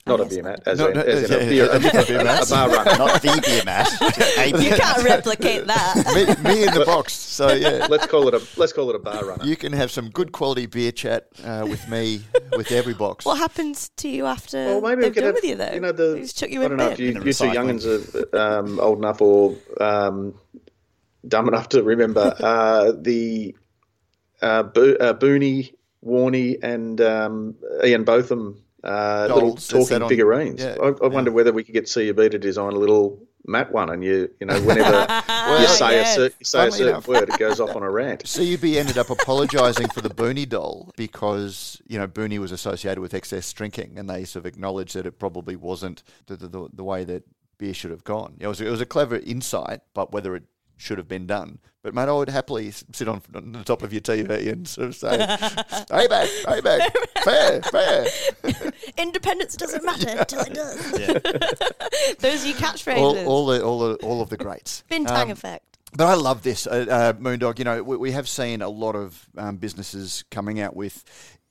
Not 0.05 0.19
a 0.19 0.23
yes, 0.23 0.33
beer 0.33 0.43
mat, 0.43 0.63
as, 0.65 0.79
No, 0.79 0.87
in, 0.87 0.93
no, 0.95 1.01
as 1.01 1.31
in 1.31 1.33
a 1.33 1.43
yeah, 1.43 1.49
beer, 1.49 1.69
a 1.71 1.79
different 1.79 2.07
beer 2.09 2.19
a, 2.41 2.45
bar 2.49 2.69
runner. 2.69 2.97
Not 2.97 3.21
the 3.21 3.41
beer 3.45 3.63
mat, 3.63 3.87
just 3.87 4.37
a 4.37 4.49
You 4.61 4.75
can't 4.75 5.01
replicate 5.03 5.65
that. 5.67 5.95
me, 6.43 6.53
me 6.55 6.63
in 6.67 6.73
the 6.73 6.83
box. 6.85 7.13
So 7.13 7.53
yeah, 7.53 7.87
Let's 7.89 8.07
call 8.07 8.27
it 8.27 8.33
a 8.33 8.41
let's 8.57 8.73
call 8.73 8.89
it 8.89 8.97
a 8.97 8.99
bar 8.99 9.23
runner. 9.23 9.45
you 9.45 9.55
can 9.55 9.71
have 9.71 9.91
some 9.91 10.09
good 10.09 10.33
quality 10.33 10.65
beer 10.65 10.91
chat 10.91 11.27
uh, 11.45 11.65
with 11.69 11.87
me 11.87 12.21
with 12.57 12.71
every 12.73 12.93
box. 12.93 13.23
what 13.23 13.37
happens 13.37 13.89
to 13.97 14.09
you 14.09 14.25
after 14.25 14.57
Well, 14.57 14.81
maybe 14.81 14.95
we 14.97 15.01
they've 15.03 15.13
could 15.13 15.19
done 15.21 15.25
have, 15.27 15.35
with 15.35 15.45
you, 15.45 15.55
though? 15.55 15.71
you 15.71 15.79
know, 15.79 15.91
the 15.93 16.13
They 16.15 16.21
just 16.21 16.37
chuck 16.37 16.49
you 16.49 16.61
I 16.61 16.65
in 16.65 16.69
don't 16.71 16.77
know 16.79 16.83
bin. 16.89 16.93
if 16.93 16.99
you, 16.99 17.07
In 17.09 17.15
you 17.15 17.21
two 17.21 17.29
recycling. 17.29 17.55
youngins 17.55 18.33
are 18.33 18.59
um, 18.59 18.79
old 18.81 18.97
enough 18.97 19.21
or 19.21 19.55
um, 19.79 20.33
dumb 21.25 21.47
enough 21.47 21.69
to 21.69 21.81
remember 21.81 22.35
uh, 22.41 22.91
the 22.99 23.55
uh, 24.41 24.63
Bo- 24.63 24.95
uh, 24.99 25.13
Booney, 25.13 25.73
Warney, 26.05 26.61
and 26.61 26.99
um, 26.99 27.55
Ian 27.85 28.03
Botham 28.03 28.61
uh, 28.83 29.27
little 29.29 29.49
Dolls 29.51 29.67
that 29.69 29.79
talking 29.79 30.01
on- 30.03 30.09
figurines. 30.09 30.61
yeah, 30.61 30.75
I, 30.81 30.87
I 31.03 31.07
wonder 31.07 31.31
whether 31.31 31.51
we 31.53 31.63
could 31.63 31.73
get 31.73 31.91
CUB 31.91 32.17
to 32.31 32.37
design 32.39 32.73
a 32.73 32.77
little 32.77 33.19
mat 33.45 33.71
one, 33.71 33.89
and 33.89 34.03
you 34.03 34.29
you 34.39 34.45
know 34.47 34.59
whenever 34.61 35.01
you 35.61 35.67
say 35.67 35.91
yes. 35.95 36.17
a 36.17 36.29
cer- 36.29 36.35
you 36.39 36.45
say 36.45 36.67
a 36.67 36.71
certain 36.71 36.87
enough. 36.89 37.07
word, 37.07 37.29
it 37.29 37.37
goes 37.39 37.59
off 37.59 37.75
on 37.75 37.83
a 37.83 37.89
rant. 37.91 38.23
CUB 38.35 38.63
ended 38.65 38.97
up 38.97 39.09
apologising 39.09 39.87
for 39.89 40.01
the 40.01 40.09
Booney 40.09 40.47
doll 40.47 40.91
because 40.97 41.81
you 41.87 41.97
know 41.97 42.07
Booney 42.07 42.39
was 42.39 42.51
associated 42.51 42.99
with 43.01 43.13
excess 43.13 43.51
drinking, 43.53 43.97
and 43.97 44.09
they 44.09 44.23
sort 44.25 44.41
of 44.41 44.45
acknowledged 44.45 44.95
that 44.95 45.05
it 45.05 45.19
probably 45.19 45.55
wasn't 45.55 46.03
the, 46.27 46.35
the, 46.35 46.47
the, 46.47 46.69
the 46.73 46.83
way 46.83 47.03
that 47.03 47.23
beer 47.57 47.73
should 47.73 47.91
have 47.91 48.03
gone. 48.03 48.35
It 48.39 48.47
was 48.47 48.59
it 48.61 48.69
was 48.69 48.81
a 48.81 48.85
clever 48.85 49.17
insight, 49.17 49.81
but 49.93 50.11
whether 50.11 50.35
it 50.35 50.43
should 50.77 50.97
have 50.97 51.07
been 51.07 51.27
done. 51.27 51.59
But 51.81 51.93
mate, 51.93 52.07
I 52.07 52.13
would 52.13 52.29
happily 52.29 52.71
sit 52.71 53.07
on, 53.07 53.21
on 53.35 53.51
the 53.51 53.63
top 53.63 53.83
of 53.83 53.91
your 53.91 54.01
TV 54.01 54.51
and 54.51 54.67
sort 54.67 54.87
of 54.87 54.95
say, 54.95 55.17
"Hey 55.91 56.07
back, 56.07 56.29
hey 56.47 56.61
back, 56.61 56.93
fair, 57.23 57.61
fair." 57.61 58.05
Independence 58.97 59.57
doesn't 59.57 59.83
matter 59.83 60.09
until 60.09 60.41
it 60.41 60.53
does. 60.53 60.99
Yeah. 60.99 61.19
Those 62.19 62.45
are 62.45 62.47
your 62.47 62.57
catchphrases. 62.57 62.97
All, 62.97 63.17
all 63.27 63.45
the 63.47 63.63
all 63.63 63.79
the 63.79 63.95
all 63.97 64.21
of 64.21 64.29
the 64.29 64.37
greats. 64.37 64.83
Bintang 64.89 65.23
Um, 65.23 65.31
effect. 65.31 65.77
But 65.95 66.07
I 66.07 66.15
love 66.15 66.41
this, 66.41 66.65
uh, 66.65 66.85
uh, 66.89 67.19
Moon 67.21 67.37
Dog. 67.37 67.59
You 67.59 67.65
know, 67.65 67.83
we, 67.83 67.97
we 67.97 68.11
have 68.13 68.27
seen 68.27 68.63
a 68.63 68.69
lot 68.69 68.95
of 68.95 69.29
um, 69.37 69.57
businesses 69.57 70.23
coming 70.31 70.59
out 70.59 70.75
with 70.75 71.03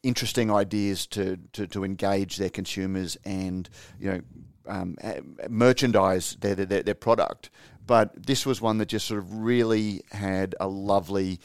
interesting 0.03 0.51
ideas 0.51 1.07
to, 1.07 1.39
to, 1.53 1.69
to 1.69 1.85
engage 1.85 2.39
their 2.39 2.51
consumers 2.51 3.17
and 3.25 3.69
you 4.01 4.11
know 4.11 4.21
um, 4.67 4.97
uh, 5.03 5.15
merchandise 5.49 6.37
their, 6.41 6.55
their 6.55 6.83
their 6.83 6.95
product. 6.95 7.51
But 7.87 8.27
this 8.27 8.47
was 8.47 8.61
one 8.61 8.79
that 8.79 8.87
just 8.87 9.07
sort 9.07 9.19
of 9.19 9.35
really 9.39 10.03
had 10.11 10.55
a 10.61 10.69
lovely. 10.69 11.41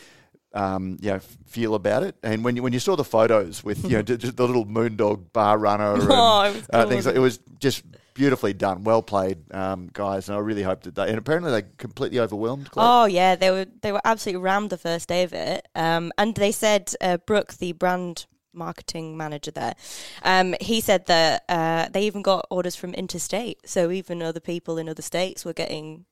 Um, 0.54 0.98
you 1.02 1.12
know, 1.12 1.20
feel 1.46 1.76
about 1.76 2.04
it, 2.04 2.16
and 2.24 2.44
when 2.44 2.56
you 2.56 2.64
when 2.64 2.74
you 2.74 2.80
saw 2.80 2.96
the 2.96 3.04
photos 3.04 3.64
with 3.64 3.84
you 3.84 3.98
know 3.98 4.02
d- 4.10 4.18
d- 4.18 4.30
the 4.32 4.48
little 4.48 4.66
Moon 4.66 4.96
Dog 4.96 5.32
bar 5.32 5.58
runner 5.58 5.94
and 5.94 6.04
Oh, 6.10 6.44
it 6.44 6.56
was 6.56 6.66
uh, 6.74 6.86
things, 6.88 7.06
like, 7.06 7.16
it 7.16 7.20
was 7.20 7.40
just 7.60 7.84
beautifully 8.18 8.54
done, 8.54 8.84
well 8.84 9.04
played, 9.04 9.54
um, 9.54 9.90
guys, 9.94 10.30
and 10.30 10.38
I 10.38 10.40
really 10.40 10.64
hope 10.64 10.82
that 10.84 10.96
they. 10.96 11.10
And 11.10 11.18
apparently 11.18 11.52
they 11.52 11.68
completely 11.78 12.20
overwhelmed. 12.20 12.72
Claire. 12.72 12.88
Oh 12.90 13.06
yeah, 13.06 13.36
they 13.36 13.52
were 13.52 13.68
they 13.82 13.92
were 13.92 14.02
absolutely 14.04 14.42
rammed 14.42 14.72
the 14.72 14.78
first 14.78 15.10
day 15.10 15.24
of 15.24 15.34
it. 15.34 15.68
Um, 15.76 16.12
and 16.18 16.34
they 16.34 16.54
said 16.54 16.94
uh, 17.02 17.18
Brooke, 17.18 17.56
the 17.56 17.74
brand 17.74 18.26
marketing 18.54 19.16
manager 19.18 19.52
there, 19.52 19.76
um, 20.24 20.56
he 20.60 20.82
said 20.82 21.06
that 21.06 21.44
uh, 21.50 21.90
they 21.92 22.04
even 22.04 22.24
got 22.24 22.48
orders 22.50 22.76
from 22.76 22.94
interstate. 22.96 23.60
So 23.70 23.92
even 23.92 24.24
other 24.24 24.40
people 24.40 24.80
in 24.80 24.90
other 24.90 25.04
states 25.04 25.46
were 25.46 25.54
getting 25.54 26.06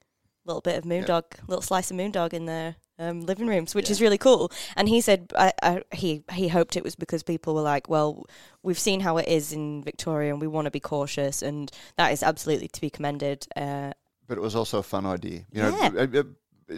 little 0.46 0.62
bit 0.62 0.78
of 0.78 0.86
Moon 0.86 1.04
Dog, 1.04 1.26
little 1.48 1.62
slice 1.62 1.92
of 1.92 1.98
Moon 1.98 2.12
Dog 2.12 2.34
in 2.34 2.46
their 2.46 2.76
um, 3.00 3.22
living 3.22 3.48
rooms, 3.48 3.76
which 3.76 3.90
is 3.90 4.02
really 4.02 4.18
cool. 4.18 4.52
And 4.76 4.88
he 4.88 5.02
said 5.02 5.32
I, 5.36 5.54
I, 5.62 5.82
he 5.94 6.24
he 6.32 6.48
hoped 6.48 6.78
it 6.78 6.84
was 6.84 6.96
because 6.96 7.24
people 7.24 7.56
were 7.56 7.62
like, 7.62 7.90
well, 7.90 8.26
we've 8.64 8.80
seen 8.80 9.00
how 9.02 9.18
it 9.18 9.28
is 9.28 9.52
in 9.52 9.84
Victoria, 9.84 10.32
and 10.32 10.40
we 10.42 10.48
want 10.48 10.66
to 10.66 10.72
be 10.72 10.80
cautious, 10.80 11.42
and 11.42 11.72
that 11.98 12.12
is 12.14 12.24
absolutely 12.24 12.68
to 12.70 12.82
be 12.82 12.90
commended. 12.90 13.48
Uh, 13.56 13.92
but 14.28 14.38
it 14.38 14.42
was 14.42 14.56
also 14.56 14.80
a 14.80 14.84
fun 14.84 15.06
idea. 15.06 15.46
You 15.52 15.62
know, 15.64 15.78
Yeah. 15.78 16.06
uh, 16.20 16.24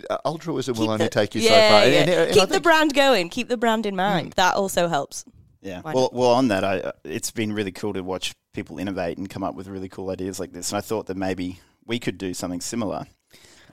uh, 0.10 0.18
altruism 0.26 0.76
will 0.76 0.86
keep 0.86 0.92
only 0.92 1.06
the- 1.06 1.10
take 1.10 1.36
you 1.36 1.42
yeah, 1.42 1.50
so 1.50 1.56
far. 1.76 1.84
And- 1.84 1.94
yeah. 1.94 2.00
and- 2.00 2.10
and 2.10 2.34
keep 2.34 2.50
the 2.50 2.60
brand 2.60 2.94
going. 2.94 3.30
Keep 3.30 3.48
the 3.48 3.56
brand 3.58 3.86
in 3.86 3.96
mind. 3.96 4.34
That 4.34 4.56
also 4.56 4.88
helps. 4.90 5.24
Yeah. 5.62 5.82
Why 5.82 5.94
Well, 5.94 6.10
well, 6.12 6.32
on 6.32 6.50
that, 6.50 6.64
I, 6.64 6.80
uh, 6.80 6.92
it's 7.04 7.32
been 7.32 7.54
really 7.54 7.72
cool 7.72 7.94
to 7.94 8.02
watch 8.02 8.34
people 8.54 8.80
innovate 8.80 9.18
and 9.18 9.30
come 9.30 9.44
up 9.44 9.56
with 9.56 9.68
really 9.68 9.88
cool 9.90 10.10
ideas 10.10 10.40
like 10.40 10.52
this. 10.52 10.72
And 10.72 10.78
I 10.78 10.82
thought 10.82 11.06
that 11.08 11.16
maybe 11.18 11.60
we 11.86 12.00
could 12.00 12.18
do 12.18 12.34
something 12.34 12.60
similar. 12.62 13.06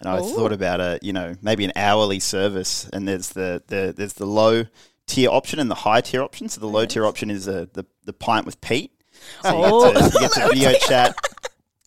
And 0.01 0.09
I 0.09 0.19
Ooh. 0.21 0.35
thought 0.35 0.53
about 0.53 0.81
a, 0.81 0.99
you 1.03 1.13
know, 1.13 1.35
maybe 1.43 1.65
an 1.65 1.73
hourly 1.77 2.21
service. 2.21 2.89
And 2.93 3.07
there's 3.09 3.31
the, 3.31 3.63
the 3.69 3.95
there's 3.97 4.15
the 4.15 4.27
low 4.27 4.65
tier 5.07 5.31
option 5.31 5.59
and 5.61 5.71
the 5.71 5.75
high 5.77 6.01
tier 6.01 6.23
option. 6.23 6.49
So 6.49 6.61
the 6.61 6.67
low 6.69 6.85
tier 6.87 7.07
option 7.07 7.31
is 7.31 7.47
uh, 7.49 7.67
the 7.73 7.85
the 8.05 8.13
pint 8.13 8.45
with 8.47 8.61
Pete. 8.61 8.91
So 9.43 9.51
Oh. 9.55 9.87
you, 9.89 9.95
get 9.95 10.03
to, 10.11 10.13
you 10.15 10.21
get 10.21 10.33
to 10.33 10.49
video 10.49 10.73
chat. 10.81 11.17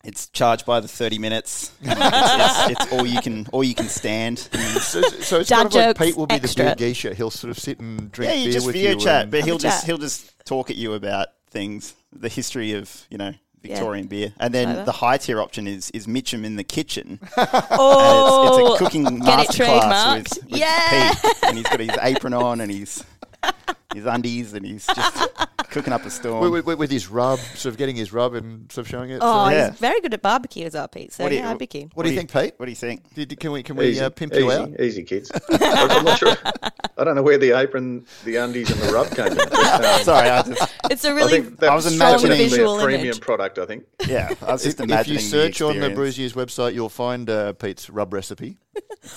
It's 0.04 0.28
charged 0.28 0.64
by 0.64 0.80
the 0.80 0.88
thirty 0.88 1.18
minutes. 1.18 1.72
It's, 1.82 2.70
it's, 2.70 2.82
it's 2.82 2.92
all 2.92 3.04
you 3.04 3.20
can 3.20 3.46
all 3.52 3.62
you 3.64 3.74
can 3.74 3.88
stand. 3.88 4.38
so, 4.38 5.02
so 5.02 5.40
it's 5.40 5.48
Dad 5.48 5.56
kind 5.56 5.66
of 5.66 5.74
like 5.74 5.98
Pete 5.98 6.16
will 6.16 6.26
be 6.26 6.36
extra. 6.36 6.64
the 6.70 6.76
beer 6.76 6.88
geisha. 6.88 7.14
He'll 7.14 7.30
sort 7.30 7.50
of 7.50 7.58
sit 7.58 7.78
and 7.80 8.10
drink 8.10 8.32
yeah, 8.32 8.38
you 8.38 8.44
beer 8.46 8.52
just 8.54 8.66
with 8.66 8.74
video 8.76 8.90
you. 8.92 9.00
chat, 9.00 9.30
but 9.30 9.44
he'll 9.44 9.58
just 9.58 9.80
chat. 9.80 9.86
he'll 9.86 9.98
just 9.98 10.32
talk 10.46 10.70
at 10.70 10.76
you 10.76 10.94
about 10.94 11.28
things, 11.50 11.94
the 12.12 12.28
history 12.28 12.72
of 12.72 13.06
you 13.10 13.18
know 13.18 13.32
Yeah. 13.62 13.74
Victorian 13.74 14.06
beer, 14.06 14.32
and 14.38 14.54
then 14.54 14.84
the 14.84 14.92
high 14.92 15.16
tier 15.18 15.40
option 15.40 15.66
is 15.66 15.90
is 15.90 16.06
Mitchell 16.06 16.44
in 16.44 16.56
the 16.56 16.64
kitchen. 16.64 17.18
Oh, 17.70 18.60
uh, 18.60 18.62
it's, 18.64 18.72
it's 18.72 18.80
a 18.80 18.84
cooking 18.84 19.04
masterclass 19.20 20.16
with, 20.18 20.44
with 20.50 20.60
Yeah. 20.60 21.12
Pete, 21.14 21.34
and 21.44 21.56
he's 21.56 21.66
got 21.66 21.80
his 21.80 21.90
apron 22.02 22.34
on 22.34 22.60
and 22.60 22.70
he's 22.70 23.04
his 23.94 24.06
undies, 24.06 24.52
and 24.54 24.64
he's 24.66 24.86
just 24.86 25.28
cooking 25.70 25.92
up 25.92 26.04
a 26.04 26.10
storm. 26.10 26.50
with, 26.50 26.64
with, 26.64 26.78
with 26.78 26.90
his 26.90 27.08
rub, 27.08 27.38
sort 27.38 27.66
of 27.72 27.76
getting 27.76 27.96
his 27.96 28.12
rub 28.12 28.34
and 28.34 28.70
sort 28.72 28.86
of 28.86 28.90
showing 28.90 29.10
it. 29.10 29.18
Oh, 29.20 29.46
So- 29.46 29.50
Yeah. 29.50 29.70
he's 29.70 29.78
very 29.80 30.00
good 30.00 30.14
at 30.14 30.22
barbecue 30.22 30.64
as 30.66 30.74
our 30.74 30.88
Pete. 30.88 31.12
So 31.12 31.24
What 31.24 31.30
do 31.30 31.36
you- 31.36 31.42
yeah, 31.42 31.50
I'd 31.50 31.58
be 31.58 31.66
keen. 31.66 31.90
what 31.94 32.04
do 32.04 32.10
you 32.10 32.16
think, 32.16 32.32
Pete? 32.32 32.54
what 32.56 32.66
do 32.66 32.72
you 32.72 32.76
think? 32.76 33.14
Did, 33.14 33.38
can 33.38 33.52
we 33.52 33.62
can 33.62 33.76
we 33.76 33.86
Easy, 33.88 34.00
uh, 34.00 34.10
pimp 34.10 34.32
easy, 34.32 34.42
you 34.42 34.50
out? 34.52 34.80
easy, 34.80 35.02
kids. 35.04 35.30
I'm 35.60 36.04
not 36.04 36.18
sure. 36.18 36.34
I 36.96 37.04
don't 37.04 37.14
know 37.14 37.22
where 37.22 37.38
the 37.38 37.52
apron, 37.52 38.06
the 38.24 38.36
undies, 38.36 38.70
and 38.70 38.80
the 38.80 38.92
rub 38.92 39.08
came 39.14 39.28
from. 39.34 39.40
Um, 39.40 40.00
Sorry, 40.02 40.28
I 40.30 40.42
just 40.42 40.74
It's 40.90 41.04
a 41.04 41.14
really 41.14 41.38
I, 41.38 41.42
think 41.42 41.58
that 41.60 41.70
I 41.70 41.74
was 41.74 41.84
was 41.84 41.94
imagining- 41.94 42.22
definitely 42.30 42.48
visual 42.48 42.78
a 42.80 42.82
premium 42.82 43.04
image. 43.06 43.20
product. 43.20 43.58
I 43.58 43.66
think. 43.66 43.84
yeah, 44.06 44.34
I 44.42 44.52
was 44.52 44.64
just 44.64 44.80
If, 44.80 44.90
if 44.90 45.08
you 45.08 45.18
search 45.18 45.58
the 45.58 45.66
on 45.66 45.72
the 45.78 45.86
experience. 45.86 45.94
Brews 45.96 46.18
News 46.18 46.32
website, 46.32 46.74
you'll 46.74 46.88
find 46.88 47.28
uh, 47.30 47.52
Pete's 47.52 47.88
rub 47.90 48.12
recipe. 48.12 48.56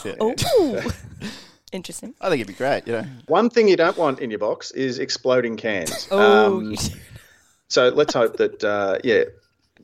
Yeah. 0.06 0.16
oh, 0.20 0.36
interesting. 1.72 2.14
I 2.22 2.30
think 2.30 2.42
it'd 2.42 2.48
be 2.48 2.58
great. 2.58 2.86
You 2.88 2.94
know, 2.94 3.06
One 3.28 3.50
thing 3.50 3.68
you 3.68 3.76
don't 3.78 3.98
want 3.98 4.20
in 4.20 4.30
your 4.30 4.40
box 4.40 4.72
is 4.72 5.00
exploding 5.00 5.58
cans. 5.58 6.08
Oh, 6.12 6.58
Um, 6.58 6.76
So 7.68 7.88
let's 7.88 8.14
hope 8.14 8.36
that 8.36 8.62
uh, 8.66 8.98
yeah, 9.02 9.24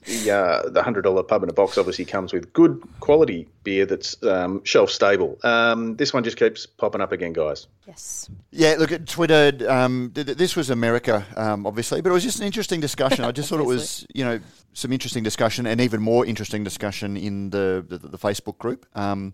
the 0.04 0.32
uh, 0.32 0.70
the 0.70 0.84
hundred 0.84 1.04
dollar 1.04 1.24
pub 1.24 1.42
in 1.44 1.50
a 1.50 1.54
box 1.54 1.78
obviously 1.78 2.04
comes 2.04 2.34
with 2.34 2.52
good 2.52 2.82
quality 3.00 3.48
beer 3.64 3.86
that's 3.86 4.22
um, 4.24 4.62
shelf 4.66 4.90
stable. 4.92 5.38
Um, 5.44 5.96
this 5.96 6.14
one 6.14 6.26
just 6.26 6.36
keeps 6.36 6.66
popping 6.66 7.00
up 7.00 7.14
again, 7.14 7.32
guys. 7.32 7.66
yes. 7.88 8.30
Yeah, 8.52 8.76
look 8.78 8.92
at 8.92 9.08
Twitter. 9.08 9.54
Um, 9.70 10.12
th- 10.14 10.28
th- 10.28 10.38
this 10.38 10.58
was 10.58 10.70
America, 10.70 11.26
um, 11.38 11.66
obviously, 11.66 12.02
but 12.02 12.10
it 12.10 12.14
was 12.14 12.24
just 12.24 12.42
an 12.42 12.46
interesting 12.46 12.82
discussion. 12.82 13.24
I 13.24 13.32
just 13.32 13.48
thought 13.50 13.62
it 13.62 13.66
was, 13.78 14.06
you 14.14 14.26
know, 14.26 14.42
some 14.74 14.92
interesting 14.92 15.24
discussion, 15.24 15.66
and 15.66 15.80
even 15.80 16.02
more 16.02 16.26
interesting 16.26 16.66
discussion 16.66 17.16
in 17.16 17.52
the 17.52 17.86
the, 17.88 17.98
the 18.00 18.18
Facebook 18.18 18.58
group, 18.58 18.86
um, 18.96 19.32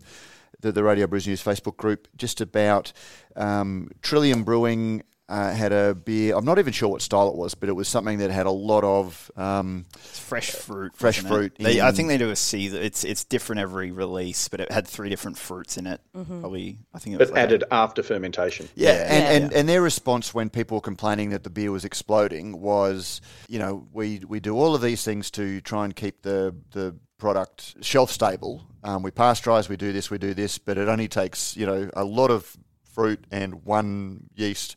the 0.64 0.72
the 0.72 0.82
Radio 0.82 1.06
Brews 1.06 1.26
News 1.28 1.42
Facebook 1.44 1.76
group, 1.76 2.08
just 2.16 2.40
about 2.40 2.92
um, 3.36 3.90
Trillium 4.02 4.42
Brewing. 4.44 5.02
Uh, 5.26 5.54
had 5.54 5.72
a 5.72 5.94
beer. 5.94 6.36
I'm 6.36 6.44
not 6.44 6.58
even 6.58 6.74
sure 6.74 6.90
what 6.90 7.00
style 7.00 7.28
it 7.30 7.34
was, 7.34 7.54
but 7.54 7.70
it 7.70 7.72
was 7.72 7.88
something 7.88 8.18
that 8.18 8.30
had 8.30 8.44
a 8.44 8.50
lot 8.50 8.84
of 8.84 9.30
um, 9.38 9.86
fresh 9.96 10.50
fruit. 10.50 10.94
fresh 10.94 11.22
wasn't 11.22 11.34
fruit 11.34 11.56
They, 11.58 11.80
I 11.80 11.92
think 11.92 12.08
they 12.08 12.18
do 12.18 12.28
a 12.28 12.36
season. 12.36 12.82
It's 12.82 13.04
it's 13.04 13.24
different 13.24 13.60
every 13.62 13.90
release, 13.90 14.48
but 14.48 14.60
it 14.60 14.70
had 14.70 14.86
three 14.86 15.08
different 15.08 15.38
fruits 15.38 15.78
in 15.78 15.86
it. 15.86 16.02
Mm-hmm. 16.14 16.40
Probably, 16.40 16.78
I 16.92 16.98
think 16.98 17.14
it 17.14 17.20
was 17.20 17.30
But 17.30 17.36
like 17.36 17.40
a- 17.40 17.42
added 17.44 17.64
after 17.70 18.02
fermentation. 18.02 18.68
Yeah, 18.74 18.92
Yeah. 18.92 18.98
and, 19.00 19.22
Yeah. 19.24 19.30
and, 19.46 19.52
and 19.54 19.68
their 19.70 19.80
response 19.80 20.34
when 20.34 20.50
people 20.50 20.76
were 20.76 20.82
complaining 20.82 21.30
that 21.30 21.42
the 21.42 21.48
beer 21.50 21.72
was 21.72 21.86
exploding 21.86 22.60
was, 22.60 23.22
you 23.48 23.58
know, 23.58 23.88
we 23.94 24.20
we 24.28 24.40
do 24.40 24.54
all 24.54 24.74
of 24.74 24.82
these 24.82 25.04
things 25.04 25.30
to 25.30 25.62
try 25.62 25.86
and 25.86 25.96
keep 25.96 26.20
the 26.20 26.54
the 26.72 26.96
product 27.18 27.76
shelf 27.84 28.10
stable. 28.10 28.62
Um, 28.82 29.02
we 29.02 29.10
pasteurize, 29.10 29.68
we 29.68 29.76
do 29.76 29.92
this, 29.92 30.10
we 30.10 30.18
do 30.18 30.34
this, 30.34 30.58
but 30.58 30.78
it 30.78 30.88
only 30.88 31.08
takes 31.08 31.56
you 31.56 31.66
know 31.66 31.90
a 31.94 32.04
lot 32.04 32.30
of 32.30 32.56
fruit 32.82 33.24
and 33.30 33.64
one 33.64 34.28
yeast, 34.34 34.76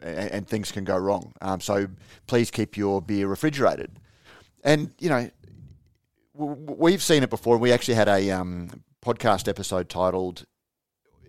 and, 0.00 0.30
and 0.30 0.48
things 0.48 0.72
can 0.72 0.84
go 0.84 0.96
wrong. 0.96 1.32
Um, 1.40 1.60
so 1.60 1.88
please 2.26 2.50
keep 2.50 2.76
your 2.76 3.00
beer 3.00 3.28
refrigerated. 3.28 3.98
And 4.64 4.92
you 4.98 5.08
know, 5.08 5.30
w- 6.38 6.56
we've 6.78 7.02
seen 7.02 7.22
it 7.22 7.30
before. 7.30 7.58
We 7.58 7.72
actually 7.72 7.94
had 7.94 8.08
a 8.08 8.30
um, 8.30 8.82
podcast 9.04 9.48
episode 9.48 9.88
titled 9.88 10.46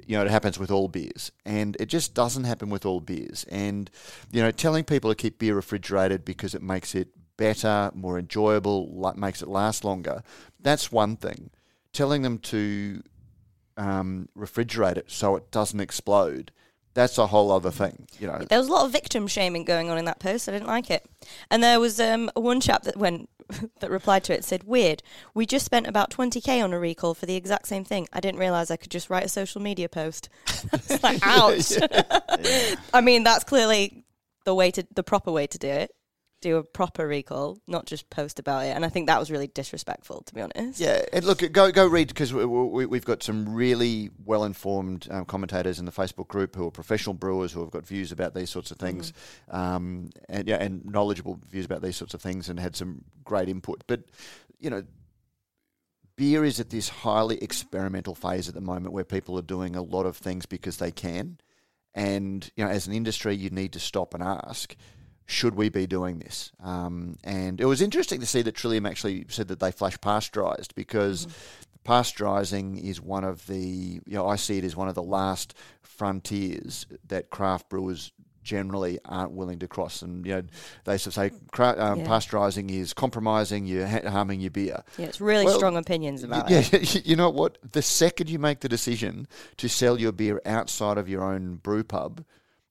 you 0.08 0.18
know, 0.18 0.26
it 0.26 0.32
happens 0.32 0.60
with 0.60 0.72
all 0.72 0.88
beers, 0.88 1.32
and 1.46 1.78
it 1.80 1.88
just 1.88 2.14
doesn't 2.14 2.44
happen 2.44 2.70
with 2.70 2.86
all 2.86 3.00
beers. 3.00 3.46
And 3.50 3.90
you 4.32 4.42
know, 4.42 4.52
telling 4.52 4.84
people 4.84 5.10
to 5.12 5.16
keep 5.16 5.40
beer 5.40 5.56
refrigerated 5.56 6.26
because 6.26 6.54
it 6.54 6.62
makes 6.62 6.96
it 6.96 7.10
better, 7.38 7.92
more 7.94 8.20
enjoyable, 8.20 9.14
makes 9.16 9.42
it 9.42 9.48
last 9.48 9.84
longer. 9.84 10.24
That's 10.60 10.92
one 10.92 11.16
thing. 11.16 11.50
Telling 11.92 12.22
them 12.22 12.40
to 12.40 13.04
um, 13.78 14.30
refrigerate 14.38 14.98
it 14.98 15.12
so 15.12 15.36
it 15.36 15.52
doesn't 15.52 15.80
explode. 15.80 16.52
That's 16.94 17.18
a 17.18 17.28
whole 17.28 17.52
other 17.52 17.72
thing. 17.72 18.08
You 18.20 18.28
know, 18.28 18.46
There 18.48 18.60
was 18.60 18.68
a 18.68 18.72
lot 18.72 18.86
of 18.86 18.92
victim 18.92 19.28
shaming 19.28 19.64
going 19.64 19.90
on 19.90 19.98
in 19.98 20.06
that 20.06 20.20
post. 20.20 20.48
I 20.48 20.52
didn't 20.52 20.68
like 20.68 20.92
it. 20.92 21.04
And 21.50 21.64
there 21.64 21.80
was 21.80 22.00
um, 22.00 22.30
one 22.36 22.62
chap 22.62 22.84
that 22.84 22.98
went 22.98 23.30
that 23.80 23.90
replied 23.90 24.24
to 24.26 24.34
it 24.34 24.46
said, 24.46 24.64
"Weird. 24.64 25.02
We 25.34 25.46
just 25.46 25.66
spent 25.66 25.88
about 25.88 26.12
20k 26.12 26.64
on 26.64 26.72
a 26.72 26.80
recall 26.80 27.16
for 27.16 27.26
the 27.26 27.36
exact 27.36 27.68
same 27.68 27.84
thing. 27.84 28.08
I 28.14 28.20
didn't 28.20 28.40
realize 28.40 28.70
I 28.70 28.78
could 28.78 28.92
just 28.92 29.10
write 29.10 29.26
a 29.26 29.30
social 29.30 29.62
media 29.62 29.90
post." 29.90 30.30
it's 30.74 31.02
like, 31.02 31.20
ouch. 31.24 31.74
I 32.94 33.02
mean, 33.02 33.24
that's 33.24 33.44
clearly 33.44 34.06
the 34.46 34.54
way 34.54 34.70
to 34.72 34.86
the 34.94 35.04
proper 35.04 35.32
way 35.32 35.48
to 35.48 35.58
do 35.58 35.68
it. 35.68 35.92
Do 36.44 36.58
a 36.58 36.64
proper 36.64 37.08
recall, 37.08 37.58
not 37.68 37.86
just 37.86 38.10
post 38.10 38.38
about 38.38 38.66
it. 38.66 38.76
And 38.76 38.84
I 38.84 38.90
think 38.90 39.08
that 39.08 39.18
was 39.18 39.32
really 39.32 39.48
disrespectful, 39.48 40.24
to 40.24 40.34
be 40.34 40.42
honest. 40.42 40.78
Yeah, 40.78 41.02
and 41.14 41.24
look, 41.24 41.40
go 41.54 41.72
go 41.72 41.88
read 41.88 42.10
because 42.10 42.34
we, 42.34 42.44
we, 42.44 42.86
we've 42.86 43.06
got 43.06 43.24
some 43.24 43.48
really 43.48 44.10
well 44.26 44.44
informed 44.44 45.08
um, 45.10 45.24
commentators 45.24 45.80
in 45.80 45.86
the 45.86 45.92
Facebook 45.94 46.28
group 46.28 46.54
who 46.54 46.68
are 46.68 46.72
professional 46.72 47.14
brewers 47.14 47.54
who 47.54 47.62
have 47.62 47.72
got 47.72 47.88
views 47.88 48.12
about 48.12 48.34
these 48.34 48.50
sorts 48.50 48.72
of 48.72 48.78
things, 48.78 49.14
um, 49.52 50.10
and 50.28 50.50
yeah, 50.50 50.58
and 50.58 50.84
knowledgeable 50.84 51.40
views 51.50 51.64
about 51.64 51.82
these 51.82 51.96
sorts 51.96 52.14
of 52.14 52.22
things, 52.22 52.50
and 52.50 52.60
had 52.60 52.76
some 52.76 53.06
great 53.24 53.48
input. 53.48 53.86
But 53.88 54.02
you 54.60 54.70
know, 54.70 54.84
beer 56.18 56.44
is 56.44 56.60
at 56.60 56.72
this 56.72 56.90
highly 56.90 57.42
experimental 57.42 58.16
phase 58.16 58.50
at 58.50 58.54
the 58.54 58.60
moment 58.60 58.94
where 58.94 59.06
people 59.06 59.40
are 59.40 59.44
doing 59.44 59.78
a 59.78 59.82
lot 59.82 60.06
of 60.06 60.18
things 60.18 60.46
because 60.46 60.76
they 60.76 60.92
can, 60.92 61.38
and 61.96 62.52
you 62.58 62.66
know, 62.66 62.70
as 62.70 62.86
an 62.86 62.92
industry, 62.92 63.34
you 63.34 63.50
need 63.50 63.72
to 63.72 63.80
stop 63.80 64.14
and 64.14 64.22
ask 64.22 64.76
should 65.26 65.56
we 65.56 65.70
be 65.70 65.88
doing 65.88 66.20
this? 66.20 66.52
Um, 66.64 67.18
and 67.24 67.60
it 67.62 67.66
was 67.66 67.82
interesting 67.82 68.20
to 68.20 68.26
see 68.26 68.42
that 68.42 68.56
Trillium 68.56 68.86
actually 68.86 69.26
said 69.30 69.48
that 69.48 69.60
they 69.60 69.72
flash 69.72 70.00
pasteurized 70.02 70.76
because 70.76 71.28
pasteurising 71.86 72.82
is 72.82 73.02
one 73.02 73.24
of 73.24 73.46
the, 73.48 73.60
you 73.60 74.02
know, 74.08 74.28
I 74.28 74.36
see 74.36 74.58
it 74.58 74.64
as 74.64 74.76
one 74.76 74.88
of 74.88 74.96
the 74.96 75.04
last 75.04 75.54
frontiers 75.82 76.86
that 77.08 77.30
craft 77.30 77.70
brewers 77.70 78.12
generally 78.44 79.00
aren't 79.06 79.32
willing 79.32 79.60
to 79.60 79.68
cross. 79.70 80.02
And 80.02 80.26
you 80.26 80.34
know, 80.34 80.44
they 80.84 80.98
sort 80.98 81.08
of 81.08 81.14
say 81.14 81.32
cra- 81.54 81.76
um, 81.82 82.00
Yeah. 82.00 82.08
pasteurising 82.08 82.70
is 82.72 82.94
compromising, 82.94 83.66
you're 83.66 83.88
ha- 83.88 84.10
harming 84.10 84.42
your 84.42 84.52
beer. 84.52 84.84
Yeah, 84.98 85.06
it's 85.06 85.22
really 85.22 85.46
Well, 85.46 85.58
strong 85.58 85.78
opinions 85.78 86.24
about 86.24 86.50
yeah, 86.50 86.64
it. 86.72 87.06
you 87.08 87.16
know 87.16 87.30
what? 87.30 87.58
The 87.72 87.82
second 87.82 88.30
you 88.30 88.40
make 88.40 88.60
the 88.60 88.68
decision 88.68 89.28
to 89.58 89.70
sell 89.70 89.98
your 90.00 90.12
beer 90.12 90.42
outside 90.46 90.98
of 90.98 91.08
your 91.08 91.24
own 91.24 91.56
brew 91.56 91.86
pub, 91.86 92.26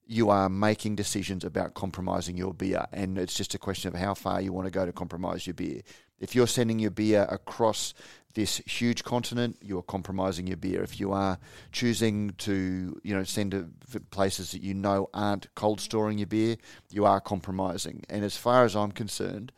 you 0.07 0.30
are 0.30 0.48
making 0.48 0.96
decisions 0.96 1.44
about 1.44 1.74
compromising 1.74 2.36
your 2.36 2.53
beer, 2.53 2.86
and 2.92 3.18
it's 3.18 3.34
just 3.34 3.55
a 3.55 3.59
question 3.59 3.88
of 3.88 4.00
how 4.00 4.14
far 4.14 4.40
you 4.40 4.53
want 4.53 4.66
to 4.66 4.70
go 4.70 4.84
to 4.84 4.92
compromise 4.92 5.46
your 5.46 5.55
beer. 5.55 5.82
If 6.18 6.34
you're 6.34 6.46
sending 6.46 6.78
your 6.78 6.90
beer 6.90 7.26
across 7.28 7.94
this 8.34 8.59
huge 8.59 9.05
continent, 9.05 9.59
you 9.61 9.78
are 9.78 9.82
compromising 9.82 10.46
your 10.46 10.57
beer. 10.57 10.82
If 10.82 10.98
you 11.00 11.12
are 11.12 11.38
choosing 11.72 12.30
to, 12.38 13.00
you 13.03 13.14
know, 13.14 13.24
send 13.24 13.50
to 13.53 13.70
places 14.11 14.53
that 14.53 14.62
you 14.62 14.74
know 14.74 15.09
aren't 15.12 15.55
cold 15.55 15.80
storing 15.80 16.18
your 16.18 16.26
beer, 16.26 16.57
you 16.90 17.05
are 17.05 17.20
compromising. 17.20 18.05
And 18.09 18.24
as 18.24 18.36
far 18.36 18.64
as 18.64 18.76
I'm 18.76 18.92
concerned, 18.92 19.53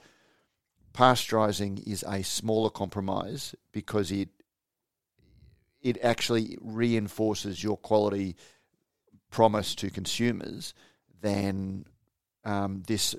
pasteurizing 0.93 1.87
is 1.87 2.05
a 2.09 2.23
smaller 2.23 2.71
compromise 2.71 3.55
because 3.73 4.11
it 4.11 4.29
it 5.83 5.99
actually 6.03 6.57
reinforces 6.63 7.63
your 7.63 7.77
quality 7.77 8.37
promise 9.35 9.75
to 9.75 9.91
consumers 9.91 10.75
than 11.21 11.85
um, 12.45 12.85
this 12.87 13.17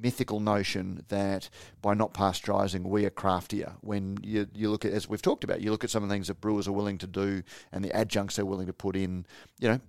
mythical 0.00 0.40
notion 0.40 1.04
that 1.08 1.50
by 1.82 1.92
not 1.92 2.14
pasteurizing 2.14 2.84
we 2.84 3.04
are 3.04 3.10
craftier 3.10 3.74
when 3.82 4.16
you, 4.22 4.46
you 4.54 4.70
look 4.70 4.86
at 4.86 4.92
as 4.92 5.06
we've 5.08 5.20
talked 5.20 5.44
about 5.44 5.60
you 5.60 5.70
look 5.70 5.84
at 5.84 5.90
some 5.90 6.02
of 6.02 6.08
the 6.08 6.14
things 6.14 6.28
that 6.28 6.40
brewers 6.40 6.66
are 6.66 6.72
willing 6.72 6.96
to 6.96 7.06
do 7.06 7.42
and 7.72 7.84
the 7.84 7.94
adjuncts 7.94 8.36
they're 8.36 8.46
willing 8.46 8.66
to 8.66 8.72
put 8.72 8.96
in 8.96 9.26
you 9.60 9.68
know 9.68 9.80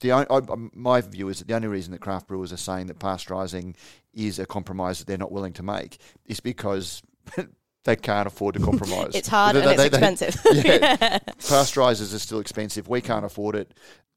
the 0.00 0.10
I, 0.10 0.22
I, 0.30 0.40
my 0.74 1.00
view 1.00 1.28
is 1.28 1.38
that 1.38 1.46
the 1.46 1.54
only 1.54 1.68
reason 1.68 1.92
that 1.92 2.00
craft 2.00 2.26
brewers 2.26 2.52
are 2.52 2.56
saying 2.56 2.88
that 2.88 2.98
pasteurizing 2.98 3.76
is 4.12 4.40
a 4.40 4.46
compromise 4.46 4.98
that 4.98 5.06
they're 5.06 5.16
not 5.18 5.30
willing 5.30 5.52
to 5.54 5.62
make 5.62 5.98
is 6.26 6.40
because 6.40 7.02
they 7.84 7.94
can't 7.96 8.26
afford 8.26 8.54
to 8.56 8.60
compromise. 8.64 9.14
It's 9.14 9.28
hard 9.28 9.54
They- 9.54 9.60
and 9.60 9.78
they- 9.78 9.86
it's 9.86 9.96
they- 9.98 10.08
expensive. 10.08 10.40
yeah. 10.64 11.18
Pasteurizers 11.38 12.12
are 12.14 12.18
still 12.18 12.40
expensive. 12.40 12.88
We 12.88 13.00
can't 13.00 13.24
afford 13.24 13.54
it. 13.56 13.74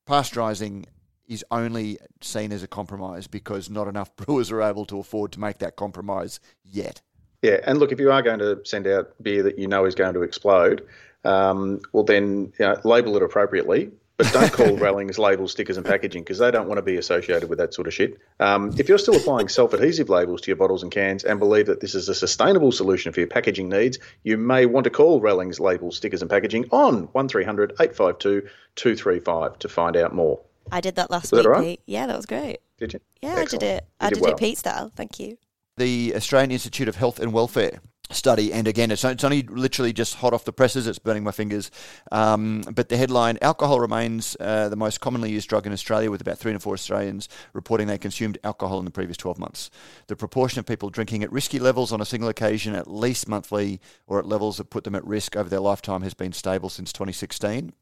Pasteurizing 0.07 0.85
is 1.27 1.43
only 1.49 1.97
seen 2.21 2.51
as 2.51 2.61
a 2.61 2.67
compromise 2.67 3.27
because 3.27 3.69
not 3.69 3.87
enough 3.87 4.15
brewers 4.17 4.51
are 4.51 4.61
able 4.61 4.85
to 4.85 4.99
afford 4.99 5.31
to 5.33 5.39
make 5.39 5.57
that 5.59 5.75
compromise 5.75 6.39
yet. 6.63 7.01
Yeah, 7.41 7.59
and 7.63 7.79
look, 7.79 7.91
if 7.91 7.99
you 7.99 8.11
are 8.11 8.21
going 8.21 8.39
to 8.39 8.59
send 8.63 8.87
out 8.87 9.13
beer 9.21 9.43
that 9.43 9.59
you 9.59 9.67
know 9.67 9.85
is 9.85 9.95
going 9.95 10.13
to 10.15 10.23
explode, 10.23 10.85
um, 11.23 11.81
well 11.93 12.03
then 12.03 12.53
you 12.59 12.65
know, 12.65 12.79
label 12.83 13.15
it 13.17 13.23
appropriately. 13.23 13.91
But 14.17 14.31
don't 14.31 14.51
call 14.53 14.77
Rallings, 14.77 15.19
labels, 15.19 15.51
stickers, 15.51 15.75
and 15.77 15.85
packaging 15.85 16.23
because 16.23 16.37
they 16.37 16.49
don't 16.49 16.67
want 16.67 16.77
to 16.77 16.81
be 16.81 16.95
associated 16.95 17.49
with 17.49 17.59
that 17.59 17.73
sort 17.73 17.85
of 17.87 17.93
shit. 17.93 18.17
Um, 18.39 18.73
if 18.77 18.87
you're 18.87 18.97
still 18.97 19.15
applying 19.17 19.49
self-adhesive 19.49 20.07
labels 20.09 20.39
to 20.41 20.47
your 20.47 20.55
bottles 20.55 20.83
and 20.83 20.91
cans 20.91 21.23
and 21.25 21.37
believe 21.39 21.65
that 21.65 21.81
this 21.81 21.95
is 21.95 22.07
a 22.07 22.15
sustainable 22.15 22.71
solution 22.71 23.11
for 23.11 23.19
your 23.19 23.27
packaging 23.27 23.67
needs, 23.67 23.99
you 24.23 24.37
may 24.37 24.65
want 24.65 24.85
to 24.85 24.89
call 24.89 25.19
Rallings, 25.19 25.59
labels, 25.59 25.97
stickers, 25.97 26.21
and 26.21 26.29
packaging 26.31 26.65
on 26.71 27.09
1300 27.11 27.71
852 27.79 28.47
235 28.75 29.59
to 29.59 29.67
find 29.69 29.97
out 29.97 30.13
more. 30.13 30.39
I 30.71 30.81
did 30.81 30.95
that 30.95 31.11
last 31.11 31.31
Was 31.31 31.43
that 31.43 31.49
week. 31.59 31.63
Pete. 31.67 31.81
Yeah, 31.85 32.07
that 32.07 32.15
was 32.15 32.25
great. 32.25 32.59
Did 32.77 32.93
you? 32.93 32.99
Yeah, 33.21 33.35
I 33.35 33.45
did 33.45 33.63
it. 33.63 33.83
You 33.83 34.07
I 34.07 34.09
did 34.09 34.15
did 34.15 34.23
well. 34.23 34.31
it 34.31 34.37
Pete 34.37 34.57
style. 34.57 34.91
Thank 34.95 35.19
you. 35.19 35.37
the 35.77 36.13
Australian 36.15 36.51
Institute 36.51 36.87
of 36.87 36.95
Health 36.95 37.19
and 37.19 37.33
Welfare 37.33 37.79
study, 38.11 38.53
and 38.53 38.67
again, 38.67 38.91
it's, 38.91 39.03
it's 39.03 39.23
only 39.23 39.43
literally 39.43 39.93
just 39.93 40.15
hot 40.15 40.33
off 40.33 40.45
the 40.45 40.53
presses. 40.53 40.87
It's 40.87 40.99
burning 40.99 41.23
my 41.23 41.31
fingers. 41.31 41.71
Um, 42.11 42.61
but 42.73 42.89
the 42.89 42.97
headline: 42.97 43.37
Alcohol 43.41 43.79
remains 43.79 44.35
uh, 44.39 44.69
the 44.69 44.75
most 44.75 44.99
commonly 45.01 45.31
used 45.31 45.49
drug 45.49 45.65
in 45.65 45.73
Australia, 45.73 46.11
with 46.11 46.21
about 46.21 46.37
three 46.37 46.51
in 46.51 46.59
four 46.59 46.73
Australians 46.73 47.29
reporting 47.53 47.87
they 47.87 47.97
consumed 47.97 48.37
alcohol 48.43 48.79
in 48.79 48.85
the 48.85 48.91
previous 48.91 49.17
12 49.17 49.39
months. 49.39 49.69
The 50.07 50.15
proportion 50.15 50.59
of 50.59 50.65
people 50.65 50.89
drinking 50.89 51.23
at 51.23 51.31
risky 51.31 51.59
levels 51.59 51.91
on 51.91 52.01
a 52.01 52.05
single 52.05 52.29
occasion, 52.29 52.75
at 52.75 52.89
least 52.89 53.27
monthly, 53.27 53.79
or 54.07 54.19
at 54.19 54.25
levels 54.25 54.57
that 54.57 54.69
put 54.69 54.83
them 54.83 54.95
at 54.95 55.05
risk 55.05 55.35
over 55.35 55.49
their 55.49 55.59
lifetime, 55.59 56.01
has 56.01 56.13
been 56.13 56.33
stable 56.33 56.69
since 56.69 56.91
2016. 56.93 57.73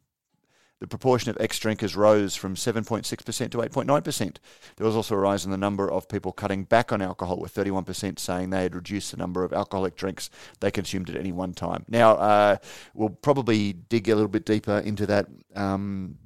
The 0.83 0.87
proportion 0.87 1.29
of 1.29 1.37
ex-drinkers 1.39 1.95
rose 1.95 2.35
from 2.35 2.55
7.6% 2.55 3.05
to 3.51 3.57
8.9%. 3.57 4.35
There 4.75 4.85
was 4.85 4.97
also 4.97 5.15
a 5.15 5.17
rise 5.17 5.45
in 5.45 5.51
the 5.51 5.57
number 5.57 5.89
of 5.89 6.09
people 6.09 6.33
cutting 6.33 6.65
back 6.65 6.91
on 6.91 7.01
alcohol, 7.01 7.37
with 7.37 7.53
31% 7.55 8.19
saying 8.19 8.49
they 8.49 8.63
had 8.63 8.75
reduced 8.75 9.11
the 9.11 9.15
number 9.15 9.45
of 9.45 9.53
alcoholic 9.53 9.95
drinks 9.95 10.29
they 10.59 10.71
consumed 10.71 11.09
at 11.09 11.15
any 11.15 11.31
one 11.31 11.53
time. 11.53 11.85
Now, 11.87 12.15
uh, 12.15 12.57
we'll 12.93 13.07
probably 13.07 13.71
dig 13.71 14.09
a 14.09 14.15
little 14.15 14.27
bit 14.27 14.45
deeper 14.45 14.79
into 14.79 15.05
that 15.05 15.27
um, 15.55 16.17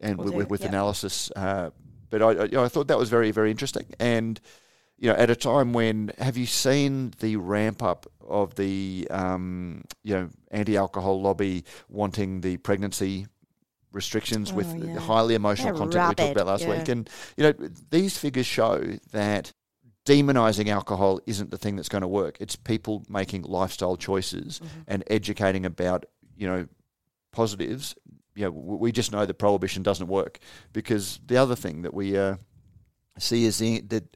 and 0.00 0.18
Will 0.18 0.26
with, 0.26 0.46
do, 0.46 0.50
with, 0.50 0.60
yeah. 0.60 0.68
analysis. 0.68 1.32
Uh, 1.34 1.70
but 2.08 2.22
I, 2.22 2.26
I, 2.26 2.44
you 2.44 2.52
know, 2.52 2.62
I 2.62 2.68
thought 2.68 2.86
that 2.86 2.98
was 2.98 3.10
very, 3.10 3.32
very 3.32 3.50
interesting. 3.50 3.92
And 3.98 4.40
you 4.98 5.10
know, 5.10 5.16
at 5.16 5.30
a 5.30 5.36
time 5.36 5.72
when 5.72 6.12
have 6.18 6.36
you 6.36 6.46
seen 6.46 7.12
the 7.18 7.36
ramp 7.36 7.82
up 7.82 8.06
of 8.26 8.54
the 8.54 9.06
um, 9.10 9.84
you 10.02 10.14
know 10.14 10.30
anti-alcohol 10.52 11.20
lobby 11.20 11.64
wanting 11.88 12.40
the 12.40 12.56
pregnancy 12.58 13.26
restrictions 13.96 14.52
with 14.52 14.66
Oh, 14.68 14.76
yeah. 14.86 14.98
highly 15.00 15.34
emotional 15.34 15.72
They're 15.72 15.78
content 15.78 16.08
we 16.10 16.14
talked 16.14 16.32
about 16.36 16.46
last 16.46 16.62
yeah. 16.64 16.78
week, 16.78 16.88
and 16.88 17.10
you 17.36 17.42
know 17.44 17.54
these 17.90 18.16
figures 18.16 18.46
show 18.46 18.80
that 19.10 19.52
demonizing 20.04 20.68
alcohol 20.68 21.18
isn't 21.26 21.50
the 21.50 21.58
thing 21.58 21.74
that's 21.74 21.88
going 21.88 22.02
to 22.02 22.08
work. 22.08 22.36
It's 22.40 22.54
people 22.54 23.04
making 23.08 23.42
lifestyle 23.42 23.96
choices 23.96 24.60
Mm-hmm. 24.60 24.80
and 24.86 25.04
educating 25.08 25.66
about 25.66 26.04
you 26.36 26.46
know 26.46 26.68
positives. 27.32 27.94
You 28.34 28.44
know, 28.44 28.50
we 28.50 28.92
just 28.92 29.12
know 29.12 29.24
that 29.24 29.34
prohibition 29.34 29.82
doesn't 29.82 30.08
work 30.08 30.38
because 30.72 31.18
the 31.26 31.38
other 31.38 31.56
thing 31.56 31.82
that 31.82 31.94
we 31.94 32.18
uh, 32.18 32.36
see 33.18 33.44
is 33.46 33.58
the, 33.58 33.80
that 33.88 34.14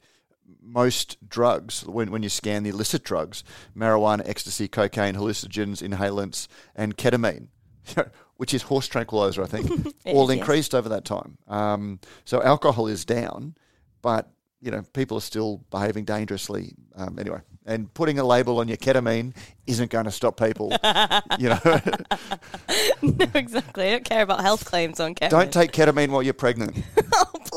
most 0.61 1.17
drugs, 1.27 1.83
when, 1.87 2.11
when 2.11 2.21
you 2.21 2.29
scan 2.29 2.61
the 2.61 2.69
illicit 2.69 3.03
drugs, 3.03 3.43
marijuana, 3.75 4.21
ecstasy, 4.29 4.67
cocaine, 4.67 5.15
hallucinogens, 5.15 5.81
inhalants, 5.81 6.47
and 6.75 6.97
ketamine, 6.97 7.47
which 8.41 8.55
is 8.55 8.63
horse 8.63 8.87
tranquilizer, 8.87 9.43
I 9.43 9.45
think, 9.45 9.69
all 10.07 10.27
is, 10.27 10.35
yes. 10.35 10.39
increased 10.39 10.73
over 10.73 10.89
that 10.89 11.05
time. 11.05 11.37
Um, 11.47 11.99
so 12.25 12.41
alcohol 12.41 12.87
is 12.87 13.05
down, 13.05 13.53
but 14.01 14.31
you 14.59 14.71
know 14.71 14.81
people 14.93 15.15
are 15.15 15.21
still 15.21 15.63
behaving 15.69 16.05
dangerously. 16.05 16.73
Um, 16.95 17.19
anyway, 17.19 17.41
and 17.67 17.93
putting 17.93 18.17
a 18.17 18.23
label 18.23 18.57
on 18.57 18.67
your 18.67 18.77
ketamine 18.77 19.35
isn't 19.67 19.91
going 19.91 20.05
to 20.05 20.11
stop 20.11 20.39
people. 20.39 20.71
you 21.37 21.49
know, 21.49 21.59
no, 23.03 23.27
exactly. 23.35 23.89
I 23.89 23.91
don't 23.91 24.05
care 24.05 24.23
about 24.23 24.41
health 24.41 24.65
claims 24.65 24.99
on 24.99 25.13
ketamine. 25.13 25.29
don't 25.29 25.53
take 25.53 25.71
ketamine 25.71 26.09
while 26.09 26.23
you're 26.23 26.33
pregnant. 26.33 26.83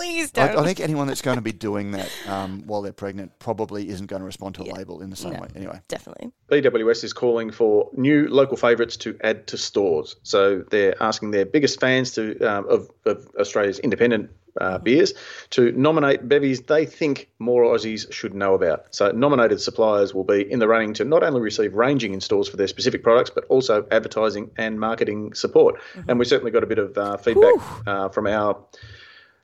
Please 0.05 0.33
I, 0.37 0.47
don't. 0.49 0.59
I 0.59 0.65
think 0.65 0.81
anyone 0.81 1.07
that's 1.07 1.23
going 1.23 1.37
to 1.37 1.43
be 1.43 1.53
doing 1.69 1.93
that 1.93 2.11
um, 2.29 2.63
while 2.67 2.83
they're 2.83 2.93
pregnant 2.93 3.39
probably 3.39 3.89
isn't 3.89 4.07
going 4.07 4.21
to 4.21 4.27
respond 4.27 4.55
to 4.57 4.63
a 4.63 4.67
Yeah. 4.67 4.73
label 4.75 5.01
in 5.03 5.11
the 5.11 5.17
same 5.17 5.33
No. 5.35 5.41
way. 5.41 5.49
Anyway, 5.57 5.81
Definitely. 5.89 6.31
BWS 6.51 7.05
is 7.05 7.13
calling 7.13 7.51
for 7.51 7.89
new 7.95 8.29
local 8.29 8.57
favourites 8.57 8.97
to 8.99 9.17
add 9.23 9.47
to 9.49 9.57
stores. 9.59 10.17
So 10.23 10.63
they're 10.71 11.01
asking 11.03 11.31
their 11.33 11.47
biggest 11.47 11.81
fans 11.81 12.13
to 12.13 12.39
um, 12.41 12.69
of, 12.69 12.91
of 13.07 13.27
Australia's 13.39 13.79
independent 13.79 14.31
uh, 14.61 14.79
beers 14.79 15.13
to 15.51 15.73
nominate 15.73 16.29
bevies 16.29 16.61
they 16.63 16.87
think 16.87 17.29
more 17.41 17.65
Aussies 17.65 18.11
should 18.13 18.35
know 18.35 18.55
about. 18.55 18.95
So 18.95 19.11
nominated 19.11 19.61
suppliers 19.61 20.15
will 20.15 20.23
be 20.23 20.49
in 20.51 20.61
the 20.61 20.69
running 20.69 20.95
to 20.95 21.05
not 21.05 21.25
only 21.25 21.41
receive 21.41 21.75
ranging 21.75 22.15
in 22.15 22.21
stores 22.21 22.49
for 22.49 22.57
their 22.57 22.69
specific 22.69 23.03
products, 23.03 23.31
but 23.31 23.45
also 23.47 23.85
advertising 23.91 24.51
and 24.57 24.79
marketing 24.79 25.35
support. 25.35 25.81
And 26.07 26.21
we 26.21 26.25
certainly 26.25 26.53
got 26.53 26.63
a 26.63 26.67
bit 26.69 26.79
of 26.79 26.97
uh, 26.97 27.17
feedback 27.17 27.55
uh, 27.87 28.09
from 28.11 28.29
our 28.29 28.57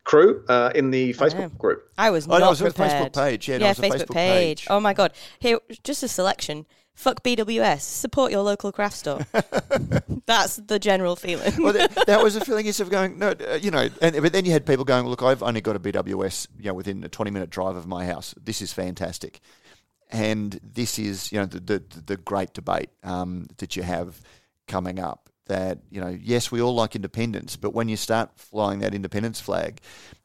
crew 0.05 0.45
uh, 0.49 0.71
in 0.75 0.91
the 0.91 1.13
Facebook 1.15 1.57
group. 1.59 1.89
I 1.99 2.11
was 2.11 2.27
Oh, 2.27 2.33
no, 2.33 2.39
not 2.39 2.47
it 2.47 2.51
was 2.51 2.63
on 2.63 2.69
the 2.69 2.75
prepared. 2.75 3.13
Facebook 3.13 3.23
page. 3.23 3.49
Yeah, 3.49 3.57
yeah, 3.57 3.67
it 3.67 3.69
was 3.69 3.77
the 3.77 3.83
Facebook, 3.83 4.07
Facebook 4.07 4.15
page. 4.15 4.59
page. 4.63 4.67
Oh 4.71 4.81
my 4.81 4.93
god! 4.95 5.13
Here, 5.39 5.59
just 5.85 6.03
a 6.03 6.09
selection. 6.09 6.67
Fuck 6.95 7.23
BWS. 7.23 7.81
Support 7.81 8.31
your 8.31 8.43
local 8.43 8.73
craft 8.73 8.97
store. 8.97 9.21
That's 10.27 10.57
the 10.57 10.79
general 10.79 11.17
feeling. 11.17 11.53
well, 11.63 11.73
that, 11.73 11.95
that 12.07 12.23
was 12.23 12.37
a 12.37 12.41
feeling 12.45 12.67
is 12.67 12.79
of 12.81 12.91
going 12.91 13.19
no, 13.19 13.31
uh, 13.31 13.59
you 13.61 13.71
know, 13.71 13.89
and 14.03 14.21
but 14.21 14.33
then 14.35 14.45
you 14.45 14.53
had 14.53 14.67
people 14.67 14.85
going, 14.85 15.07
look, 15.07 15.23
I've 15.23 15.43
only 15.43 15.63
got 15.63 15.77
a 15.77 15.81
BWS, 15.81 16.49
you 16.59 16.67
know, 16.67 16.75
within 16.75 17.03
a 17.05 17.09
twenty 17.09 17.31
minute 17.31 17.49
drive 17.49 17.77
of 17.77 17.87
my 17.87 18.05
house. 18.05 18.35
This 18.43 18.61
is 18.61 18.73
fantastic, 18.75 19.41
and 20.11 20.59
this 20.63 20.99
is 20.99 21.33
you 21.33 21.39
know 21.39 21.47
the 21.47 21.61
the, 21.61 21.83
the 22.05 22.17
great 22.19 22.53
debate 22.53 22.91
um, 23.03 23.47
that 23.59 23.77
you 23.77 23.83
have 23.83 24.21
coming 24.69 24.99
up. 24.99 25.30
That 25.51 25.79
you 25.91 26.01
know, 26.01 26.17
yes, 26.23 26.53
we 26.53 26.63
all 26.63 26.77
like 26.77 26.95
independence, 26.95 27.57
but 27.57 27.75
when 27.75 27.89
you 27.89 27.97
start 27.97 28.31
flying 28.37 28.79
that 28.81 28.95
independence 28.95 29.41
flag, 29.41 29.81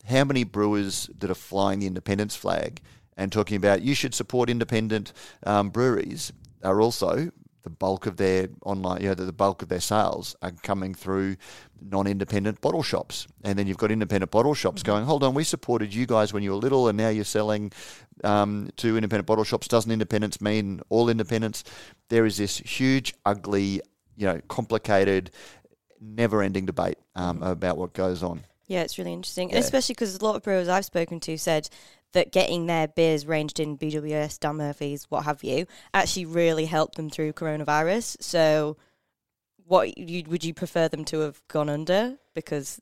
how 0.07 0.23
many 0.23 0.43
brewers 0.43 1.09
that 1.17 1.31
are 1.31 1.41
flying 1.49 1.79
the 1.79 1.87
independence 1.87 2.35
flag 2.35 2.79
and 3.17 3.31
talking 3.31 3.57
about 3.57 3.81
you 3.81 3.95
should 3.95 4.13
support 4.13 4.51
independent 4.51 5.13
um, 5.43 5.69
breweries 5.71 6.31
are 6.63 6.79
also 6.79 7.31
the 7.63 7.69
bulk 7.71 8.05
of 8.05 8.17
their 8.17 8.49
online, 8.63 9.01
you 9.01 9.07
know, 9.07 9.15
the 9.15 9.33
bulk 9.33 9.63
of 9.63 9.69
their 9.69 9.79
sales 9.79 10.35
are 10.43 10.51
coming 10.61 10.93
through 10.93 11.35
non-independent 11.81 12.61
bottle 12.61 12.83
shops, 12.83 13.27
and 13.43 13.57
then 13.57 13.65
you've 13.65 13.79
got 13.79 13.91
independent 13.91 14.29
bottle 14.29 14.53
shops 14.53 14.83
going, 14.83 15.05
hold 15.05 15.23
on, 15.23 15.33
we 15.33 15.43
supported 15.43 15.91
you 15.91 16.05
guys 16.05 16.33
when 16.33 16.43
you 16.43 16.51
were 16.51 16.57
little, 16.57 16.87
and 16.87 16.97
now 16.97 17.09
you're 17.09 17.23
selling 17.23 17.71
um, 18.23 18.69
to 18.77 18.95
independent 18.95 19.25
bottle 19.25 19.43
shops. 19.43 19.67
Doesn't 19.67 19.91
independence 19.91 20.39
mean 20.39 20.81
all 20.89 21.09
independence? 21.09 21.63
There 22.09 22.27
is 22.27 22.37
this 22.37 22.59
huge, 22.59 23.15
ugly 23.25 23.81
you 24.15 24.25
know 24.25 24.41
complicated, 24.47 25.31
never-ending 25.99 26.65
debate 26.65 26.97
um, 27.15 27.41
about 27.43 27.77
what 27.77 27.93
goes 27.93 28.23
on. 28.23 28.41
Yeah, 28.67 28.81
it's 28.81 28.97
really 28.97 29.13
interesting, 29.13 29.51
Yeah. 29.51 29.59
especially 29.59 29.93
because 29.93 30.15
a 30.15 30.25
lot 30.25 30.35
of 30.35 30.43
brewers 30.43 30.67
I've 30.67 30.85
spoken 30.85 31.19
to 31.21 31.37
said 31.37 31.69
that 32.13 32.31
getting 32.31 32.65
their 32.65 32.87
beers 32.87 33.25
ranged 33.25 33.59
in 33.59 33.77
BWS, 33.77 34.39
Dan 34.39 34.55
Murphy's, 34.55 35.05
what 35.09 35.25
have 35.25 35.43
you, 35.43 35.67
actually 35.93 36.25
really 36.25 36.65
helped 36.65 36.95
them 36.95 37.09
through 37.09 37.33
coronavirus. 37.33 38.17
So, 38.21 38.77
what 39.65 39.97
you, 39.97 40.23
would 40.27 40.43
you 40.43 40.53
prefer 40.53 40.87
them 40.87 41.05
to 41.05 41.19
have 41.19 41.41
gone 41.47 41.69
under 41.69 42.17
because 42.33 42.79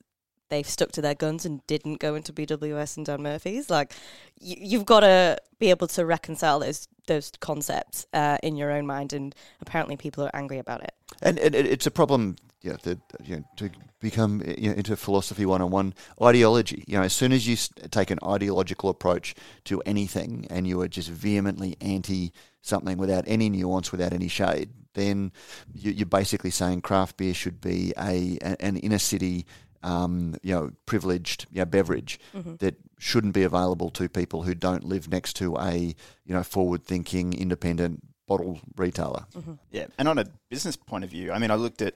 they've 0.48 0.68
stuck 0.68 0.92
to 0.92 1.02
their 1.02 1.14
guns 1.14 1.44
and 1.46 1.66
didn't 1.66 2.00
go 2.00 2.14
into 2.14 2.32
BWS 2.32 2.96
and 2.96 3.06
Dan 3.06 3.22
Murphy's? 3.22 3.70
Like, 3.70 3.92
you, 4.40 4.56
you've 4.58 4.86
got 4.86 5.00
to 5.00 5.38
be 5.58 5.70
able 5.70 5.86
to 5.88 6.04
reconcile 6.06 6.58
those 6.60 6.88
those 7.06 7.30
concepts 7.40 8.06
uh, 8.14 8.38
in 8.42 8.56
your 8.56 8.70
own 8.70 8.86
mind, 8.86 9.12
and 9.12 9.34
apparently 9.60 9.96
people 9.96 10.24
are 10.24 10.30
angry 10.34 10.58
about 10.58 10.82
it. 10.82 10.92
And, 11.20 11.38
and 11.38 11.54
it- 11.54 11.66
it's 11.66 11.86
a 11.86 11.90
problem, 11.90 12.36
yeah, 12.62 12.76
that 12.84 12.98
you 13.22 13.36
know, 13.36 13.44
to 13.56 13.70
become 14.00 14.42
you 14.56 14.70
know, 14.70 14.76
into 14.76 14.96
philosophy 14.96 15.44
one 15.44 15.60
on 15.60 15.70
one 15.70 15.94
ideology. 16.22 16.82
You 16.86 16.96
know, 16.96 17.02
as 17.04 17.12
soon 17.12 17.32
as 17.32 17.46
you 17.46 17.56
take 17.90 18.10
an 18.10 18.18
ideological 18.26 18.88
approach 18.88 19.34
to 19.64 19.82
anything, 19.84 20.46
and 20.50 20.66
you 20.66 20.80
are 20.80 20.88
just 20.88 21.10
vehemently 21.10 21.76
anti 21.82 22.32
something 22.62 22.96
without 22.96 23.24
any 23.26 23.50
nuance, 23.50 23.92
without 23.92 24.14
any 24.14 24.28
shade, 24.28 24.70
then 24.94 25.30
you, 25.74 25.90
you're 25.92 26.06
basically 26.06 26.50
saying 26.50 26.80
craft 26.80 27.18
beer 27.18 27.34
should 27.34 27.60
be 27.60 27.92
a 27.98 28.38
an 28.60 28.78
inner 28.78 28.98
city. 28.98 29.44
Um, 29.84 30.34
you 30.42 30.54
know, 30.54 30.70
privileged 30.86 31.46
you 31.52 31.58
know, 31.58 31.66
beverage 31.66 32.18
that 32.58 32.76
shouldn't 32.98 33.34
be 33.34 33.42
available 33.42 33.90
to 33.90 34.08
people 34.08 34.42
who 34.42 34.54
don't 34.54 34.82
live 34.84 35.08
next 35.10 35.34
to 35.36 35.56
a 35.58 35.94
you 36.24 36.34
know 36.34 36.42
forward-thinking, 36.42 37.34
independent 37.34 38.02
bottle 38.26 38.60
retailer. 38.76 39.26
Yeah, 39.70 39.86
and 39.98 40.08
on 40.08 40.18
a 40.18 40.24
business 40.48 40.76
point 40.76 41.04
of 41.04 41.10
view, 41.10 41.32
I 41.32 41.38
mean, 41.38 41.50
I 41.50 41.56
looked 41.56 41.82
at 41.82 41.94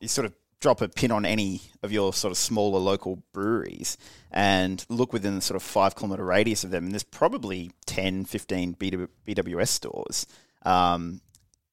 you 0.00 0.08
sort 0.08 0.24
of 0.24 0.32
drop 0.60 0.80
a 0.80 0.88
pin 0.88 1.10
on 1.12 1.24
any 1.24 1.60
of 1.82 1.92
your 1.92 2.12
sort 2.12 2.32
of 2.32 2.38
smaller 2.38 2.78
local 2.80 3.22
breweries 3.32 3.96
and 4.30 4.84
look 4.88 5.12
within 5.12 5.36
the 5.36 5.40
sort 5.40 5.56
of 5.56 5.62
five 5.62 5.94
kilometer 5.94 6.24
radius 6.24 6.64
of 6.64 6.70
them, 6.70 6.84
and 6.84 6.92
there's 6.92 7.04
probably 7.04 7.70
10, 7.86 8.24
15 8.24 8.74
BWS 8.74 9.68
stores. 9.68 10.26
Um, 10.64 11.20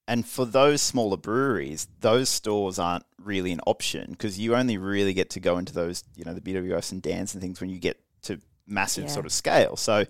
and 0.07 0.25
for 0.25 0.45
those 0.45 0.81
smaller 0.81 1.17
breweries, 1.17 1.87
those 2.01 2.29
stores 2.29 2.77
aren't 2.79 3.05
really 3.23 3.51
an 3.51 3.59
option 3.65 4.11
because 4.11 4.37
you 4.39 4.55
only 4.55 4.77
really 4.77 5.13
get 5.13 5.31
to 5.31 5.39
go 5.39 5.57
into 5.57 5.73
those, 5.73 6.03
you 6.15 6.23
know, 6.23 6.33
the 6.33 6.41
BWS 6.41 6.91
and 6.91 7.01
Dans 7.01 7.33
and 7.33 7.41
things 7.41 7.59
when 7.59 7.69
you 7.69 7.79
get 7.79 7.99
to 8.23 8.39
massive 8.67 9.05
Yeah. 9.05 9.09
sort 9.11 9.25
of 9.25 9.31
scale. 9.31 9.75
So 9.75 10.05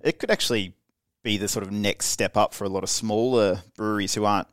it 0.00 0.18
could 0.18 0.30
actually 0.30 0.74
be 1.22 1.36
the 1.38 1.48
sort 1.48 1.64
of 1.64 1.70
next 1.72 2.06
step 2.06 2.36
up 2.36 2.54
for 2.54 2.64
a 2.64 2.68
lot 2.68 2.82
of 2.82 2.90
smaller 2.90 3.62
breweries 3.76 4.14
who 4.14 4.24
aren't 4.24 4.48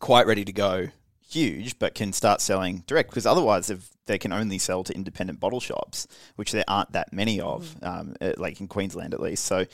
quite 0.00 0.26
ready 0.26 0.44
to 0.44 0.52
go 0.52 0.88
huge, 1.28 1.78
but 1.78 1.94
can 1.94 2.12
start 2.12 2.40
selling 2.40 2.84
direct 2.86 3.10
because 3.10 3.26
otherwise 3.26 3.66
they've, 3.68 3.88
they 4.06 4.18
can 4.18 4.32
only 4.32 4.58
sell 4.58 4.84
to 4.84 4.94
independent 4.94 5.40
bottle 5.40 5.60
shops, 5.60 6.06
which 6.36 6.52
there 6.52 6.64
aren't 6.68 6.92
that 6.92 7.12
many 7.12 7.40
of, 7.40 7.74
um, 7.82 8.14
uh, 8.20 8.32
like 8.36 8.60
in 8.60 8.68
Queensland 8.68 9.14
at 9.14 9.20
least. 9.20 9.44
So, 9.44 9.64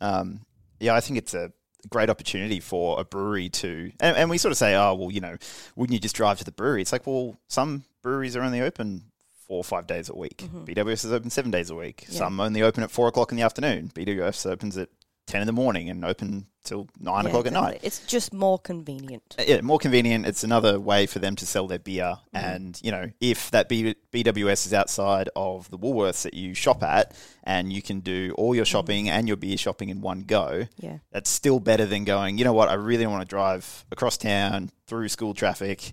um, 0.00 0.40
yeah, 0.80 0.94
I 0.94 1.00
think 1.00 1.18
it's 1.18 1.34
a 1.34 1.52
great 1.90 2.10
opportunity 2.10 2.60
for 2.60 3.00
a 3.00 3.04
brewery 3.04 3.48
to, 3.48 3.92
and, 4.00 4.16
and 4.16 4.30
we 4.30 4.38
sort 4.38 4.52
of 4.52 4.58
say, 4.58 4.74
oh, 4.74 4.94
well, 4.94 5.10
you 5.10 5.20
know, 5.20 5.36
wouldn't 5.76 5.92
you 5.94 6.00
just 6.00 6.16
drive 6.16 6.38
to 6.38 6.44
the 6.44 6.52
brewery? 6.52 6.82
It's 6.82 6.92
like, 6.92 7.06
well, 7.06 7.36
some 7.48 7.84
breweries 8.02 8.36
are 8.36 8.42
only 8.42 8.60
open 8.60 9.04
four 9.46 9.58
or 9.58 9.64
five 9.64 9.86
days 9.86 10.08
a 10.08 10.14
week. 10.14 10.38
Mm-hmm. 10.38 10.64
BWS 10.64 11.04
is 11.04 11.12
open 11.12 11.30
seven 11.30 11.50
days 11.50 11.70
a 11.70 11.74
week. 11.74 12.06
Yeah. 12.08 12.18
Some 12.18 12.40
only 12.40 12.62
open 12.62 12.82
at 12.82 12.90
four 12.90 13.08
o'clock 13.08 13.32
in 13.32 13.36
the 13.36 13.42
afternoon. 13.42 13.90
BWS 13.94 14.50
opens 14.50 14.76
at 14.78 14.88
10 15.26 15.40
in 15.42 15.46
the 15.46 15.52
morning 15.52 15.88
and 15.88 16.04
open 16.04 16.46
till 16.64 16.88
nine 17.00 17.24
Yeah, 17.24 17.30
o'clock 17.30 17.46
at 17.46 17.52
exactly. 17.52 17.72
night. 17.72 17.80
It's 17.82 18.00
just 18.06 18.32
more 18.32 18.58
convenient. 18.58 19.34
Uh, 19.38 19.42
Yeah, 19.46 19.60
more 19.62 19.78
convenient. 19.78 20.26
It's 20.26 20.44
another 20.44 20.78
way 20.78 21.06
for 21.06 21.18
them 21.18 21.34
to 21.36 21.46
sell 21.46 21.66
their 21.66 21.78
beer. 21.78 22.16
Mm-hmm. 22.34 22.36
And, 22.36 22.80
you 22.82 22.90
know, 22.92 23.10
if 23.20 23.50
that 23.50 23.68
B- 23.68 23.94
BWS 24.12 24.66
is 24.66 24.74
outside 24.74 25.28
of 25.34 25.70
the 25.70 25.78
Woolworths 25.78 26.22
that 26.22 26.34
you 26.34 26.54
shop 26.54 26.82
at 26.82 27.16
and 27.44 27.72
you 27.72 27.82
can 27.82 28.00
do 28.00 28.34
all 28.36 28.50
Mm-hmm. 28.50 28.56
your 28.56 28.64
shopping 28.64 29.08
and 29.08 29.26
your 29.26 29.36
beer 29.36 29.56
shopping 29.56 29.88
in 29.88 30.00
one 30.00 30.20
go, 30.20 30.66
Yeah. 30.78 30.98
that's 31.10 31.30
still 31.30 31.58
better 31.60 31.86
than 31.86 32.04
going, 32.04 32.38
you 32.38 32.44
know 32.44 32.52
what, 32.52 32.68
I 32.68 32.74
really 32.74 33.06
want 33.06 33.22
to 33.22 33.26
drive 33.28 33.84
across 33.90 34.16
town 34.16 34.70
through 34.86 35.08
school 35.08 35.34
traffic 35.34 35.92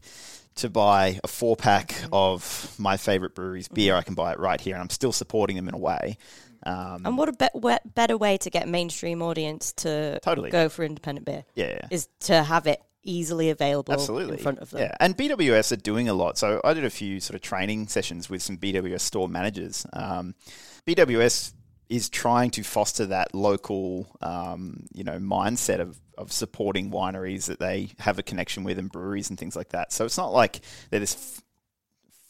to 0.56 0.70
buy 0.70 1.20
a 1.24 1.28
four 1.28 1.56
pack 1.56 1.90
Mm-hmm. 1.90 2.14
of 2.14 2.76
my 2.78 2.98
favorite 2.98 3.34
brewery's 3.34 3.68
beer. 3.70 3.96
I 3.96 4.02
can 4.04 4.14
buy 4.16 4.34
it 4.34 4.40
right 4.40 4.60
here 4.60 4.76
and 4.76 4.82
I'm 4.84 4.90
still 4.90 5.12
supporting 5.14 5.56
them 5.56 5.68
in 5.68 5.74
a 5.74 5.80
way. 5.80 6.18
Um, 6.64 7.05
And 7.05 7.18
what 7.18 7.30
a 7.30 7.34
be- 7.34 7.60
we- 7.60 7.78
better 7.93 8.18
way 8.18 8.38
to 8.38 8.49
get 8.49 8.68
mainstream 8.68 9.22
audience 9.22 9.72
to 9.74 10.20
Totally. 10.22 10.49
go 10.49 10.70
for 10.70 10.84
independent 10.84 11.26
beer 11.26 11.45
yeah. 11.55 11.88
is 11.89 12.07
to 12.22 12.43
have 12.43 12.68
it 12.68 12.82
easily 13.03 13.49
available 13.49 13.93
Absolutely. 13.93 14.38
in 14.38 14.43
front 14.43 14.60
of 14.60 14.70
them. 14.72 14.82
Yeah, 14.82 14.95
and 14.99 15.16
BWS 15.16 15.72
are 15.72 15.78
doing 15.78 16.10
a 16.10 16.14
lot. 16.14 16.38
So 16.38 16.60
I 16.64 16.74
did 16.74 16.84
a 16.86 16.89
few 16.89 17.20
sort 17.20 17.36
of 17.36 17.41
training 17.41 17.88
sessions 17.88 18.30
with 18.30 18.41
some 18.41 18.57
BWS 18.57 19.01
store 19.01 19.30
managers. 19.30 19.86
Um, 19.93 20.36
BWS 20.86 21.53
is 21.88 22.10
trying 22.10 22.51
to 22.51 22.64
foster 22.64 23.07
that 23.07 23.34
local, 23.34 24.16
um, 24.22 24.86
you 24.93 25.03
know, 25.03 25.18
mindset 25.18 25.80
of, 25.80 25.99
of 26.18 26.32
supporting 26.32 26.91
wineries 26.91 27.45
that 27.45 27.60
they 27.60 27.89
have 27.99 28.20
a 28.20 28.24
connection 28.24 28.64
with 28.64 28.78
and 28.78 28.91
breweries 28.91 29.30
and 29.30 29.39
things 29.39 29.55
like 29.55 29.70
that. 29.70 29.91
So 29.91 30.05
it's 30.05 30.18
not 30.18 30.32
like 30.32 30.60
they're 30.91 30.99
this 30.99 31.41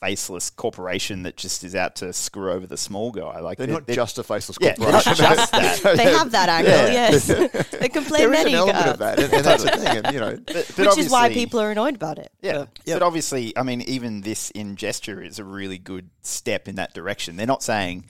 faceless 0.02 0.50
corporation 0.50 1.24
that 1.24 1.36
just 1.36 1.64
is 1.64 1.76
out 1.76 1.98
to 1.98 2.14
screw 2.14 2.52
over 2.52 2.66
the 2.66 2.78
small 2.78 3.12
guy. 3.12 3.40
Like 3.40 3.58
They're 3.58 3.68
not 3.68 3.88
just 3.88 4.18
a 4.18 4.24
faceless 4.24 4.58
yeah, 4.62 4.76
they're 4.78 4.92
not 4.92 5.04
just 5.04 5.20
that. 5.22 5.82
They 5.98 6.04
have 6.12 6.32
that 6.32 6.48
angle, 6.50 6.72
Yeah. 6.74 6.92
yes. 7.12 7.28
they 7.72 7.90
can 7.90 8.06
play 8.06 8.20
there 8.20 8.34
is 8.34 8.38
many 8.46 8.54
an 8.54 8.60
element 8.60 8.88
of 8.88 9.00
that, 9.00 9.20
and, 9.20 9.34
and 9.34 9.44
that's 9.46 9.64
the 9.64 9.72
thing. 9.72 10.06
And, 10.06 10.14
you 10.14 10.20
know, 10.22 10.38
But, 10.38 10.72
but 10.78 10.78
which 10.78 10.98
is 10.98 11.12
why 11.12 11.30
people 11.34 11.60
are 11.60 11.72
annoyed 11.72 11.96
about 11.96 12.18
it. 12.18 12.32
Yeah. 12.42 12.66
But- 12.86 12.86
But 12.86 13.02
obviously, 13.04 13.56
I 13.58 13.64
mean, 13.64 13.82
even 13.82 14.22
this 14.22 14.52
in 14.52 14.76
gesture 14.78 15.22
is 15.22 15.40
a 15.40 15.44
really 15.44 15.78
good 15.78 16.10
step 16.22 16.68
in 16.68 16.76
that 16.76 16.94
direction. 16.94 17.36
They're 17.36 17.46
not 17.48 17.64
saying, 17.64 18.06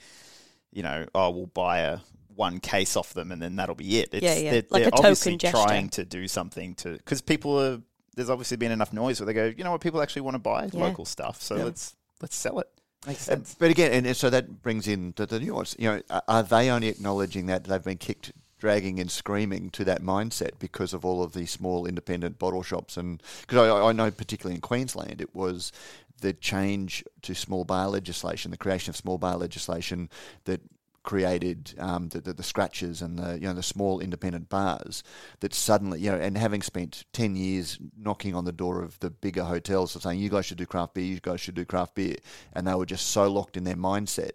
you 0.72 0.82
know, 0.82 1.06
oh, 1.14 1.30
we'll 1.30 1.46
buy 1.46 1.80
a 1.80 1.98
one 2.36 2.60
case 2.60 2.96
off 2.96 3.12
them 3.14 3.32
and 3.32 3.42
then 3.42 3.56
that'll 3.56 3.74
be 3.74 3.98
it. 3.98 4.10
It's, 4.12 4.22
Yeah, 4.22 4.36
yeah. 4.36 4.50
They're, 4.52 4.62
Like 4.70 4.82
they're 4.82 4.88
a 4.88 4.90
token 4.92 5.04
obviously 5.06 5.36
gesture. 5.36 5.62
trying 5.62 5.88
to 5.90 6.04
do 6.04 6.28
something 6.28 6.74
to 6.76 6.92
because 6.92 7.20
people 7.20 7.60
are. 7.60 7.80
There's 8.16 8.30
obviously 8.30 8.56
been 8.56 8.72
enough 8.72 8.92
noise 8.92 9.20
where 9.20 9.26
they 9.26 9.32
go, 9.34 9.46
you 9.56 9.64
know 9.64 9.72
what, 9.72 9.80
people 9.80 10.02
actually 10.02 10.22
want 10.22 10.34
to 10.34 10.38
buy 10.40 10.68
Yeah. 10.72 10.80
local 10.80 11.04
stuff, 11.04 11.40
so 11.42 11.56
Yeah. 11.56 11.64
let's 11.64 11.94
let's 12.20 12.36
sell 12.36 12.58
it. 12.60 12.68
Makes 13.06 13.28
Uh, 13.28 13.32
sense. 13.36 13.56
But 13.58 13.70
again, 13.70 13.92
and, 13.92 14.06
and 14.06 14.16
so 14.16 14.28
that 14.30 14.60
brings 14.62 14.86
in 14.86 15.14
the, 15.16 15.24
the 15.26 15.40
nuance. 15.40 15.74
You 15.78 15.88
know, 15.92 16.02
are- 16.10 16.22
are 16.28 16.42
they 16.42 16.70
only 16.70 16.88
acknowledging 16.88 17.46
that 17.46 17.64
they've 17.64 17.82
been 17.82 17.96
kicked, 17.96 18.32
dragging 18.58 19.00
and 19.00 19.10
screaming 19.10 19.70
to 19.70 19.84
that 19.86 20.02
mindset 20.02 20.58
because 20.58 20.92
of 20.92 21.02
all 21.02 21.22
of 21.22 21.32
the 21.32 21.46
small 21.46 21.86
independent 21.86 22.38
bottle 22.38 22.62
shops? 22.62 22.98
And 22.98 23.22
because 23.40 23.56
I, 23.56 23.88
I 23.88 23.92
know, 23.92 24.10
particularly 24.10 24.56
in 24.56 24.60
Queensland, 24.60 25.22
it 25.22 25.34
was 25.34 25.72
the 26.20 26.34
change 26.34 27.02
to 27.22 27.34
small 27.34 27.64
bar 27.64 27.88
legislation, 27.88 28.50
the 28.50 28.58
creation 28.58 28.90
of 28.90 28.96
small 28.96 29.16
bar 29.16 29.38
legislation 29.38 30.10
that 30.44 30.60
created 31.02 31.74
um, 31.78 32.08
the, 32.08 32.20
the, 32.20 32.32
the 32.34 32.42
scratches 32.42 33.00
and 33.00 33.18
the 33.18 33.34
you 33.34 33.46
know 33.46 33.54
the 33.54 33.62
small 33.62 34.00
independent 34.00 34.48
bars 34.48 35.02
that 35.40 35.54
suddenly 35.54 35.98
you 35.98 36.10
know 36.10 36.18
and 36.18 36.36
having 36.36 36.60
spent 36.60 37.04
10 37.12 37.36
years 37.36 37.78
knocking 37.96 38.34
on 38.34 38.44
the 38.44 38.52
door 38.52 38.82
of 38.82 38.98
the 39.00 39.10
bigger 39.10 39.44
hotels 39.44 39.92
saying 40.02 40.18
you 40.18 40.28
guys 40.28 40.44
should 40.44 40.58
do 40.58 40.66
craft 40.66 40.94
beer 40.94 41.04
you 41.04 41.18
guys 41.20 41.40
should 41.40 41.54
do 41.54 41.64
craft 41.64 41.94
beer 41.94 42.16
and 42.52 42.66
they 42.66 42.74
were 42.74 42.84
just 42.84 43.08
so 43.08 43.30
locked 43.30 43.56
in 43.56 43.64
their 43.64 43.76
mindset 43.76 44.32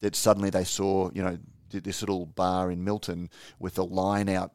that 0.00 0.16
suddenly 0.16 0.50
they 0.50 0.64
saw 0.64 1.08
you 1.14 1.22
know 1.22 1.38
this 1.70 2.02
little 2.02 2.26
bar 2.26 2.70
in 2.70 2.84
Milton 2.84 3.30
with 3.58 3.78
a 3.78 3.82
line 3.82 4.28
out 4.28 4.52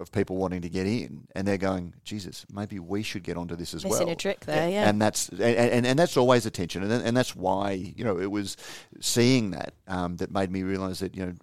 of 0.00 0.10
people 0.10 0.36
wanting 0.36 0.62
to 0.62 0.68
get 0.68 0.86
in 0.86 1.26
and 1.34 1.46
they're 1.46 1.58
going 1.58 1.92
Jesus 2.04 2.46
maybe 2.52 2.78
we 2.78 3.02
should 3.02 3.22
get 3.22 3.36
onto 3.36 3.54
this 3.54 3.74
as 3.74 3.84
Missing 3.84 4.06
well 4.06 4.12
a 4.12 4.16
trick 4.16 4.40
there, 4.46 4.68
yeah. 4.68 4.88
and 4.88 5.00
that's 5.00 5.28
and, 5.28 5.42
and, 5.42 5.86
and 5.86 5.98
that's 5.98 6.16
always 6.16 6.46
a 6.46 6.50
tension, 6.50 6.82
and 6.82 6.92
and 6.92 7.16
that's 7.16 7.36
why 7.36 7.72
you 7.72 8.04
know 8.04 8.18
it 8.18 8.30
was 8.30 8.56
seeing 9.00 9.50
that 9.50 9.74
um, 9.86 10.16
that 10.16 10.30
made 10.30 10.50
me 10.50 10.62
realise 10.62 11.00
that 11.00 11.14
you 11.14 11.26
know 11.26 11.34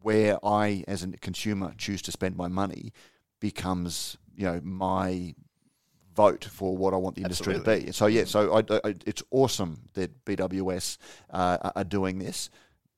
where 0.00 0.44
I 0.44 0.84
as 0.88 1.02
a 1.02 1.08
consumer 1.08 1.72
choose 1.76 2.02
to 2.02 2.12
spend 2.12 2.36
my 2.36 2.48
money 2.48 2.92
becomes 3.40 4.16
you 4.34 4.46
know 4.46 4.60
my 4.64 5.34
vote 6.14 6.44
for 6.44 6.76
what 6.76 6.94
I 6.94 6.96
want 6.96 7.16
the 7.16 7.22
industry 7.22 7.54
to 7.54 7.60
be. 7.60 7.92
So 7.92 8.06
yeah, 8.06 8.24
so 8.24 8.54
I, 8.54 8.58
I, 8.84 8.94
it's 9.06 9.22
awesome 9.30 9.80
that 9.94 10.24
BWS 10.24 10.98
uh, 11.30 11.58
are- 11.62 11.72
are 11.76 11.84
doing 11.84 12.18
this, 12.18 12.50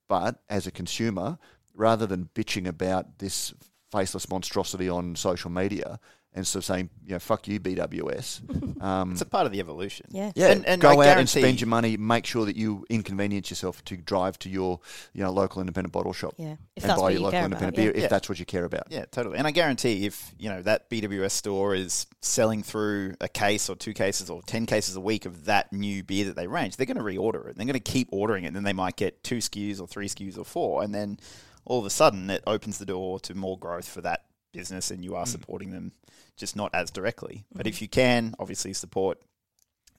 but 0.07 0.41
as 0.49 0.67
a 0.67 0.71
consumer, 0.71 1.37
rather 1.73 2.05
than 2.05 2.29
bitching 2.33 2.67
about 2.67 3.19
this 3.19 3.53
faceless 3.95 4.29
monstrosity 4.29 4.89
on 4.89 5.15
social 5.15 5.49
media 5.49 5.99
and 6.33 6.45
sort 6.45 6.59
of 6.63 6.65
saying, 6.65 6.89
you 7.05 7.13
know, 7.13 7.19
fuck 7.19 7.47
you, 7.47 7.59
BWS. 7.61 8.41
Um, 8.85 9.13
It's 9.13 9.21
a 9.21 9.25
part 9.25 9.45
of 9.47 9.51
the 9.53 9.59
evolution. 9.61 10.05
Yeah. 10.11 10.31
yeah, 10.35 10.51
And- 10.51 10.65
and 10.65 10.81
go 10.81 10.99
I 11.01 11.07
out 11.07 11.17
and 11.17 11.27
spend 11.29 11.59
your 11.61 11.69
money. 11.69 11.95
Make 11.97 12.25
sure 12.25 12.45
that 12.45 12.55
you 12.57 12.85
inconvenience 12.89 13.49
yourself 13.49 13.83
to 13.85 13.95
drive 13.97 14.37
to 14.39 14.49
your, 14.49 14.79
you 15.13 15.23
know, 15.23 15.31
local 15.31 15.61
independent 15.61 15.93
bottle 15.93 16.11
shop 16.13 16.33
Yeah. 16.37 16.55
If 16.75 16.83
and 16.83 16.89
that's 16.89 16.99
buy 16.99 17.03
what 17.03 17.13
your 17.13 17.19
you 17.19 17.25
local 17.25 17.31
care 17.31 17.45
independent 17.45 17.75
about. 17.75 17.81
beer 17.81 17.91
yeah. 17.91 17.97
if 17.97 18.01
Yeah. 18.03 18.07
that's 18.09 18.29
what 18.29 18.37
you 18.39 18.45
care 18.45 18.65
about. 18.65 18.83
Yeah, 18.91 19.05
totally. 19.09 19.37
And 19.37 19.47
I 19.47 19.51
guarantee 19.51 20.05
if, 20.05 20.35
you 20.37 20.49
know, 20.49 20.61
that 20.63 20.89
BWS 20.89 21.31
store 21.31 21.73
is 21.73 22.05
selling 22.21 22.61
through 22.63 23.15
a 23.21 23.29
case 23.29 23.69
or 23.69 23.75
two 23.77 23.93
cases 23.93 24.29
or 24.29 24.41
10 24.43 24.65
cases 24.65 24.95
a 24.97 25.01
week 25.01 25.25
of 25.25 25.45
that 25.45 25.71
new 25.73 26.03
beer 26.03 26.25
that 26.25 26.35
they 26.35 26.47
range, 26.47 26.75
they're 26.75 26.85
going 26.85 26.97
to 26.97 27.03
reorder 27.03 27.47
it. 27.49 27.55
They're 27.55 27.65
going 27.65 27.73
to 27.73 27.79
keep 27.79 28.09
ordering 28.11 28.43
it. 28.43 28.47
And 28.47 28.55
then 28.57 28.63
they 28.65 28.73
might 28.73 28.97
get 28.97 29.23
two 29.23 29.37
SKUs 29.37 29.79
or 29.79 29.87
three 29.87 30.09
SKUs 30.09 30.37
or 30.37 30.43
four. 30.43 30.83
And 30.83 30.93
then 30.93 31.17
all 31.65 31.79
of 31.79 31.85
a 31.85 31.89
sudden 31.89 32.29
it 32.29 32.43
opens 32.47 32.77
the 32.77 32.85
door 32.85 33.19
to 33.21 33.33
more 33.35 33.57
growth 33.59 33.87
for 33.87 34.01
that 34.01 34.25
business 34.53 34.89
and 34.91 35.03
you 35.03 35.15
are 35.15 35.25
supporting 35.25 35.71
them 35.71 35.91
just 36.37 36.55
not 36.55 36.73
as 36.73 36.91
directly. 36.91 37.45
But 37.53 37.67
if 37.67 37.81
you 37.81 37.87
can, 37.87 38.33
obviously 38.39 38.73
support 38.73 39.19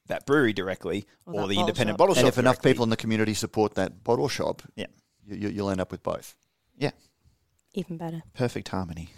that 0.07 0.25
brewery 0.27 0.53
directly 0.53 1.05
Or 1.27 1.35
or, 1.43 1.49
the 1.49 1.57
bottle 1.57 1.61
independent 1.69 1.95
shop. 1.95 1.99
bottle 1.99 2.15
shop. 2.15 2.21
and 2.21 2.29
if 2.29 2.39
enough 2.39 2.57
directly. 2.57 2.73
people 2.73 2.85
in 2.85 2.91
the 2.91 2.97
community 2.97 3.35
support 3.35 3.75
that 3.75 4.05
bottle 4.05 4.29
shop, 4.29 4.63
Yeah. 4.77 4.87
you, 5.27 5.37
you- 5.37 5.49
you'll 5.49 5.71
end 5.71 5.81
up 5.81 5.91
with 5.91 6.03
both. 6.03 6.37
Yeah. 6.79 6.93
Even 7.75 7.97
better. 7.99 8.23
Perfect 8.33 8.69
harmony. 8.69 9.11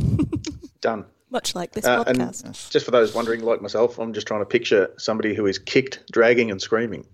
Done. 0.80 1.04
Much 1.30 1.54
like 1.54 1.72
this 1.72 1.84
Uh, 1.84 2.02
podcast. 2.04 2.70
just 2.70 2.84
for 2.84 2.90
those 2.90 3.14
wondering, 3.14 3.42
like 3.44 3.60
myself, 3.62 3.98
I'm 4.00 4.12
just 4.12 4.26
trying 4.26 4.40
to 4.40 4.46
picture 4.46 4.90
somebody 4.98 5.34
who 5.34 5.46
is 5.46 5.58
kicked, 5.60 6.02
dragging, 6.10 6.50
and 6.50 6.60
screaming. 6.60 7.06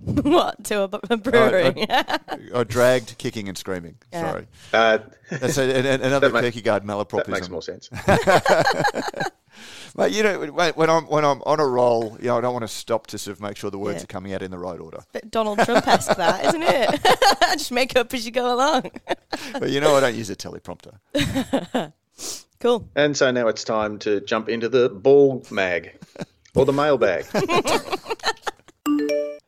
what? 0.22 0.64
To 0.64 0.82
a, 0.82 0.88
bu- 0.88 0.98
a 1.10 1.16
brewery. 1.16 1.86
Oh, 2.52 2.64
dragged, 2.64 3.16
kicking, 3.18 3.48
and 3.48 3.56
screaming. 3.58 3.96
Yeah. 4.12 4.30
Sorry, 4.30 4.46
Uh, 4.72 4.98
that's 5.30 5.58
a, 5.58 5.62
an- 5.62 5.86
an- 5.86 6.02
another 6.02 6.28
That 6.30 6.42
ma- 6.42 6.48
Kirkegaard 6.48 7.10
that 7.10 7.28
makes 7.28 7.48
more 7.48 7.62
sense. 7.62 7.90
Mate, 9.96 10.12
you 10.12 10.22
know, 10.22 10.38
when, 10.52 10.72
when 10.74 10.88
I'm 10.88 11.02
when 11.06 11.24
I'm 11.24 11.42
on 11.42 11.58
a 11.60 11.66
roll, 11.66 12.16
you 12.20 12.28
know, 12.28 12.38
I 12.38 12.40
don't 12.40 12.52
want 12.52 12.62
to 12.62 12.68
stop 12.68 13.08
to 13.08 13.18
sort 13.18 13.36
of 13.36 13.42
make 13.42 13.56
sure 13.56 13.70
the 13.70 13.78
words 13.78 13.98
Yeah. 13.98 14.04
are 14.04 14.06
coming 14.06 14.32
out 14.32 14.40
in 14.42 14.50
the 14.50 14.58
right 14.58 14.78
order. 14.78 15.02
Bit 15.12 15.30
Donald 15.30 15.58
Trump 15.60 15.86
esque, 15.86 16.16
that, 16.16 16.44
isn't 16.46 16.62
it? 16.62 17.00
Just 17.58 17.72
make 17.72 17.96
up 17.96 18.14
as 18.14 18.24
you 18.24 18.30
go 18.30 18.54
along. 18.54 18.90
But 19.52 19.70
you 19.70 19.80
know, 19.80 19.96
I 19.96 20.00
don't 20.00 20.14
use 20.14 20.30
a 20.30 20.36
teleprompter. 20.36 20.94
Cool. 22.60 22.88
And 22.94 23.16
so 23.16 23.30
now 23.32 23.48
it's 23.48 23.64
time 23.64 23.98
to 24.00 24.20
jump 24.20 24.48
into 24.48 24.68
the 24.68 24.88
ball 24.88 25.44
mag 25.50 25.98
or 26.54 26.64
the 26.64 26.72
mailbag. 26.72 27.26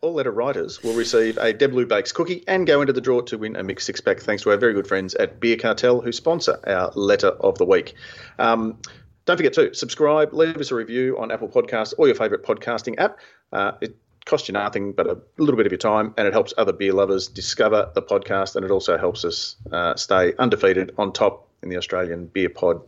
All 0.00 0.14
letter 0.14 0.32
writers 0.32 0.82
will 0.82 0.94
receive 0.94 1.36
a 1.38 1.55
Deblu 1.55 1.86
Bakes 1.86 2.11
cookie 2.11 2.42
and 2.48 2.66
go 2.66 2.80
into 2.80 2.92
the 2.92 3.00
draw 3.00 3.20
to 3.22 3.38
win 3.38 3.55
a 3.55 3.62
mixed 3.62 3.86
six 3.86 4.00
pack 4.00 4.18
thanks 4.20 4.42
to 4.42 4.50
our 4.50 4.57
very 4.57 4.72
good 4.72 4.86
friends 4.86 5.14
at 5.14 5.38
Beer 5.38 5.57
Cartel 5.57 6.00
who 6.00 6.11
sponsor 6.11 6.59
our 6.66 6.90
letter 6.96 7.28
of 7.28 7.57
the 7.59 7.64
week. 7.64 7.94
Um, 8.38 8.78
don't 9.24 9.36
forget 9.36 9.53
to 9.53 9.72
subscribe, 9.74 10.32
leave 10.32 10.57
us 10.57 10.72
a 10.72 10.74
review 10.74 11.18
on 11.18 11.30
Apple 11.30 11.48
Podcasts 11.48 11.94
or 11.96 12.09
your 12.09 12.16
favourite 12.16 12.44
podcasting 12.44 12.98
app. 12.98 13.18
Uh, 13.53 13.72
it 13.80 13.96
costs 14.24 14.48
you 14.48 14.53
nothing 14.53 14.92
but 14.92 15.07
a 15.07 15.18
little 15.38 15.57
bit 15.57 15.66
of 15.66 15.72
your 15.72 15.78
time 15.78 16.14
and 16.16 16.26
it 16.26 16.32
helps 16.32 16.53
other 16.59 16.72
beer 16.72 16.92
lovers 16.92 17.28
discover 17.28 17.90
the 17.94 18.03
podcast 18.03 18.57
and 18.57 18.64
it 18.64 18.70
also 18.70 18.98
helps 18.98 19.24
us 19.24 19.57
uh, 19.70 19.94
stay 19.94 20.32
undefeated 20.38 20.92
on 20.98 21.12
top 21.12 21.48
in 21.62 21.68
the 21.68 21.76
Australian 21.76 22.26
Beer 22.26 22.48
Pod 22.48 22.80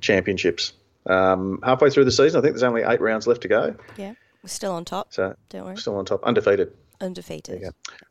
Championships. 0.00 0.72
Um, 1.06 1.60
halfway 1.64 1.90
through 1.90 2.04
the 2.04 2.12
season, 2.12 2.38
I 2.38 2.42
think 2.42 2.54
there's 2.54 2.62
only 2.62 2.82
eight 2.82 3.00
rounds 3.00 3.26
left 3.26 3.42
to 3.42 3.48
go. 3.48 3.74
Yeah. 3.96 4.14
We're 4.42 4.48
still 4.48 4.72
on 4.72 4.84
top. 4.84 5.12
So 5.12 5.34
Don't 5.50 5.64
worry. 5.64 5.76
still 5.76 5.96
on 5.96 6.04
top, 6.04 6.22
undefeated. 6.24 6.72
Undefeated. 7.00 7.62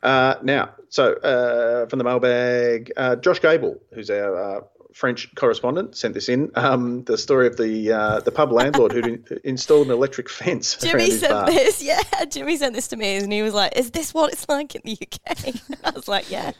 Uh, 0.01 0.35
now, 0.41 0.71
so 0.89 1.13
uh, 1.13 1.85
from 1.87 1.99
the 1.99 2.03
mailbag, 2.05 2.91
uh, 2.97 3.15
Josh 3.17 3.39
Gable, 3.39 3.79
who's 3.93 4.09
our 4.09 4.57
uh, 4.57 4.61
French 4.93 5.33
correspondent, 5.35 5.95
sent 5.95 6.15
this 6.15 6.27
in. 6.27 6.51
Um, 6.55 7.03
the 7.03 7.15
story 7.17 7.45
of 7.45 7.57
the 7.57 7.91
uh, 7.91 8.19
the 8.21 8.31
pub 8.31 8.51
landlord 8.51 8.91
who 8.91 8.99
in- 9.01 9.25
installed 9.43 9.87
an 9.87 9.93
electric 9.93 10.27
fence 10.29 10.75
Jimmy 10.77 11.11
sent 11.11 11.31
bar. 11.33 11.45
this. 11.45 11.83
Yeah, 11.89 11.99
Jimmy 12.29 12.57
sent 12.57 12.73
this 12.73 12.87
to 12.87 12.97
me, 12.97 13.17
and 13.17 13.31
he 13.31 13.43
was 13.43 13.53
like, 13.53 13.77
"Is 13.77 13.91
this 13.91 14.13
what 14.13 14.33
it's 14.33 14.49
like 14.49 14.73
in 14.75 14.81
the 14.83 14.97
UK?" 14.99 15.53
I 15.83 15.91
was 15.91 16.07
like, 16.07 16.29
"Yeah." 16.31 16.51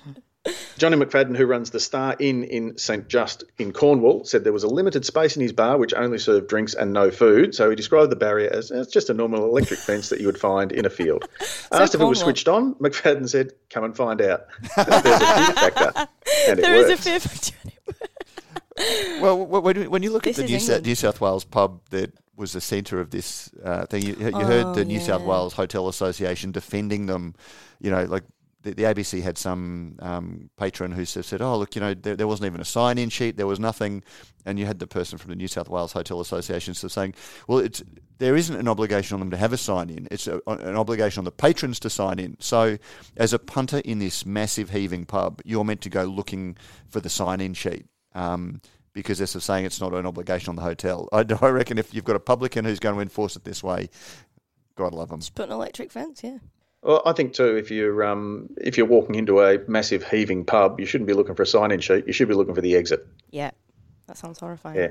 Johnny 0.77 0.95
McFadden, 0.95 1.35
who 1.35 1.45
runs 1.45 1.71
the 1.71 1.79
Star 1.81 2.15
Inn 2.17 2.45
in 2.45 2.77
St 2.77 3.09
Just 3.09 3.43
in 3.57 3.73
Cornwall, 3.73 4.23
said 4.23 4.45
there 4.45 4.53
was 4.53 4.63
a 4.63 4.69
limited 4.69 5.05
space 5.05 5.35
in 5.35 5.41
his 5.41 5.51
bar 5.51 5.77
which 5.77 5.93
only 5.93 6.17
served 6.17 6.47
drinks 6.47 6.73
and 6.73 6.93
no 6.93 7.11
food. 7.11 7.53
So 7.53 7.69
he 7.69 7.75
described 7.75 8.09
the 8.11 8.15
barrier 8.15 8.49
as 8.51 8.71
it's 8.71 8.91
just 8.91 9.09
a 9.09 9.13
normal 9.13 9.43
electric 9.43 9.79
fence 9.79 10.07
that 10.09 10.21
you 10.21 10.27
would 10.27 10.37
find 10.39 10.71
in 10.71 10.85
a 10.85 10.89
field. 10.89 11.27
Asked 11.73 11.95
if 11.95 12.01
it 12.01 12.05
was 12.05 12.19
switched 12.21 12.47
on, 12.47 12.75
McFadden 12.75 13.27
said, 13.27 13.51
"Come 13.69 13.83
and 13.83 13.95
find 13.95 14.21
out." 14.21 14.45
There's 14.77 14.87
a 14.87 15.19
fear 15.19 15.55
factor, 15.55 15.91
and 16.47 16.59
it 16.59 16.61
There 16.61 16.75
is 16.75 16.89
a 16.89 16.97
fear 16.97 17.19
factor. 17.19 17.55
Well, 19.19 19.45
when 19.45 20.03
you- 20.03 20.11
look 20.11 20.23
This 20.23 20.39
at 20.39 20.45
the 20.45 20.51
New, 20.53 20.59
South, 20.61 20.85
New 20.85 20.95
South 20.95 21.19
Wales 21.19 21.43
pub 21.43 21.81
that 21.89 22.13
was 22.37 22.53
the 22.53 22.61
centre 22.61 23.01
of 23.01 23.09
this 23.09 23.51
uh, 23.61 23.85
thing, 23.87 24.03
you, 24.03 24.15
you 24.15 24.31
heard 24.45 24.67
Oh, 24.67 24.73
the 24.73 24.85
New 24.85 25.01
South. 25.01 25.21
Wales 25.23 25.51
Hotel 25.53 25.89
Association 25.89 26.53
defending 26.53 27.05
them. 27.07 27.35
You 27.81 27.91
know, 27.91 28.05
like 28.05 28.23
the, 28.61 28.73
the 28.73 28.83
ABC 28.83 29.21
had 29.21 29.37
some 29.37 29.95
um, 29.99 30.49
patron 30.57 30.91
who 30.91 31.05
said, 31.05 31.41
"Oh, 31.41 31.57
look, 31.57 31.75
you 31.75 31.81
know, 31.81 31.93
there, 31.93 32.15
there 32.15 32.27
wasn't 32.27 32.47
even 32.47 32.61
a 32.61 32.65
sign-in 32.65 33.09
sheet. 33.09 33.37
There 33.37 33.47
was 33.47 33.59
nothing." 33.59 34.03
And 34.45 34.57
you 34.57 34.65
had 34.65 34.79
the 34.79 34.87
person 34.87 35.17
from 35.17 35.29
the 35.29 35.35
New 35.35 35.47
South 35.47 35.69
Wales 35.69 35.93
Hotel 35.93 36.19
Association 36.19 36.73
saying, 36.73 37.13
"Well, 37.47 37.59
it's 37.59 37.81
there 38.17 38.35
isn't 38.35 38.55
an 38.55 38.67
obligation 38.67 39.15
on 39.15 39.21
them 39.21 39.31
to 39.31 39.37
have 39.37 39.53
a 39.53 39.57
sign-in. 39.57 40.07
It's 40.11 40.27
a, 40.27 40.41
an 40.47 40.75
obligation 40.75 41.21
on 41.21 41.25
the 41.25 41.31
patrons 41.31 41.79
to 41.81 41.89
sign 41.89 42.19
in. 42.19 42.35
So, 42.39 42.77
as 43.15 43.31
a 43.31 43.39
punter 43.39 43.79
in 43.79 43.99
this 43.99 44.25
massive 44.25 44.71
heaving 44.71 45.05
pub, 45.05 45.41
you're 45.45 45.63
meant 45.63 45.81
to 45.81 45.89
go 45.89 46.03
looking 46.03 46.57
for 46.89 46.99
the 46.99 47.09
sign-in 47.09 47.53
sheet." 47.53 47.85
Um, 48.13 48.61
because 48.91 49.19
they're 49.19 49.27
saying 49.27 49.65
it's 49.65 49.79
not 49.79 49.93
an 49.93 50.05
obligation 50.05 50.49
on 50.49 50.55
the 50.55 50.61
hotel. 50.61 51.07
I, 51.13 51.23
I 51.41 51.49
reckon 51.49 51.77
if 51.77 51.93
you've 51.93 52.03
got 52.03 52.15
a 52.15 52.19
publican 52.19 52.65
who's 52.65 52.79
going 52.79 52.95
to 52.95 53.01
enforce 53.01 53.35
it 53.35 53.43
this 53.45 53.63
way, 53.63 53.89
God 54.75 54.93
love 54.93 55.09
them. 55.09 55.19
Just 55.19 55.35
put 55.35 55.45
an 55.45 55.51
electric 55.51 55.91
fence. 55.91 56.23
Yeah. 56.23 56.39
Well, 56.81 57.01
I 57.05 57.13
think 57.13 57.33
too, 57.33 57.57
if 57.57 57.71
you're 57.71 58.03
um, 58.03 58.49
if 58.57 58.77
you're 58.77 58.87
walking 58.87 59.15
into 59.15 59.41
a 59.41 59.59
massive 59.67 60.03
heaving 60.03 60.45
pub, 60.45 60.79
you 60.79 60.85
shouldn't 60.85 61.07
be 61.07 61.13
looking 61.13 61.35
for 61.35 61.43
a 61.43 61.47
sign-in 61.47 61.81
sheet. 61.81 62.07
You 62.07 62.13
should 62.13 62.29
be 62.29 62.33
looking 62.33 62.55
for 62.55 62.61
the 62.61 62.75
exit. 62.75 63.05
Yeah. 63.31 63.51
That 64.09 64.17
sounds 64.17 64.39
horrifying. 64.39 64.75
Yeah, 64.75 64.87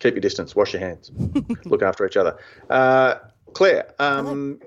keep 0.00 0.14
your 0.14 0.20
distance, 0.20 0.54
wash 0.54 0.74
your 0.74 0.80
hands, 0.80 1.10
look 1.64 1.82
after 1.82 2.04
each 2.06 2.18
other. 2.18 2.38
Uh, 2.68 3.14
Claire, 3.54 3.94
um, 3.98 4.60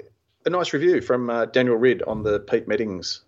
a 0.47 0.49
nice 0.49 0.73
review 0.73 0.99
from 0.99 1.29
uh, 1.29 1.45
Daniel 1.45 1.75
Ridd 1.75 2.01
on 2.03 2.23
the 2.23 2.39
Pete 2.39 2.67
Meddings. 2.67 3.21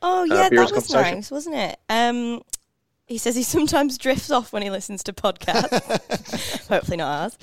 Oh 0.00 0.24
yeah, 0.24 0.48
Beer's 0.48 0.70
that 0.70 0.76
was 0.76 0.90
nice, 0.90 1.30
wasn't 1.30 1.56
it? 1.56 1.78
Um, 1.90 2.40
he 3.10 3.18
says 3.18 3.34
he 3.36 3.42
sometimes 3.42 3.98
drifts 3.98 4.30
off 4.30 4.52
when 4.52 4.62
he 4.62 4.70
listens 4.70 5.02
to 5.02 5.12
podcasts. 5.12 6.66
Hopefully 6.68 6.96
not 6.96 7.20
ours. 7.22 7.38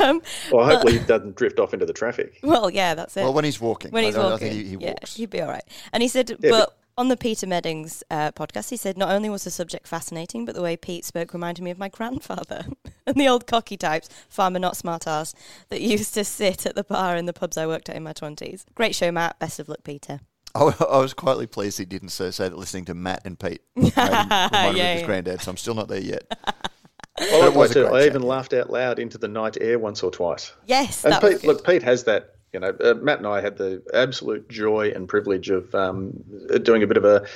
Um, 0.00 0.22
Well, 0.50 0.64
hopefully 0.66 0.98
he 0.98 1.04
doesn't 1.04 1.36
drift 1.36 1.58
off 1.58 1.72
into 1.74 1.86
the 1.86 1.92
traffic. 1.92 2.38
well, 2.42 2.70
yeah, 2.70 2.94
that's 2.94 3.16
it. 3.16 3.22
Well, 3.22 3.34
when 3.34 3.44
he's 3.44 3.60
walking, 3.60 3.90
when 3.92 4.04
he's 4.04 4.14
don't- 4.14 4.24
I 4.26 4.30
walking, 4.32 4.50
think 4.50 4.64
he, 4.64 4.70
he 4.70 4.76
yeah, 4.82 4.88
walks. 4.92 5.16
he'd 5.16 5.30
be 5.30 5.40
all 5.42 5.48
right. 5.48 5.64
And 5.92 6.02
he 6.02 6.08
said, 6.08 6.30
Yeah, 6.40 6.50
but 6.50 6.76
on 6.98 7.08
the 7.08 7.16
Peter 7.16 7.46
Meddings 7.46 8.02
uh, 8.10 8.32
podcast, 8.32 8.70
he 8.70 8.76
said 8.76 8.96
not 8.98 9.10
only 9.10 9.28
was 9.30 9.44
the 9.44 9.50
subject 9.50 9.86
fascinating, 9.86 10.44
but 10.44 10.54
the 10.54 10.62
way 10.62 10.76
Pete 10.76 11.04
spoke 11.04 11.32
reminded 11.32 11.62
me 11.62 11.70
of 11.70 11.78
my 11.78 11.88
grandfather 11.88 12.66
and 13.06 13.16
the 13.16 13.28
old 13.28 13.46
cocky 13.46 13.76
types, 13.76 14.08
farmer 14.28 14.58
not 14.58 14.76
smart 14.76 15.06
ass, 15.06 15.34
that 15.68 15.80
used 15.80 16.14
to 16.14 16.24
sit 16.24 16.66
at 16.66 16.74
the 16.74 16.84
bar 16.84 17.16
in 17.16 17.26
the 17.26 17.32
pubs 17.32 17.56
I 17.56 17.66
worked 17.66 17.88
at 17.90 17.96
in 17.96 18.02
my 18.02 18.12
twenties. 18.14 18.64
Great 18.74 18.94
show, 18.94 19.12
Matt. 19.12 19.38
Best 19.38 19.58
of 19.60 19.68
luck, 19.68 19.84
Peter. 19.84 20.20
I, 20.54 20.74
I 20.90 20.98
was 20.98 21.14
quietly 21.14 21.46
pleased 21.46 21.78
he 21.78 21.84
didn't 21.84 22.08
say, 22.10 22.30
say 22.30 22.48
that 22.48 22.56
listening 22.58 22.84
to 22.86 22.94
Matt 22.94 23.22
and 23.24 23.38
Pete 23.38 23.60
made 23.76 23.92
him 23.92 23.98
remind 24.02 24.30
him 24.30 24.30
Yeah, 24.32 24.68
of 24.68 24.74
his 24.74 24.76
yeah. 25.00 25.06
granddad, 25.06 25.40
so 25.42 25.50
I'm 25.50 25.56
still 25.56 25.74
not 25.74 25.88
there 25.88 26.00
yet. 26.00 26.22
Well, 27.18 27.48
it 27.48 27.54
was 27.54 27.76
a 27.76 27.86
I 27.86 27.98
chat, 27.98 28.06
even 28.06 28.22
laughed 28.22 28.54
out 28.54 28.70
loud 28.70 28.98
into 28.98 29.18
the 29.18 29.28
night 29.28 29.58
air 29.60 29.78
once 29.78 30.02
or 30.02 30.10
twice. 30.10 30.54
Yes, 30.64 31.04
And 31.04 31.12
that 31.12 31.22
was 31.22 31.32
Pete, 31.34 31.42
good. 31.42 31.48
look, 31.48 31.66
Pete 31.66 31.82
has 31.82 32.04
that. 32.04 32.36
You 32.54 32.60
know, 32.60 32.74
uh, 32.82 32.94
Matt 32.94 33.18
and 33.18 33.26
I 33.26 33.42
had 33.42 33.58
the 33.58 33.82
absolute 33.92 34.48
joy 34.48 34.90
and 34.94 35.06
privilege 35.06 35.50
of 35.50 35.74
um, 35.74 36.14
doing 36.62 36.82
a 36.82 36.86
bit 36.86 36.96
of 36.96 37.04
a 37.04 37.26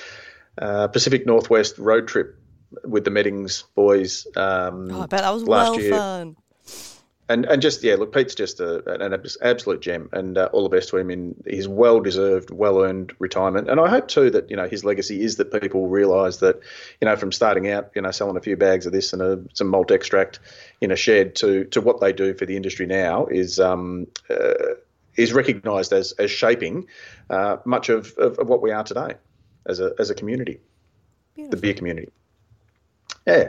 uh, 0.56 0.88
Pacific 0.88 1.26
Northwest 1.26 1.76
road 1.78 2.08
trip 2.08 2.34
with 2.84 3.04
the 3.04 3.10
Meddings 3.10 3.64
boys 3.74 4.26
um, 4.36 4.90
oh, 4.90 5.02
I 5.02 5.06
bet 5.06 5.20
that 5.20 5.34
was 5.34 5.42
last 5.44 5.72
well 5.72 5.80
year. 5.80 5.90
fun. 5.92 6.36
And 7.26 7.46
and 7.46 7.62
just 7.62 7.82
yeah, 7.82 7.94
look, 7.94 8.12
Pete's 8.12 8.34
just 8.34 8.60
a, 8.60 9.02
an 9.02 9.14
absolute 9.40 9.80
gem, 9.80 10.10
and 10.12 10.36
uh, 10.36 10.50
all 10.52 10.62
the 10.62 10.68
best 10.68 10.90
to 10.90 10.98
him 10.98 11.10
in 11.10 11.34
his 11.46 11.66
well 11.66 12.00
deserved, 12.00 12.50
well 12.50 12.82
earned 12.82 13.14
retirement. 13.18 13.70
And 13.70 13.80
I 13.80 13.88
hope 13.88 14.08
too 14.08 14.28
that 14.30 14.50
you 14.50 14.56
know 14.56 14.68
his 14.68 14.84
legacy 14.84 15.22
is 15.22 15.36
that 15.36 15.50
people 15.50 15.88
realise 15.88 16.38
that 16.38 16.60
you 17.00 17.06
know 17.06 17.16
from 17.16 17.32
starting 17.32 17.70
out, 17.70 17.90
you 17.94 18.02
know, 18.02 18.10
selling 18.10 18.36
a 18.36 18.42
few 18.42 18.58
bags 18.58 18.84
of 18.84 18.92
this 18.92 19.14
and 19.14 19.22
a, 19.22 19.42
some 19.54 19.68
malt 19.68 19.90
extract 19.90 20.38
in 20.82 20.90
a 20.90 20.96
shed 20.96 21.34
to 21.36 21.64
to 21.66 21.80
what 21.80 22.00
they 22.00 22.12
do 22.12 22.34
for 22.34 22.44
the 22.44 22.56
industry 22.56 22.84
now 22.84 23.24
is 23.26 23.58
um, 23.58 24.06
uh, 24.28 24.74
is 25.16 25.32
recognised 25.32 25.94
as 25.94 26.12
as 26.12 26.30
shaping 26.30 26.86
uh, 27.30 27.56
much 27.64 27.88
of, 27.88 28.12
of, 28.18 28.38
of 28.38 28.48
what 28.48 28.60
we 28.60 28.70
are 28.70 28.84
today 28.84 29.14
as 29.66 29.80
a 29.80 29.94
as 29.98 30.10
a 30.10 30.14
community, 30.14 30.60
the 31.48 31.56
beer 31.56 31.72
community. 31.72 32.10
Yeah. 33.26 33.48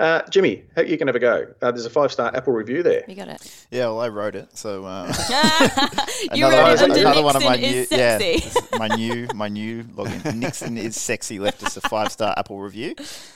Uh, 0.00 0.22
Jimmy, 0.30 0.64
you 0.86 0.96
can 0.96 1.08
have 1.08 1.14
a 1.16 1.20
go? 1.20 1.46
Uh, 1.60 1.70
there's 1.70 1.84
a 1.84 1.90
five 1.90 2.10
star 2.10 2.34
Apple 2.34 2.54
review 2.54 2.82
there. 2.82 3.04
You 3.06 3.14
got 3.14 3.28
it. 3.28 3.66
Yeah, 3.70 3.80
well, 3.86 4.00
I 4.00 4.08
wrote 4.08 4.34
it, 4.34 4.48
so 4.56 4.86
uh, 4.86 5.06
you 6.32 6.46
another, 6.46 6.56
wrote 6.56 6.72
it 6.72 6.80
one, 6.80 6.90
under 6.90 7.00
another 7.00 7.22
one 7.22 7.36
of 7.36 7.44
my 7.44 7.56
new, 7.56 7.84
sexy. 7.84 8.40
this 8.40 8.56
is 8.56 8.68
my 8.78 8.88
new, 8.88 9.28
my 9.34 9.48
new 9.48 9.84
login. 9.84 10.34
Nixon 10.36 10.78
is 10.78 10.96
sexy. 10.98 11.38
Left 11.38 11.62
us 11.62 11.76
a 11.76 11.82
five 11.82 12.10
star 12.10 12.32
Apple 12.38 12.58
review, 12.60 12.94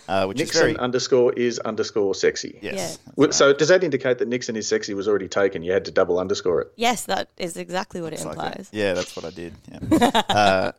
uh, 0.09 0.25
which 0.25 0.39
Nixon 0.39 0.57
is 0.57 0.61
very 0.61 0.77
underscore 0.79 1.35
is 1.35 1.59
underscore 1.59 2.15
sexy. 2.15 2.59
yes. 2.63 2.75
Yeah. 2.75 2.87
that's 2.87 3.19
right. 3.19 3.35
So 3.35 3.53
does 3.53 3.69
that 3.69 3.85
indicate 3.85 4.17
that 4.19 4.29
Nixon 4.29 4.57
is 4.57 4.67
sexy 4.67 4.95
was 4.95 5.07
already 5.07 5.29
taken? 5.29 5.63
You 5.63 5.73
had 5.73 5.85
to 5.85 5.91
double 5.91 6.19
underscore 6.19 6.63
it. 6.63 6.73
yes, 6.77 7.05
that 7.05 7.29
is 7.37 7.59
exactly 7.59 8.01
what 8.01 8.13
it 8.13 8.17
It's 8.17 8.25
like 8.25 8.37
implies. 8.37 8.71
that. 8.71 8.77
Yeah, 8.77 8.95
that's 8.95 9.15
what 9.15 9.27
I 9.27 9.31
did. 9.31 9.53
Yeah. 9.71 10.73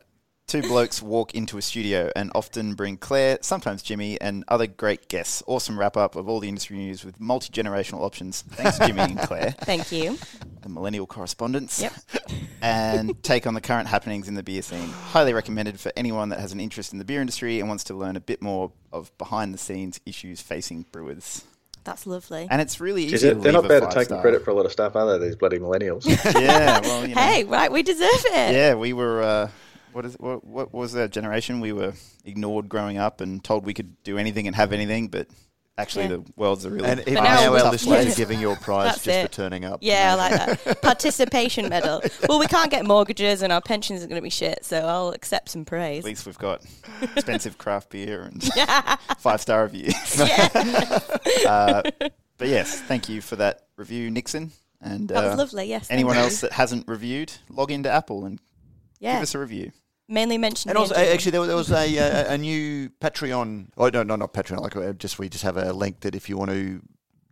Two 0.46 0.62
blokes 0.62 1.02
walk 1.02 1.34
into 1.34 1.58
a 1.58 1.62
studio 1.62 2.10
and 2.14 2.30
often 2.34 2.74
bring 2.74 2.96
Claire, 2.96 3.38
sometimes 3.40 3.82
Jimmy, 3.82 4.20
and 4.20 4.44
other 4.48 4.66
great 4.66 5.08
guests. 5.08 5.42
Awesome 5.46 5.78
wrap 5.78 5.96
up 5.96 6.14
of 6.14 6.28
all 6.28 6.38
the 6.40 6.48
industry 6.48 6.76
news 6.76 7.04
with 7.04 7.20
multi 7.20 7.50
generational 7.52 8.00
options. 8.02 8.42
Thanks, 8.42 8.78
Jimmy 8.78 9.00
and 9.00 9.18
Claire, 9.18 9.50
Thank 9.60 9.90
you. 9.90 10.18
the 10.62 10.68
millennial 10.68 11.06
correspondents. 11.06 11.80
Yep. 11.82 11.92
and 12.62 13.20
take 13.22 13.46
on 13.46 13.54
the 13.54 13.60
current 13.60 13.88
happenings 13.88 14.28
in 14.28 14.34
the 14.34 14.42
beer 14.42 14.62
scene. 14.62 14.88
Highly 14.88 15.32
recommended 15.34 15.80
for 15.80 15.92
anyone 15.96 16.28
that 16.28 16.40
has 16.40 16.52
an 16.52 16.60
interest 16.60 16.92
in 16.92 16.98
the 16.98 17.04
beer 17.04 17.20
industry 17.20 17.58
and 17.60 17.68
wants 17.68 17.84
to 17.84 17.94
learn 17.94 18.16
a 18.16 18.20
bit 18.20 18.40
more 18.40 18.70
of 18.92 19.16
behind 19.18 19.52
the 19.52 19.58
scenes 19.58 20.00
issues 20.06 20.40
facing 20.40 20.86
brewers. 20.92 21.44
That's 21.84 22.04
lovely. 22.04 22.48
and 22.50 22.60
it's 22.60 22.80
really 22.80 23.04
easy. 23.04 23.28
Jeez, 23.28 23.30
to 23.30 23.34
they're 23.36 23.52
not 23.52 23.62
leave 23.62 23.70
a 23.70 23.74
bad 23.80 23.82
at 23.84 23.88
taking 23.90 23.94
five-star. 24.00 24.20
credit 24.20 24.44
for 24.44 24.50
a 24.50 24.54
lot 24.54 24.66
of 24.66 24.72
stuff, 24.72 24.96
are 24.96 25.18
they? 25.18 25.24
These 25.26 25.36
bloody 25.36 25.58
millennials. 25.60 26.04
yeah, 26.40 26.80
well, 26.80 27.06
you 27.06 27.14
know, 27.14 27.20
Hey, 27.20 27.44
right, 27.44 27.70
we 27.70 27.82
deserve 27.84 28.08
it. 28.26 28.54
yeah, 28.54 28.74
we 28.74 28.92
were. 28.92 29.22
Uh, 29.22 29.50
what 29.96 30.04
is 30.04 30.14
what, 30.20 30.44
what 30.44 30.72
was 30.74 30.92
that 30.92 31.10
generation? 31.10 31.60
We 31.60 31.72
were 31.72 31.94
ignored 32.24 32.68
growing 32.68 32.98
up 32.98 33.20
and 33.22 33.42
told 33.42 33.64
we 33.64 33.72
could 33.74 34.02
do 34.04 34.18
anything 34.18 34.46
and 34.46 34.54
have 34.54 34.72
anything, 34.74 35.08
but 35.08 35.26
actually 35.78 36.04
Yeah. 36.04 36.16
the 36.16 36.24
world's 36.36 36.64
a 36.66 36.70
really 36.70 36.86
And 36.88 37.00
even 37.00 37.14
now 37.14 37.22
now 37.24 37.52
we- 37.54 37.60
our 37.60 37.70
listeners 37.70 38.04
Yeah. 38.06 38.12
are 38.12 38.14
giving 38.14 38.40
you 38.40 38.50
a 38.50 38.56
prize 38.56 38.94
just 38.96 39.06
it. 39.08 39.22
for 39.28 39.32
turning 39.32 39.64
up. 39.64 39.78
Yeah, 39.82 40.12
I 40.12 40.14
like 40.16 40.32
that. 40.64 40.82
Participation 40.82 41.68
medal. 41.70 42.02
Well, 42.28 42.38
we 42.38 42.46
can't 42.46 42.70
get 42.70 42.84
mortgages 42.86 43.40
and 43.42 43.50
our 43.52 43.60
pensions 43.62 44.02
are 44.02 44.06
going 44.06 44.18
to 44.18 44.22
be 44.22 44.30
shit, 44.30 44.64
so 44.66 44.78
I'll 44.80 45.10
accept 45.10 45.48
some 45.50 45.64
praise. 45.64 46.00
At 46.00 46.04
least 46.04 46.26
we've 46.26 46.38
got 46.38 46.62
expensive 47.02 47.56
craft 47.56 47.88
beer 47.90 48.22
and 48.22 48.42
five 49.18 49.40
star 49.40 49.62
reviews. 49.62 49.94
yeah, 50.18 50.48
Uh, 51.46 51.82
but 52.38 52.48
yes, 52.48 52.80
thank 52.82 53.08
you 53.08 53.20
for 53.22 53.36
that 53.36 53.62
review, 53.76 54.10
Nixon. 54.10 54.52
And 54.82 55.08
that 55.08 55.24
was 55.24 55.32
uh, 55.32 55.36
lovely. 55.36 55.64
Yes. 55.68 55.88
anyone 55.90 56.16
else 56.18 56.42
that 56.42 56.52
hasn't 56.52 56.86
reviewed, 56.86 57.32
log 57.48 57.70
into 57.70 57.90
Apple 57.90 58.24
and 58.26 58.38
Yeah. 59.00 59.14
give 59.14 59.22
us 59.22 59.34
a 59.34 59.38
review. 59.38 59.72
Mainly 60.08 60.38
mentioned. 60.38 60.70
And 60.70 60.78
also, 60.78 60.94
actually, 60.94 61.32
there 61.32 61.40
was, 61.40 61.48
there 61.48 61.56
was 61.56 61.72
a, 61.72 61.96
a 61.96 62.34
a 62.34 62.38
new 62.38 62.90
Patreon. 63.00 63.68
Oh 63.76 63.88
no, 63.88 64.02
no, 64.04 64.14
not 64.16 64.32
Patreon. 64.32 64.60
Like 64.60 64.76
uh, 64.76 64.92
just 64.92 65.18
we 65.18 65.28
just 65.28 65.42
have 65.44 65.56
a 65.56 65.72
link 65.72 66.00
that 66.00 66.14
if 66.14 66.28
you 66.28 66.36
want 66.38 66.50
to 66.52 66.80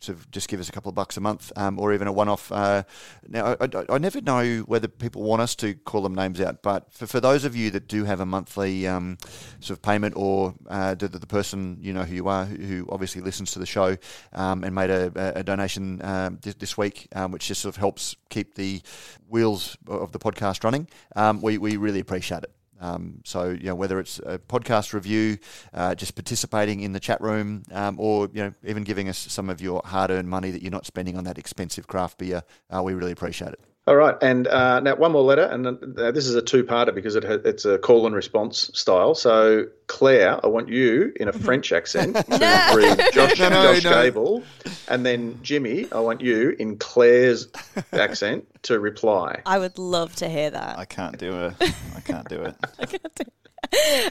sort 0.01 0.19
of 0.19 0.31
just 0.31 0.49
give 0.49 0.61
us 0.61 0.69
a 0.69 0.73
couple 0.73 0.91
of 0.91 0.95
bucks 0.95 1.17
a 1.17 1.21
month, 1.21 1.51
um, 1.57 1.79
or 1.79 1.95
even 1.95 2.07
a 2.07 2.13
one-off. 2.13 2.53
Uh, 2.53 2.83
now, 3.27 3.57
I, 3.59 3.65
I, 3.65 3.85
I 3.95 3.99
never 3.99 4.21
know 4.21 4.59
whether 4.67 4.87
people 4.87 5.23
want 5.23 5.41
us 5.41 5.55
to 5.57 5.73
call 5.73 6.03
them 6.03 6.15
names 6.15 6.43
out, 6.43 6.63
but 6.63 6.93
for, 6.93 7.07
for 7.07 7.21
those 7.21 7.47
of 7.47 7.57
you 7.57 7.71
that 7.71 7.89
do 7.89 8.05
have 8.05 8.21
a 8.21 8.27
monthly 8.27 8.87
um, 8.87 9.17
sort 9.61 9.79
of 9.79 9.83
payment, 9.83 10.15
or 10.15 10.55
uh, 10.69 10.95
the, 10.95 11.09
the 11.09 11.27
person 11.27 11.79
you 11.81 11.95
know 11.95 12.03
who 12.03 12.15
you 12.17 12.29
are, 12.29 12.45
who, 12.45 12.57
who 12.57 12.89
obviously 12.91 13.23
listens 13.23 13.53
to 13.53 13.59
the 13.59 13.65
show 13.67 13.97
um, 14.35 14.63
and 14.63 14.75
made 14.75 14.91
a, 14.91 15.11
a- 15.15 15.39
a 15.41 15.43
donation 15.45 16.05
um, 16.05 16.39
this, 16.43 16.55
this 16.57 16.77
week, 16.77 17.09
um, 17.15 17.31
which 17.33 17.47
just 17.47 17.63
sort 17.63 17.75
of 17.75 17.79
helps 17.79 18.15
keep 18.29 18.57
the 18.57 18.83
wheels 19.29 19.79
of 19.89 20.13
the 20.13 20.19
podcast 20.19 20.65
running, 20.65 20.87
um, 21.17 21.41
we 21.41 21.57
we 21.57 21.79
really 21.79 22.01
appreciate 22.01 22.43
it. 22.43 22.51
Um, 22.81 23.21
so 23.25 23.51
you 23.51 23.65
know 23.65 23.75
whether 23.75 23.99
it's 24.01 24.19
a 24.21 24.39
podcast 24.39 24.93
review, 24.93 25.39
uh, 25.73 25.95
just 25.95 26.15
participating 26.15 26.81
in 26.81 26.93
the 26.93 27.01
chat 27.01 27.21
room, 27.21 27.63
um, 27.73 27.99
or 27.99 28.29
you 28.33 28.43
know 28.43 28.55
even 28.65 28.85
giving 28.85 29.09
us 29.09 29.19
some 29.19 29.49
of 29.51 29.61
your 29.61 29.83
hard-earned 29.85 30.29
money 30.29 30.51
that 30.51 30.63
you're 30.63 30.71
not 30.71 30.87
spending 30.87 31.17
on 31.17 31.25
that 31.25 31.39
expensive 31.39 31.87
craft 31.87 32.19
beer, 32.19 32.43
uh, 32.71 32.83
we 32.83 32.95
really 32.95 33.13
appreciate 33.13 33.53
it. 33.53 33.61
All 33.87 33.97
right, 33.97 34.17
and 34.23 34.47
uh, 34.47 34.81
now 34.81 34.97
one 34.97 35.13
more 35.13 35.21
letter, 35.23 35.43
and 35.43 35.67
uh, 35.67 36.11
this 36.11 36.27
is 36.27 36.35
a 36.35 36.41
two-parter 36.41 36.95
because 36.95 37.17
it 37.17 37.25
ha- 37.25 37.43
it's 37.45 37.67
a 37.67 37.77
call 37.77 38.07
and 38.07 38.15
response 38.15 38.71
style. 38.73 39.15
So, 39.15 39.67
Claire, 39.89 40.41
I 40.43 40.49
want 40.49 40.71
you 40.71 41.13
in 41.17 41.29
a 41.29 41.35
French 41.35 41.71
accent 41.71 42.17
to 42.31 42.73
read 42.75 42.99
Josh, 43.13 43.39
No, 43.39 43.51
no, 43.51 43.75
Josh 43.75 43.85
no. 43.85 43.91
Gable, 44.03 44.43
and 44.89 45.05
then 45.05 45.39
Jimmy, 45.43 45.87
I 45.93 46.01
want 46.01 46.23
you 46.23 46.57
in 46.59 46.79
Claire's 46.79 47.49
accent 47.93 48.47
to 48.63 48.81
reply. 48.81 49.43
I 49.45 49.59
would 49.59 49.77
love 49.79 50.17
to 50.17 50.31
hear 50.31 50.49
that. 50.51 50.79
I 50.79 50.87
can't 50.87 51.19
do 51.19 51.35
it. 51.45 51.55
I 51.95 52.01
can't 52.01 52.27
do 52.27 52.41
it. 52.43 52.57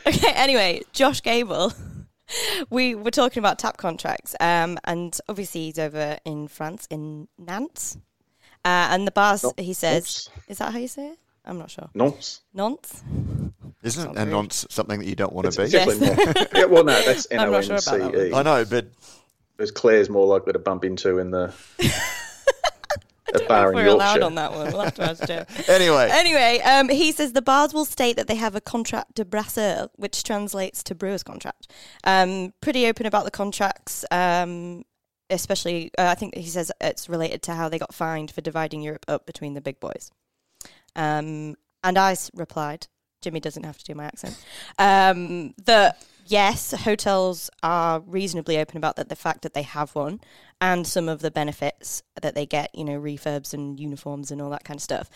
okay, 0.05 0.33
anyway, 0.35 0.83
Josh 0.93 1.21
Gable. 1.23 1.73
We 2.69 2.93
were 2.93 3.11
talking 3.11 3.39
about 3.41 3.57
tap 3.57 3.77
contracts, 3.77 4.35
um, 4.39 4.77
and 4.83 5.17
obviously 5.27 5.65
he's 5.65 5.79
over 5.79 6.19
in 6.25 6.47
France, 6.47 6.87
in 6.91 7.27
Nantes. 7.39 7.97
Uh, 8.65 8.87
and 8.91 9.05
the 9.07 9.11
bars, 9.11 9.43
No- 9.43 9.53
he 9.57 9.73
says, 9.73 10.29
Nantes. 10.29 10.29
is 10.47 10.57
that 10.59 10.71
how 10.71 10.79
you 10.79 10.87
say 10.87 11.07
it? 11.09 11.19
I'm 11.45 11.57
not 11.57 11.69
sure. 11.69 11.89
Nonce. 11.93 12.41
Nantes? 12.53 13.03
Isn't 13.83 14.11
it 14.11 14.17
a 14.17 14.23
rude. 14.25 14.31
nonce 14.31 14.65
something 14.69 14.99
that 14.99 15.05
you 15.05 15.15
don't 15.15 15.33
want 15.33 15.47
It's 15.47 15.57
to 15.57 15.63
be? 15.65 15.69
Yes. 15.69 16.49
yeah, 16.55 16.65
well, 16.65 16.85
no, 16.85 16.93
that's 17.03 17.27
N 17.29 17.39
I'm 17.41 17.49
O 17.49 17.51
not 17.51 17.57
N 17.57 17.63
sure 17.65 17.77
C 17.79 17.95
about 17.97 18.13
that 18.13 18.27
E. 18.29 18.33
I 18.33 18.41
know, 18.43 18.63
but 18.63 18.87
Because 19.57 19.71
Claire's 19.71 20.09
more 20.09 20.25
likely 20.25 20.53
to 20.53 20.59
bump 20.59 20.85
into 20.85 21.17
in 21.19 21.31
the 21.31 21.53
a 23.33 23.39
bar 23.47 23.69
in 23.71 23.75
We're 23.75 23.87
allowed 23.87 24.21
on 24.21 24.35
that 24.35 24.53
one. 24.53 24.67
We'll 24.71 24.81
have 24.83 24.95
to 24.95 25.03
ask 25.03 25.27
Joe. 25.27 25.43
anyway, 25.67 26.07
Anyway, 26.11 26.59
um, 26.63 26.87
he 26.87 27.11
says 27.11 27.33
the 27.33 27.41
bars 27.41 27.73
will 27.73 27.83
state 27.85 28.15
that 28.15 28.27
they 28.27 28.35
have 28.35 28.55
a 28.55 28.61
contract 28.61 29.15
de 29.15 29.25
brasseur, 29.25 29.89
which 29.95 30.23
translates 30.23 30.83
to 30.83 30.95
brewer's 30.95 31.23
contract. 31.23 31.67
Um, 32.03 32.53
pretty 32.61 32.87
open 32.87 33.05
about 33.05 33.25
the 33.25 33.31
contracts, 33.31 34.05
um, 34.11 34.85
especially, 35.29 35.91
uh, 35.97 36.07
I 36.07 36.15
think 36.15 36.35
he 36.35 36.47
says 36.47 36.71
it's 36.81 37.09
related 37.09 37.41
to 37.43 37.53
how 37.53 37.69
they 37.69 37.79
got 37.79 37.93
fined 37.93 38.31
for 38.31 38.41
dividing 38.41 38.81
Europe 38.81 39.05
up 39.07 39.25
between 39.25 39.53
the 39.53 39.61
big 39.61 39.79
boys. 39.79 40.11
Um, 40.95 41.55
and 41.83 41.97
I 41.97 42.15
replied, 42.33 42.87
Jimmy 43.21 43.39
doesn't 43.39 43.63
have 43.63 43.77
to 43.77 43.85
do 43.85 43.95
my 43.95 44.05
accent, 44.05 44.37
um, 44.77 45.53
that 45.65 46.03
yes, 46.25 46.71
hotels 46.71 47.49
are 47.61 47.99
reasonably 48.01 48.57
open 48.57 48.77
about 48.77 48.95
that 48.97 49.09
the 49.09 49.15
fact 49.15 49.41
that 49.41 49.53
they 49.53 49.63
have 49.63 49.95
one 49.95 50.19
and 50.61 50.85
some 50.85 51.09
of 51.09 51.21
the 51.21 51.31
benefits 51.31 52.03
that 52.21 52.35
they 52.35 52.45
get, 52.45 52.73
you 52.73 52.83
know, 52.83 52.99
refurbs 52.99 53.53
and 53.53 53.79
uniforms 53.79 54.31
and 54.31 54.41
all 54.41 54.49
that 54.49 54.63
kind 54.63 54.77
of 54.77 54.83
stuff. 54.83 55.09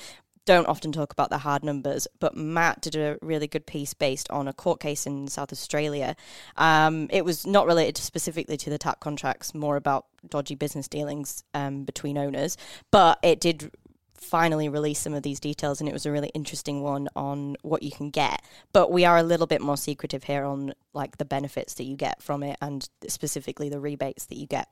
Don't 0.47 0.67
often 0.67 0.93
talk 0.93 1.11
about 1.11 1.29
the 1.29 1.39
hard 1.39 1.65
numbers, 1.65 2.07
but 2.21 2.33
Matt 2.33 2.79
did 2.79 2.95
a 2.95 3.17
really 3.21 3.47
good 3.47 3.67
piece 3.67 3.93
based 3.93 4.31
on 4.31 4.47
a 4.47 4.53
court 4.53 4.79
case 4.79 5.05
in 5.05 5.27
South 5.27 5.51
Australia. 5.51 6.15
Um, 6.55 7.07
it 7.09 7.25
was 7.25 7.45
not 7.45 7.67
related 7.67 7.97
specifically 7.97 8.55
to 8.55 8.69
the 8.69 8.77
tap 8.77 9.01
contracts, 9.01 9.53
more 9.53 9.75
about 9.75 10.05
dodgy 10.29 10.55
business 10.55 10.87
dealings 10.87 11.43
um, 11.53 11.83
between 11.83 12.17
owners, 12.17 12.55
but 12.91 13.19
it 13.23 13.41
did 13.41 13.71
finally 14.15 14.69
release 14.69 14.99
some 14.99 15.13
of 15.13 15.21
these 15.21 15.41
details 15.41 15.81
and 15.81 15.89
it 15.89 15.93
was 15.93 16.05
a 16.05 16.11
really 16.13 16.29
interesting 16.29 16.81
one 16.81 17.09
on 17.13 17.57
what 17.61 17.83
you 17.83 17.91
can 17.91 18.09
get 18.09 18.41
but 18.73 18.91
we 18.91 19.05
are 19.05 19.17
a 19.17 19.23
little 19.23 19.45
bit 19.45 19.61
more 19.61 19.77
secretive 19.77 20.23
here 20.23 20.43
on 20.43 20.73
like 20.93 21.17
the 21.17 21.23
benefits 21.23 21.75
that 21.75 21.83
you 21.83 21.95
get 21.95 22.21
from 22.21 22.41
it 22.41 22.57
and 22.59 22.89
specifically 23.07 23.69
the 23.69 23.79
rebates 23.79 24.25
that 24.25 24.35
you 24.35 24.47
get 24.47 24.67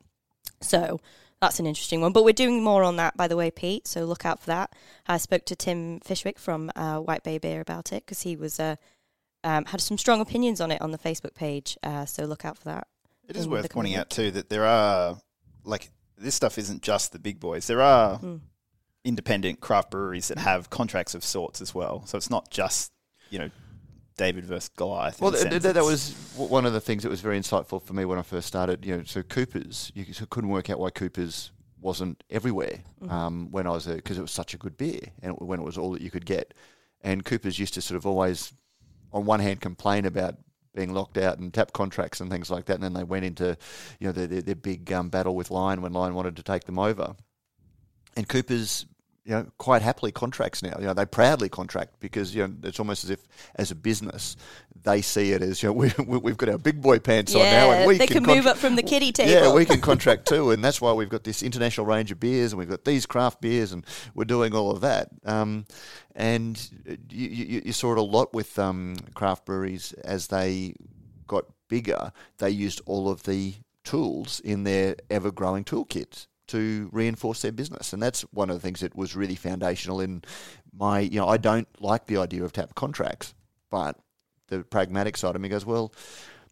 so 0.61 0.99
that's 1.45 1.59
an 1.59 1.65
interesting 1.65 2.01
one 2.01 2.11
but 2.11 2.23
we're 2.23 2.33
doing 2.33 2.63
more 2.63 2.83
on 2.83 2.95
that 2.97 3.15
by 3.15 3.27
the 3.27 3.35
way 3.37 3.49
pete 3.51 3.87
so 3.87 4.03
look 4.05 4.25
out 4.25 4.39
for 4.39 4.47
that 4.47 4.73
i 5.07 5.17
spoke 5.17 5.45
to 5.45 5.55
tim 5.55 5.99
fishwick 6.01 6.37
from 6.39 6.71
uh, 6.75 6.97
white 6.99 7.23
bay 7.23 7.37
beer 7.37 7.61
about 7.61 7.91
it 7.93 8.03
because 8.05 8.21
he 8.21 8.35
was 8.35 8.59
uh, 8.59 8.75
um, 9.43 9.65
had 9.65 9.79
some 9.79 9.97
strong 9.97 10.21
opinions 10.21 10.59
on 10.59 10.71
it 10.71 10.81
on 10.81 10.91
the 10.91 10.97
facebook 10.97 11.33
page 11.35 11.77
uh, 11.83 12.05
so 12.05 12.25
look 12.25 12.43
out 12.45 12.57
for 12.57 12.65
that 12.65 12.87
It 13.29 13.37
is 13.37 13.47
worth 13.47 13.69
pointing 13.71 13.95
out 13.95 14.09
too 14.09 14.31
that 14.31 14.49
there 14.49 14.65
are 14.65 15.17
like 15.63 15.89
this 16.17 16.35
stuff 16.35 16.57
isn't 16.57 16.81
just 16.81 17.11
the 17.11 17.19
big 17.19 17.39
boys. 17.39 17.67
There 17.67 17.81
are 17.81 18.19
Mm. 18.19 18.39
independent 19.03 19.59
craft 19.59 19.91
breweries 19.91 20.29
that 20.29 20.37
have 20.37 20.69
contracts 20.69 21.13
of 21.13 21.23
sorts 21.23 21.61
as 21.61 21.75
well. 21.75 22.05
So 22.05 22.17
it's 22.17 22.29
not 22.29 22.49
just 22.49 22.91
you 23.29 23.39
know 23.39 23.49
David 24.17 24.45
versus 24.45 24.69
Goliath. 24.75 25.19
Well, 25.21 25.31
th- 25.31 25.49
th- 25.49 25.61
that 25.61 25.83
was 25.83 26.13
one 26.37 26.65
of 26.65 26.73
the 26.73 26.79
things 26.81 27.03
that 27.03 27.09
was 27.09 27.21
very 27.21 27.37
insightful 27.39 27.81
for 27.81 27.93
me 27.93 28.05
when 28.05 28.17
I 28.17 28.21
first 28.21 28.47
started. 28.47 28.85
You 28.85 28.97
know, 28.97 29.03
so 29.03 29.21
Coopers, 29.23 29.91
you 29.93 30.05
couldn't 30.29 30.49
work 30.49 30.69
out 30.69 30.79
why 30.79 30.89
Coopers 30.89 31.51
wasn't 31.81 32.23
everywhere 32.29 32.79
Mhm. 33.01 33.11
um, 33.11 33.51
when 33.51 33.67
I 33.67 33.71
was 33.71 33.85
there 33.85 33.95
because 33.97 34.17
it 34.17 34.21
was 34.21 34.31
such 34.31 34.53
a 34.53 34.57
good 34.57 34.77
beer 34.77 34.99
and 35.21 35.33
it, 35.33 35.41
when 35.41 35.59
it 35.59 35.63
was 35.63 35.77
all 35.77 35.91
that 35.91 36.01
you 36.01 36.09
could 36.09 36.25
get. 36.25 36.53
And 37.01 37.23
Coopers 37.23 37.59
used 37.59 37.73
to 37.75 37.81
sort 37.81 37.97
of 37.97 38.05
always, 38.05 38.53
on 39.13 39.25
one 39.25 39.39
hand, 39.39 39.61
complain 39.61 40.05
about 40.05 40.35
being 40.73 40.93
locked 40.93 41.17
out 41.17 41.37
and 41.37 41.53
tap 41.53 41.71
contracts 41.73 42.19
and 42.19 42.29
things 42.31 42.49
like 42.49 42.65
that, 42.65 42.73
and 42.75 42.83
then 42.83 42.93
they 42.93 43.03
went 43.03 43.23
into, 43.25 43.55
you 43.99 44.07
know, 44.07 44.11
their, 44.11 44.27
their, 44.27 44.41
their 44.41 44.55
big 44.55 44.91
um, 44.91 45.09
battle 45.09 45.35
with 45.35 45.51
Lion 45.51 45.81
when 45.81 45.93
Lion 45.93 46.15
wanted 46.15 46.35
to 46.37 46.43
take 46.43 46.63
them 46.65 46.79
over. 46.79 47.15
And 48.17 48.27
Coopers, 48.27 48.85
you 49.25 49.33
know, 49.33 49.47
quite 49.57 49.81
happily 49.81 50.11
contracts 50.11 50.61
now. 50.61 50.75
You 50.79 50.85
know, 50.85 50.93
they 50.93 51.05
proudly 51.05 51.49
contract 51.49 51.99
because 51.99 52.35
you 52.35 52.47
know 52.47 52.53
it's 52.63 52.79
almost 52.79 53.03
as 53.03 53.09
if, 53.09 53.27
as 53.55 53.71
a 53.71 53.75
business, 53.75 54.37
they 54.83 55.01
see 55.01 55.31
it 55.31 55.41
as 55.41 55.63
you 55.63 55.69
know 55.69 55.73
we, 55.73 55.91
we, 56.05 56.17
we've 56.19 56.37
got 56.37 56.47
our 56.49 56.59
big 56.59 56.79
boy 56.79 56.99
pants 56.99 57.33
on 57.33 57.41
now, 57.41 57.71
and 57.71 57.87
we 57.87 57.97
they 57.97 58.05
can, 58.05 58.17
can, 58.17 58.23
move 58.23 58.43
contra- 58.43 58.51
up 58.51 58.57
from 58.57 58.75
the 58.75 58.83
kiddie 58.83 59.11
table 59.11 59.31
yeah, 59.31 59.51
we 59.51 59.65
can 59.65 59.81
contract 59.91 60.27
too, 60.27 60.51
and 60.51 60.63
that's 60.63 60.79
why 60.79 60.93
we've 60.93 61.09
got 61.09 61.23
this 61.23 61.41
international 61.41 61.87
range 61.87 62.11
of 62.11 62.19
beers, 62.19 62.53
and 62.53 62.59
we've 62.59 62.69
got 62.69 62.85
these 62.85 63.07
craft 63.07 63.41
beers, 63.41 63.71
and 63.71 63.83
we're 64.13 64.25
doing 64.25 64.53
all 64.53 64.69
of 64.69 64.81
that. 64.81 65.09
Um, 65.25 65.65
and 66.15 66.69
you, 67.09 67.27
you, 67.27 67.61
you 67.65 67.73
saw 67.73 67.93
it 67.93 67.97
a 67.97 68.03
lot 68.03 68.33
with 68.33 68.57
um, 68.59 68.95
craft 69.15 69.45
breweries 69.45 69.91
as 70.03 70.27
they 70.27 70.75
got 71.25 71.45
bigger. 71.67 72.13
They 72.37 72.51
used 72.51 72.79
all 72.85 73.09
of 73.09 73.23
the 73.23 73.55
tools 73.83 74.39
in 74.39 74.65
their 74.65 74.95
ever-growing 75.09 75.63
toolkit 75.63 76.27
to 76.47 76.89
reinforce 76.91 77.41
their 77.41 77.51
business, 77.51 77.93
and 77.93 78.01
that's 78.01 78.21
one 78.31 78.49
of 78.49 78.55
the 78.55 78.61
things 78.61 78.81
that 78.81 78.95
was 78.95 79.15
really 79.15 79.35
foundational 79.35 80.01
in 80.01 80.23
my. 80.77 80.99
You 80.99 81.19
know, 81.19 81.27
I 81.27 81.37
don't 81.37 81.67
like 81.81 82.05
the 82.05 82.17
idea 82.17 82.43
of 82.43 82.53
tap 82.53 82.75
contracts, 82.75 83.33
but 83.69 83.97
the 84.47 84.63
pragmatic 84.63 85.17
side 85.17 85.35
of 85.35 85.41
me 85.41 85.49
goes, 85.49 85.65
well, 85.65 85.93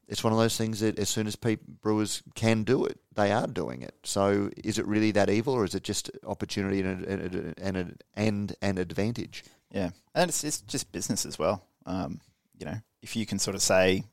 it's 0.08 0.24
one 0.24 0.34
of 0.34 0.40
those 0.40 0.58
things 0.58 0.82
that 0.82 1.00
as 1.00 1.10
soon 1.10 1.28
as 1.28 1.36
pe- 1.36 1.58
brewers 1.82 2.24
can 2.36 2.64
do 2.64 2.86
it, 2.86 3.00
they 3.16 3.32
are 3.32 3.48
doing 3.48 3.82
it. 3.82 3.96
So 4.04 4.50
is 4.58 4.78
it 4.78 4.86
really 4.86 5.12
that 5.12 5.30
evil, 5.30 5.54
or 5.54 5.64
is 5.64 5.76
it 5.76 5.84
just 5.84 6.12
opportunity 6.26 6.82
and 6.82 7.04
and 7.06 7.54
and, 7.58 8.04
and 8.16 8.56
an 8.62 8.78
advantage? 8.78 9.44
Yeah, 9.72 9.92
and 10.14 10.30
it's 10.30 10.44
it's 10.44 10.62
just 10.62 10.92
business 10.92 11.26
as 11.26 11.40
well. 11.40 11.66
Um, 11.86 12.20
you 12.58 12.66
know, 12.66 12.76
if 13.02 13.16
you 13.16 13.26
can 13.26 13.40
sort 13.40 13.56
of 13.56 13.62
say 13.62 14.04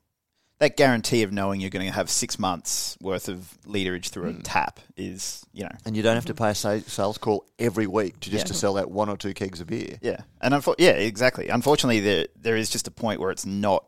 that 0.61 0.77
guarantee 0.77 1.23
of 1.23 1.31
knowing 1.33 1.59
you're 1.59 1.69
going 1.71 1.85
to 1.87 1.91
have 1.91 2.09
six 2.09 2.37
months 2.39 2.95
worth 3.01 3.27
of 3.27 3.57
literage 3.65 4.09
through 4.09 4.29
a 4.29 4.33
tap 4.33 4.79
is, 4.95 5.43
you 5.53 5.63
know, 5.63 5.71
And 5.85 5.97
you 5.97 6.03
don't 6.03 6.13
have 6.15 6.25
to 6.27 6.35
pay 6.35 6.51
a 6.51 6.55
sa- 6.55 6.79
sales 6.85 7.17
call 7.17 7.45
every 7.57 7.87
week 7.87 8.19
to 8.21 8.29
just 8.29 8.45
Yeah. 8.45 8.47
to 8.49 8.53
sell 8.53 8.73
that 8.75 8.89
one 8.91 9.09
or 9.09 9.17
two 9.17 9.33
kegs 9.33 9.59
of 9.59 9.67
beer. 9.67 9.97
yeah, 10.01 10.21
and 10.39 10.53
unfo- 10.53 10.75
yeah, 10.77 10.91
exactly. 10.91 11.49
Unfortunately, 11.49 11.99
there 11.99 12.27
there 12.39 12.55
is 12.55 12.69
just 12.69 12.87
a 12.87 12.91
point 12.91 13.19
where 13.19 13.31
it's 13.31 13.45
not 13.45 13.85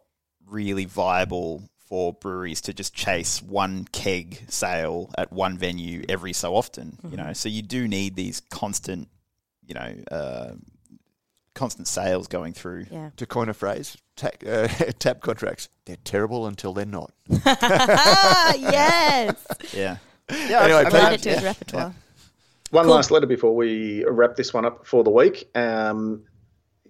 really 0.48 0.86
viable 0.86 1.70
for 1.88 2.12
breweries 2.14 2.62
to 2.62 2.74
just 2.74 2.94
chase 2.94 3.40
one 3.42 3.86
keg 3.92 4.44
sale 4.50 5.12
at 5.16 5.32
one 5.32 5.58
venue 5.60 6.04
every 6.10 6.34
so 6.34 6.56
often. 6.56 6.98
You 7.10 7.18
know, 7.18 7.34
so 7.34 7.50
you 7.50 7.62
do 7.62 7.88
need 7.88 8.16
these 8.16 8.42
constant, 8.50 9.10
you 9.64 9.76
know, 9.76 9.94
uh, 10.12 10.54
constant 11.54 11.88
sales 11.88 12.28
going 12.28 12.54
through. 12.54 12.86
Yeah. 12.92 13.12
To 13.18 13.26
coin 13.26 13.50
a 13.50 13.54
phrase, 13.54 13.98
ta- 14.16 14.30
uh, 14.48 14.68
tap 15.00 15.22
contracts. 15.22 15.70
They're 15.86 15.98
terrible 16.04 16.48
until 16.48 16.74
they're 16.74 16.86
not. 16.86 17.12
Ah, 17.46 18.54
yes. 18.58 19.36
Yeah. 19.74 19.98
Anyway, 20.30 20.80
I 20.80 20.84
mean, 20.84 20.96
Add 20.96 20.96
Add 20.96 21.14
it 21.14 21.22
to 21.24 21.30
yeah. 21.30 21.36
his 21.36 21.44
repertoire. 21.44 21.94
One 22.72 22.86
Cool. 22.86 22.96
last 22.96 23.12
letter 23.12 23.28
before 23.28 23.56
we 23.56 24.04
wrap 24.06 24.36
this 24.36 24.54
one 24.54 24.66
up 24.66 24.88
for 24.88 25.04
the 25.04 25.12
week. 25.12 25.48
Um, 25.56 26.24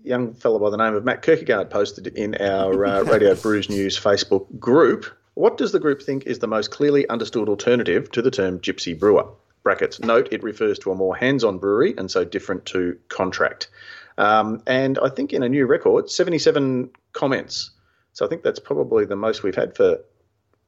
young 0.04 0.34
fellow 0.34 0.60
by 0.60 0.70
the 0.70 0.78
name 0.78 0.96
of 0.96 1.04
Matt 1.04 1.24
Kirkegaard 1.24 1.70
posted 1.70 2.08
in 2.08 2.36
our 2.36 2.86
uh, 2.86 3.04
Radio 3.06 3.36
Brews 3.36 3.70
News 3.70 4.00
Facebook 4.00 4.60
group. 4.60 5.06
What 5.34 5.58
does 5.58 5.72
the 5.72 5.80
group 5.80 6.02
think 6.02 6.26
is 6.26 6.40
the 6.40 6.48
most 6.48 6.72
clearly 6.72 7.08
understood 7.10 7.50
alternative 7.50 8.12
to 8.12 8.22
the 8.22 8.32
term 8.32 8.60
gypsy 8.60 8.98
brewer? 8.98 9.26
Brackets. 9.64 10.00
Note 10.00 10.28
it 10.32 10.44
refers 10.44 10.78
to 10.80 10.92
a 10.92 10.96
more 10.96 11.16
hands-on 11.16 11.58
brewery 11.58 11.96
and 11.98 12.12
so 12.12 12.24
different 12.26 12.66
to 12.68 12.98
contract. 13.08 13.70
Um, 14.18 14.62
and 14.68 15.00
I 15.00 15.10
think 15.10 15.34
in 15.34 15.44
a 15.44 15.50
new 15.50 15.66
record, 15.66 16.10
77 16.10 16.90
comments. 17.14 17.72
So 18.14 18.26
I 18.26 18.30
think 18.30 18.44
that's 18.44 18.60
probably 18.60 19.06
the 19.06 19.16
most 19.16 19.44
we've 19.44 19.56
had 19.56 19.76
for 19.76 19.98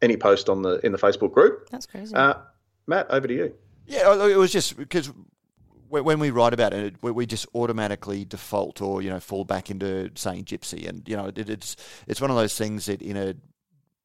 any 0.02 0.18
post 0.18 0.50
on 0.50 0.62
the 0.64 0.80
in 0.86 0.92
the 0.92 0.98
Facebook 0.98 1.32
group. 1.34 1.70
That's 1.70 1.86
crazy. 1.86 2.14
Uh, 2.16 2.36
Matt, 2.88 3.08
over 3.10 3.28
to 3.28 3.34
you. 3.34 3.54
Yeah, 3.88 4.26
it 4.28 4.36
was 4.38 4.52
just 4.52 4.78
because 4.78 5.12
when 5.90 6.04
when 6.04 6.20
we 6.20 6.32
write 6.32 6.54
about 6.54 6.74
it, 6.74 6.96
we- 7.04 7.12
we 7.12 7.26
just 7.28 7.48
automatically 7.54 8.26
default 8.26 8.82
or 8.82 9.02
you 9.04 9.10
know 9.12 9.20
fall 9.20 9.46
back 9.46 9.70
into 9.70 10.10
saying 10.16 10.46
gypsy, 10.46 10.88
and 10.90 11.08
you 11.08 11.16
know 11.16 11.32
it's 11.36 11.76
it's 12.08 12.20
one 12.22 12.32
of 12.32 12.36
those 12.38 12.58
things 12.58 12.88
that 12.88 13.02
in 13.04 13.16
a 13.16 13.36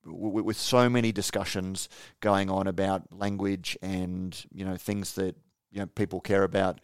w- 0.05 0.43
with 0.45 0.57
so 0.59 0.91
many 0.91 1.12
discussions 1.12 1.88
going 2.20 2.51
on 2.51 2.66
about 2.66 3.05
language 3.11 3.76
and 3.80 4.45
you 4.53 4.64
know 4.66 4.76
things 4.76 5.14
that 5.14 5.34
you 5.71 5.81
know 5.81 5.87
people 5.87 6.21
care 6.21 6.45
about, 6.45 6.81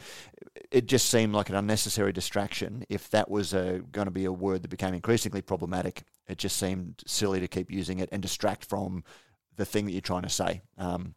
it 0.70 0.86
just 0.86 1.08
seemed 1.08 1.34
like 1.34 1.48
an 1.48 1.54
unnecessary 1.56 2.12
distraction. 2.12 2.84
If 2.88 3.10
that 3.10 3.30
was 3.30 3.52
going 3.52 3.90
to 3.92 4.10
be 4.10 4.24
a 4.24 4.32
word 4.32 4.62
that 4.62 4.68
became 4.68 4.94
increasingly 4.94 5.42
problematic, 5.42 6.04
it 6.28 6.38
just 6.38 6.56
seemed 6.56 7.02
silly 7.06 7.40
to 7.40 7.48
keep 7.48 7.70
using 7.70 7.98
it 7.98 8.08
and 8.12 8.22
distract 8.22 8.64
from 8.64 9.04
the 9.56 9.64
thing 9.64 9.86
that 9.86 9.92
you're 9.92 10.00
trying 10.00 10.22
to 10.22 10.28
say. 10.28 10.62
Um, 10.78 11.14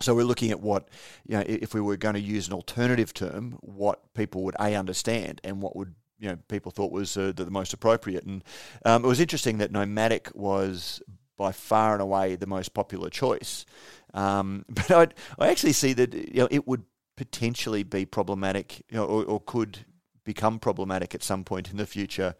so 0.00 0.14
we're 0.14 0.24
looking 0.24 0.50
at 0.50 0.60
what, 0.60 0.88
you 1.26 1.36
know, 1.36 1.44
if 1.46 1.72
we 1.74 1.80
were 1.80 1.96
going 1.96 2.14
to 2.14 2.20
use 2.20 2.48
an 2.48 2.54
alternative 2.54 3.14
term, 3.14 3.58
what 3.60 4.00
people 4.14 4.42
would 4.44 4.56
a 4.58 4.74
understand 4.74 5.40
and 5.44 5.62
what 5.62 5.76
would 5.76 5.94
you 6.18 6.28
know 6.28 6.38
people 6.48 6.70
thought 6.70 6.92
was 6.92 7.16
uh, 7.16 7.32
the, 7.34 7.44
the 7.44 7.50
most 7.50 7.72
appropriate. 7.72 8.24
And 8.24 8.44
um, 8.84 9.04
it 9.04 9.08
was 9.08 9.20
interesting 9.20 9.58
that 9.58 9.72
nomadic 9.72 10.30
was 10.34 11.02
by 11.36 11.52
far 11.52 11.94
and 11.94 12.02
away 12.02 12.36
the 12.36 12.46
most 12.46 12.74
popular 12.74 13.10
choice. 13.10 13.66
Um, 14.12 14.64
but 14.68 14.90
I 14.90 15.08
I 15.38 15.48
actually 15.48 15.72
see 15.72 15.92
that 15.94 16.14
you 16.14 16.40
know 16.40 16.48
it 16.50 16.66
would 16.66 16.84
potentially 17.16 17.82
be 17.82 18.04
problematic, 18.04 18.84
you 18.90 18.96
know, 18.96 19.04
or, 19.04 19.24
or 19.24 19.40
could 19.40 19.86
become 20.24 20.58
problematic 20.58 21.14
at 21.14 21.22
some 21.22 21.44
point 21.44 21.70
in 21.70 21.76
the 21.76 21.86
future. 21.86 22.34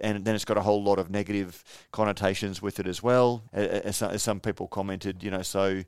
And 0.00 0.24
then 0.24 0.34
it's 0.34 0.44
got 0.44 0.56
a 0.56 0.62
whole 0.62 0.82
lot 0.82 0.98
of 0.98 1.10
negative 1.10 1.64
connotations 1.92 2.60
with 2.60 2.78
it 2.78 2.86
as 2.86 3.02
well. 3.02 3.44
As, 3.52 4.02
as 4.02 4.22
some 4.22 4.40
people 4.40 4.68
commented, 4.68 5.22
you 5.22 5.30
know, 5.30 5.42
so 5.42 5.82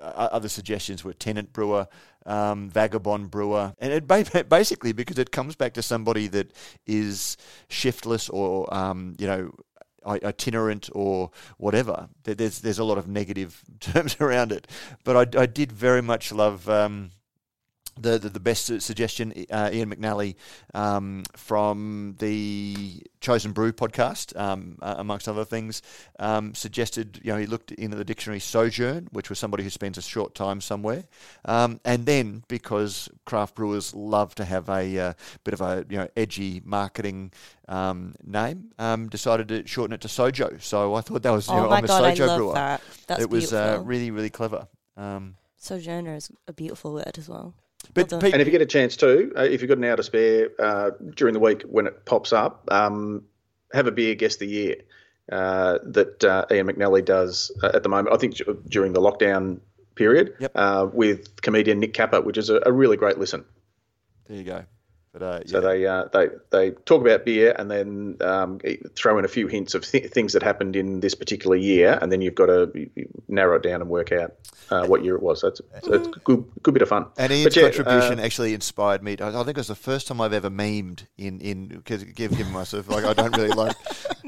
uh, 0.00 0.28
other 0.32 0.48
suggestions 0.48 1.04
were 1.04 1.12
tenant 1.12 1.52
brewer, 1.52 1.86
um, 2.26 2.68
vagabond 2.68 3.30
brewer, 3.30 3.74
and 3.78 3.92
it 3.92 4.06
ba- 4.06 4.44
basically 4.48 4.92
because 4.92 5.18
it 5.18 5.30
comes 5.30 5.56
back 5.56 5.74
to 5.74 5.82
somebody 5.82 6.26
that 6.28 6.52
is 6.86 7.36
shiftless 7.68 8.28
or 8.28 8.72
um, 8.74 9.14
you 9.18 9.26
know 9.26 9.52
itinerant 10.06 10.90
or 10.92 11.30
whatever. 11.56 12.08
There's 12.24 12.60
there's 12.60 12.78
a 12.78 12.84
lot 12.84 12.98
of 12.98 13.08
negative 13.08 13.62
terms 13.80 14.16
around 14.20 14.52
it, 14.52 14.66
but 15.04 15.36
I, 15.36 15.42
I 15.42 15.46
did 15.46 15.72
very 15.72 16.02
much 16.02 16.32
love. 16.32 16.68
Um, 16.68 17.10
the, 18.00 18.18
the, 18.18 18.28
the 18.28 18.40
best 18.40 18.80
suggestion, 18.80 19.32
uh, 19.50 19.70
Ian 19.72 19.94
McNally 19.94 20.36
um, 20.74 21.24
from 21.36 22.16
the 22.18 23.02
Chosen 23.20 23.52
Brew 23.52 23.72
podcast, 23.72 24.38
um, 24.38 24.78
uh, 24.82 24.96
amongst 24.98 25.28
other 25.28 25.44
things, 25.44 25.82
um, 26.18 26.54
suggested, 26.54 27.20
you 27.22 27.32
know, 27.32 27.38
he 27.38 27.46
looked 27.46 27.72
into 27.72 27.96
the 27.96 28.04
dictionary 28.04 28.40
sojourn, 28.40 29.08
which 29.12 29.30
was 29.30 29.38
somebody 29.38 29.62
who 29.62 29.70
spends 29.70 29.96
a 29.98 30.02
short 30.02 30.34
time 30.34 30.60
somewhere. 30.60 31.04
Um, 31.44 31.80
and 31.84 32.06
then, 32.06 32.44
because 32.48 33.08
craft 33.24 33.54
brewers 33.54 33.94
love 33.94 34.34
to 34.36 34.44
have 34.44 34.68
a 34.68 34.98
uh, 34.98 35.12
bit 35.44 35.54
of 35.54 35.60
a, 35.60 35.86
you 35.88 35.96
know, 35.96 36.08
edgy 36.16 36.60
marketing 36.64 37.32
um, 37.68 38.14
name, 38.24 38.72
um, 38.78 39.08
decided 39.08 39.48
to 39.48 39.66
shorten 39.66 39.94
it 39.94 40.00
to 40.02 40.08
Sojo. 40.08 40.60
So 40.60 40.94
I 40.94 41.00
thought 41.00 41.22
that 41.22 41.30
was, 41.30 41.48
you 41.48 41.54
oh 41.54 41.62
know, 41.62 41.70
my 41.70 41.78
I'm 41.78 41.84
a 41.84 41.88
god, 41.88 42.04
I 42.04 42.14
Sojo 42.14 42.26
love 42.26 42.38
brewer. 42.38 42.54
that. 42.54 42.82
That's 43.06 43.22
it 43.22 43.30
was 43.30 43.52
uh, 43.52 43.80
really, 43.84 44.10
really 44.10 44.30
clever. 44.30 44.68
Um, 44.96 45.36
Sojourner 45.56 46.14
is 46.14 46.30
a 46.46 46.52
beautiful 46.52 46.92
word 46.92 47.16
as 47.16 47.28
well. 47.28 47.54
But 47.92 48.10
Well. 48.10 48.20
Pete, 48.20 48.32
And 48.32 48.40
if 48.40 48.46
you 48.48 48.52
get 48.52 48.62
a 48.62 48.66
chance 48.66 48.96
too, 48.96 49.32
uh, 49.36 49.42
if 49.42 49.60
you've 49.60 49.68
got 49.68 49.78
an 49.78 49.84
hour 49.84 49.96
to 49.96 50.02
spare 50.02 50.50
uh, 50.58 50.90
during 51.14 51.34
the 51.34 51.40
week 51.40 51.62
when 51.62 51.86
it 51.86 52.04
pops 52.04 52.32
up, 52.32 52.66
um, 52.70 53.24
have 53.72 53.86
a 53.86 53.92
beer 53.92 54.14
guest 54.14 54.38
the 54.38 54.46
year 54.46 54.76
uh, 55.30 55.78
that 55.84 56.24
uh, 56.24 56.46
Ian 56.50 56.68
McNally 56.68 57.04
does 57.04 57.50
uh, 57.62 57.70
at 57.74 57.82
the 57.82 57.88
moment. 57.88 58.14
I 58.14 58.18
think 58.18 58.36
during 58.68 58.92
the 58.92 59.00
lockdown 59.00 59.60
period 59.94 60.34
Yep. 60.40 60.52
uh, 60.54 60.88
with 60.92 61.40
comedian 61.42 61.80
Nick 61.80 61.94
Capper, 61.94 62.20
which 62.20 62.38
is 62.38 62.50
a, 62.50 62.60
a 62.66 62.72
really 62.72 62.96
great 62.96 63.18
listen. 63.18 63.44
there 64.28 64.36
you 64.38 64.44
go. 64.44 64.64
But 65.14 65.22
uh, 65.22 65.40
So 65.46 65.60
they 65.60 65.86
uh, 65.86 66.06
they 66.12 66.28
they 66.50 66.70
talk 66.72 67.00
about 67.00 67.24
beer 67.24 67.54
and 67.56 67.70
then 67.70 68.16
um, 68.20 68.58
throw 68.96 69.16
in 69.16 69.24
a 69.24 69.28
few 69.28 69.46
hints 69.46 69.74
of 69.74 69.86
th- 69.86 70.10
things 70.10 70.32
that 70.32 70.42
happened 70.42 70.74
in 70.74 70.98
this 70.98 71.14
particular 71.14 71.54
year, 71.54 71.96
and 72.02 72.10
then 72.10 72.20
you've 72.20 72.34
got 72.34 72.46
to 72.46 72.68
you- 72.74 72.90
you 72.96 73.08
narrow 73.28 73.54
it 73.56 73.62
down 73.62 73.80
and 73.80 73.88
work 73.88 74.10
out 74.10 74.34
uh, 74.70 74.86
what 74.86 75.04
year 75.04 75.14
it 75.14 75.22
was. 75.22 75.40
So 75.42 75.48
it's, 75.48 75.60
so 75.84 75.92
it's 75.92 76.08
a 76.08 76.20
good 76.24 76.44
good 76.64 76.74
bit 76.74 76.82
of 76.82 76.88
fun. 76.88 77.06
And 77.16 77.32
Ian's 77.32 77.54
yeah, 77.54 77.62
contribution 77.70 78.18
uh, 78.18 78.24
actually 78.24 78.54
inspired 78.54 79.04
me. 79.04 79.16
I 79.20 79.28
I 79.28 79.44
think 79.44 79.50
it 79.56 79.58
was 79.58 79.68
the 79.68 79.76
first 79.76 80.08
time 80.08 80.20
I've 80.20 80.32
ever 80.32 80.50
memed 80.50 81.04
in 81.16 81.40
in 81.40 81.68
because 81.68 82.02
given 82.02 82.50
myself 82.50 82.88
like 82.88 83.04
I 83.04 83.12
don't 83.14 83.36
really 83.36 83.54
like, 83.54 83.76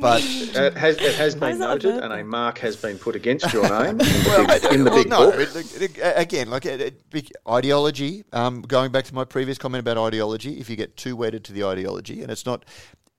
but 0.00 0.22
It 0.24 0.76
has, 0.76 0.96
it 0.98 1.14
has 1.16 1.34
been 1.34 1.50
is 1.52 1.58
that 1.58 1.64
a 1.64 1.68
noted, 1.74 2.02
and 2.04 2.12
a 2.12 2.24
mark 2.24 2.58
has 2.58 2.76
been 2.76 2.98
put 2.98 3.16
against 3.16 3.52
your 3.52 3.62
name 3.82 3.90
in 3.90 3.98
the 3.98 4.24
well, 4.26 4.46
big, 4.46 4.72
in 4.72 4.84
the 4.84 4.90
well, 4.90 4.98
big 5.02 5.08
no, 5.10 5.30
book. 5.30 5.40
it- 5.40 5.56
it- 5.82 5.98
it- 5.98 6.12
again, 6.16 6.50
like 6.50 6.66
it, 6.66 6.80
it, 6.80 7.10
big 7.10 7.30
ideology. 7.48 8.24
Um, 8.32 8.62
going 8.62 8.92
back 8.92 9.04
to 9.06 9.14
my 9.14 9.24
previous 9.24 9.58
comment 9.58 9.80
about 9.80 9.98
ideology, 9.98 10.58
if 10.60 10.68
you 10.70 10.76
get 10.76 10.96
too 10.96 11.16
wedded 11.16 11.44
to 11.44 11.52
the 11.52 11.64
ideology, 11.64 12.22
and 12.22 12.30
it's 12.30 12.46
not, 12.46 12.64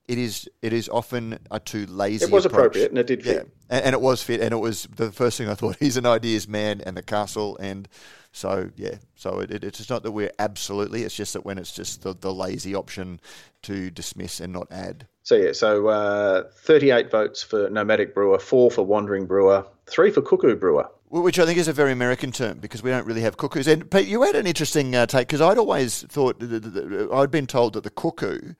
it 0.07 0.17
is 0.17 0.47
it 0.61 0.71
is 0.73 0.87
often 0.89 1.37
a 1.51 1.59
too 1.59 1.85
lazy. 1.87 2.25
It 2.25 2.31
was 2.31 2.45
approach. 2.45 2.59
appropriate, 2.75 2.89
and 2.91 2.97
it 2.99 3.07
did 3.07 3.25
Yeah, 3.25 3.33
fit. 3.33 3.49
and, 3.69 3.85
and 3.85 3.93
it 3.93 4.01
was 4.01 4.23
fit, 4.23 4.39
and 4.41 4.53
it 4.53 4.57
was 4.57 4.83
the 4.95 5.11
first 5.11 5.37
thing 5.37 5.49
I 5.49 5.53
thought. 5.55 5.75
He's 5.79 5.97
an 5.97 6.05
ideas 6.05 6.47
man, 6.47 6.81
and 6.85 6.95
the 6.95 7.03
castle, 7.03 7.57
and 7.59 7.87
so 8.31 8.69
yeah. 8.77 8.95
So 9.15 9.39
it, 9.39 9.51
it, 9.51 9.63
it's 9.63 9.79
just 9.79 9.89
not 9.89 10.03
that 10.03 10.11
we're 10.11 10.31
absolutely. 10.39 11.03
It's 11.03 11.15
just 11.15 11.33
that 11.33 11.43
when 11.43 11.57
it's 11.57 11.73
just 11.73 12.03
the, 12.03 12.13
the 12.13 12.33
lazy 12.33 12.73
option 12.75 13.19
to 13.63 13.89
dismiss 13.89 14.39
and 14.39 14.53
not 14.53 14.67
add. 14.71 15.07
So 15.27 15.35
yeah, 15.35 15.51
so 15.51 15.87
uh, 15.87 16.43
38 16.53 17.11
votes 17.11 17.43
for 17.43 17.69
nomadic 17.69 18.15
brewer, 18.15 18.39
four 18.39 18.71
for 18.71 18.83
wandering 18.85 19.25
brewer, 19.25 19.65
three 19.85 20.09
for 20.09 20.21
cuckoo 20.21 20.55
brewer. 20.55 20.89
Which 21.09 21.37
I 21.37 21.45
think 21.45 21.59
is 21.59 21.67
a 21.67 21.73
very 21.73 21.91
American 21.91 22.31
term 22.31 22.59
because 22.59 22.81
we 22.81 22.91
don't 22.91 23.05
really 23.05 23.19
have 23.23 23.35
cuckoos. 23.35 23.67
And 23.67 23.91
Pete, 23.91 24.07
you 24.07 24.21
had 24.21 24.37
an 24.37 24.47
interesting 24.47 24.95
uh, 24.95 25.05
take 25.05 25.27
because 25.27 25.41
I'd 25.41 25.57
always 25.57 26.03
thought 26.03 26.39
that, 26.39 26.45
that, 26.45 26.61
that- 26.61 27.09
I'd 27.11 27.29
been 27.29 27.45
told 27.45 27.73
that 27.73 27.83
the 27.83 27.89
cuckoo 27.89 28.53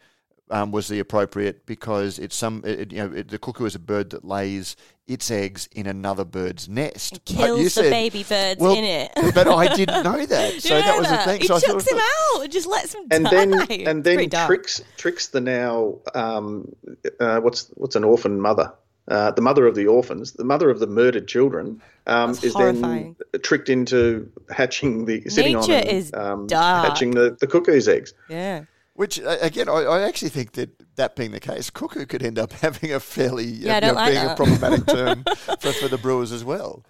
um, 0.50 0.72
was 0.72 0.88
the 0.88 1.00
appropriate 1.00 1.66
because 1.66 2.20
it's 2.20 2.36
some 2.36 2.62
it, 2.66 2.92
you 2.92 3.00
know 3.00 3.14
it, 3.16 3.28
the 3.30 3.38
cuckoo 3.40 3.66
is 3.66 3.76
a 3.76 3.80
bird 3.80 4.10
that 4.12 4.24
lays 4.26 4.76
its 5.08 5.32
eggs 5.32 5.70
in 5.74 5.88
another 5.88 6.26
bird's 6.26 6.68
nest. 6.68 7.14
But 7.26 7.26
Kills 7.36 7.60
you 7.60 7.64
the 7.66 7.70
said- 7.70 7.90
baby 7.92 8.24
birds 8.24 8.60
well, 8.60 8.74
in 8.76 8.84
it. 8.84 9.12
but 9.36 9.48
I 9.48 9.74
didn't 9.76 10.04
know 10.10 10.26
that, 10.26 10.62
so 10.62 10.76
know 10.76 10.82
that 10.82 11.00
was 11.00 11.10
the 11.10 11.18
thing. 11.18 11.42
It 11.42 11.48
So 11.48 11.56
I 11.56 11.60
chucks 11.60 11.84
thought, 11.86 11.94
him 11.94 12.00
out. 12.36 12.46
It 12.46 12.52
just 12.52 12.68
lets 12.68 12.94
him 12.94 13.04
and 13.12 13.24
die. 13.26 13.30
then 13.32 13.54
It's 13.70 13.88
and 13.90 14.04
then 14.04 14.30
tricks 14.30 14.82
tricks 14.98 15.28
the 15.28 15.42
now 15.42 15.96
um, 16.16 16.74
uh, 17.20 17.40
what's 17.40 17.68
what's 17.76 17.96
an 17.96 18.04
orphan 18.04 18.40
mother 18.42 18.72
uh, 19.10 19.32
the 19.32 19.42
mother 19.42 19.66
of 19.68 19.76
the 19.76 19.88
orphans 19.88 20.34
the 20.34 20.44
mother 20.44 20.70
of 20.70 20.80
the 20.80 20.88
murdered 20.88 21.28
children 21.28 21.82
um, 22.08 22.32
is 22.32 22.54
horrifying. 22.54 23.16
then 23.32 23.42
tricked 23.42 23.70
into 23.70 24.30
hatching 24.50 25.06
the 25.06 25.22
sitting 25.30 25.56
on 25.56 25.62
Nature 25.62 25.74
and, 25.88 25.88
is 25.90 26.14
um, 26.14 26.48
dark. 26.48 26.88
hatching 26.88 27.12
the, 27.12 27.38
the 27.40 27.48
cuckoo's 27.48 27.88
eggs 27.88 28.14
Yeah. 28.30 28.64
Which 28.98 29.20
uh, 29.22 29.38
again, 29.42 29.70
I, 29.70 29.74
I 29.84 30.02
actually 30.08 30.30
think 30.30 30.54
that 30.54 30.72
that 30.96 31.16
being 31.16 31.30
the 31.30 31.40
case, 31.40 31.70
cuckoo 31.70 32.08
could 32.08 32.24
end 32.24 32.40
up 32.40 32.52
having 32.64 32.92
a 32.92 33.00
fairly 33.00 33.46
Yeah, 33.46 33.74
uh, 33.74 33.76
you 33.76 33.82
know, 33.82 33.94
like 33.94 34.12
being 34.12 34.26
a 34.26 34.36
problematic 34.36 34.88
term 34.88 35.24
for, 35.60 35.72
for 35.72 35.88
the 35.88 36.00
brewers 36.00 36.32
as 36.32 36.44
well. 36.44 36.84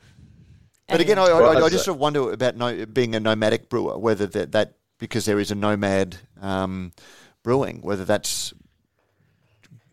But 0.88 1.02
again, 1.02 1.20
I, 1.20 1.24
I, 1.24 1.40
I, 1.56 1.66
I 1.66 1.70
just 1.70 1.84
sort 1.84 1.96
of 1.96 2.00
wonder 2.00 2.32
about 2.32 2.56
no, 2.56 2.86
being 2.86 3.14
a 3.14 3.20
nomadic 3.20 3.68
brewer, 3.68 3.98
whether 3.98 4.26
that, 4.26 4.54
that 4.54 4.76
because 5.00 5.26
there 5.26 5.38
is 5.38 5.52
a 5.52 5.56
nomad 5.56 6.16
um, 6.40 6.94
brewing, 7.44 7.82
whether 7.82 8.06
that's 8.06 8.54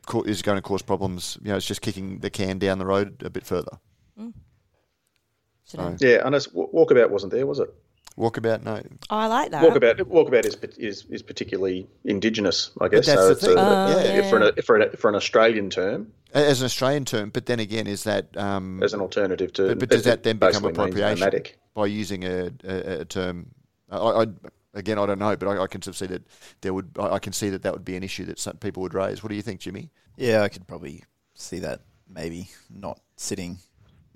co- 0.07 0.23
is 0.23 0.41
going 0.41 0.55
to 0.57 0.63
cause 0.63 0.83
problems. 0.83 1.37
You 1.43 1.49
know, 1.51 1.57
it's 1.57 1.67
just 1.67 1.83
kicking 1.83 2.21
the 2.21 2.31
can 2.31 2.61
down 2.61 2.79
the 2.79 2.87
road 2.87 3.25
a 3.25 3.31
bit 3.31 3.45
further. 3.45 3.77
Should 4.17 5.81
I- 5.81 5.97
So, 5.97 6.07
yeah 6.07 6.25
and 6.25 6.33
it's- 6.37 6.47
walkabout 6.55 7.11
wasn't 7.11 7.33
there 7.33 7.45
was 7.45 7.59
it 7.59 7.75
walkabout, 8.19 8.63
no. 8.63 8.81
Oh, 9.11 9.17
I 9.17 9.27
like 9.27 9.51
that. 9.51 9.63
walkabout 9.63 9.99
walkabout 10.01 10.47
is 10.47 10.57
is, 10.79 11.05
is 11.11 11.23
particularly 11.23 11.87
indigenous 12.05 12.71
I 12.81 12.89
guess 12.89 13.07
that's 13.07 13.21
so 13.21 13.27
the 13.27 13.33
it's 13.33 13.47
thing. 13.47 13.59
a, 13.59 13.61
Oh, 13.61 13.99
if 13.99 14.31
for, 14.31 14.41
yeah. 14.41 14.49
an, 14.49 14.63
for, 14.63 14.77
an, 14.77 14.97
for 14.97 15.09
an 15.09 15.15
Australian 15.15 15.71
term 15.71 16.13
as 16.35 16.61
an 16.61 16.67
Australian 16.67 17.05
term. 17.05 17.31
But 17.31 17.47
then 17.47 17.61
again, 17.61 17.87
is 17.87 18.05
that 18.05 18.37
um, 18.37 18.83
as 18.83 18.93
an 18.93 19.01
alternative 19.01 19.53
to? 19.55 19.69
But, 19.69 19.79
but 19.79 19.89
does 19.91 20.05
that 20.05 20.23
then 20.25 20.39
become 20.39 20.65
appropriation 20.65 21.21
nomadic. 21.21 21.59
by 21.75 21.87
using 21.87 22.25
a, 22.25 22.51
a, 22.65 23.01
a 23.01 23.05
term? 23.05 23.51
I, 23.91 23.97
I, 23.99 24.27
again, 24.75 24.99
I 24.99 25.07
don't 25.07 25.21
know, 25.21 25.37
but 25.37 25.49
I, 25.49 25.63
I 25.63 25.67
can 25.67 25.81
sort 25.81 25.95
of 25.95 25.97
see 25.97 26.07
that 26.07 26.23
there 26.61 26.75
would. 26.75 26.91
I, 26.99 27.15
I 27.15 27.19
can 27.21 27.33
see 27.33 27.51
that 27.51 27.63
that 27.63 27.73
would 27.73 27.85
be 27.85 27.97
an 27.97 28.03
issue 28.03 28.25
that 28.27 28.39
some 28.39 28.57
people 28.57 28.83
would 28.83 28.95
raise. 28.95 29.23
What 29.23 29.29
do 29.31 29.37
you 29.37 29.43
think, 29.43 29.61
Jimmy? 29.61 29.91
Yeah, 30.17 30.43
I 30.43 30.49
could 30.49 30.67
probably 30.67 31.05
see 31.35 31.61
that. 31.61 31.83
Maybe 32.09 32.51
not 32.69 33.01
sitting. 33.17 33.59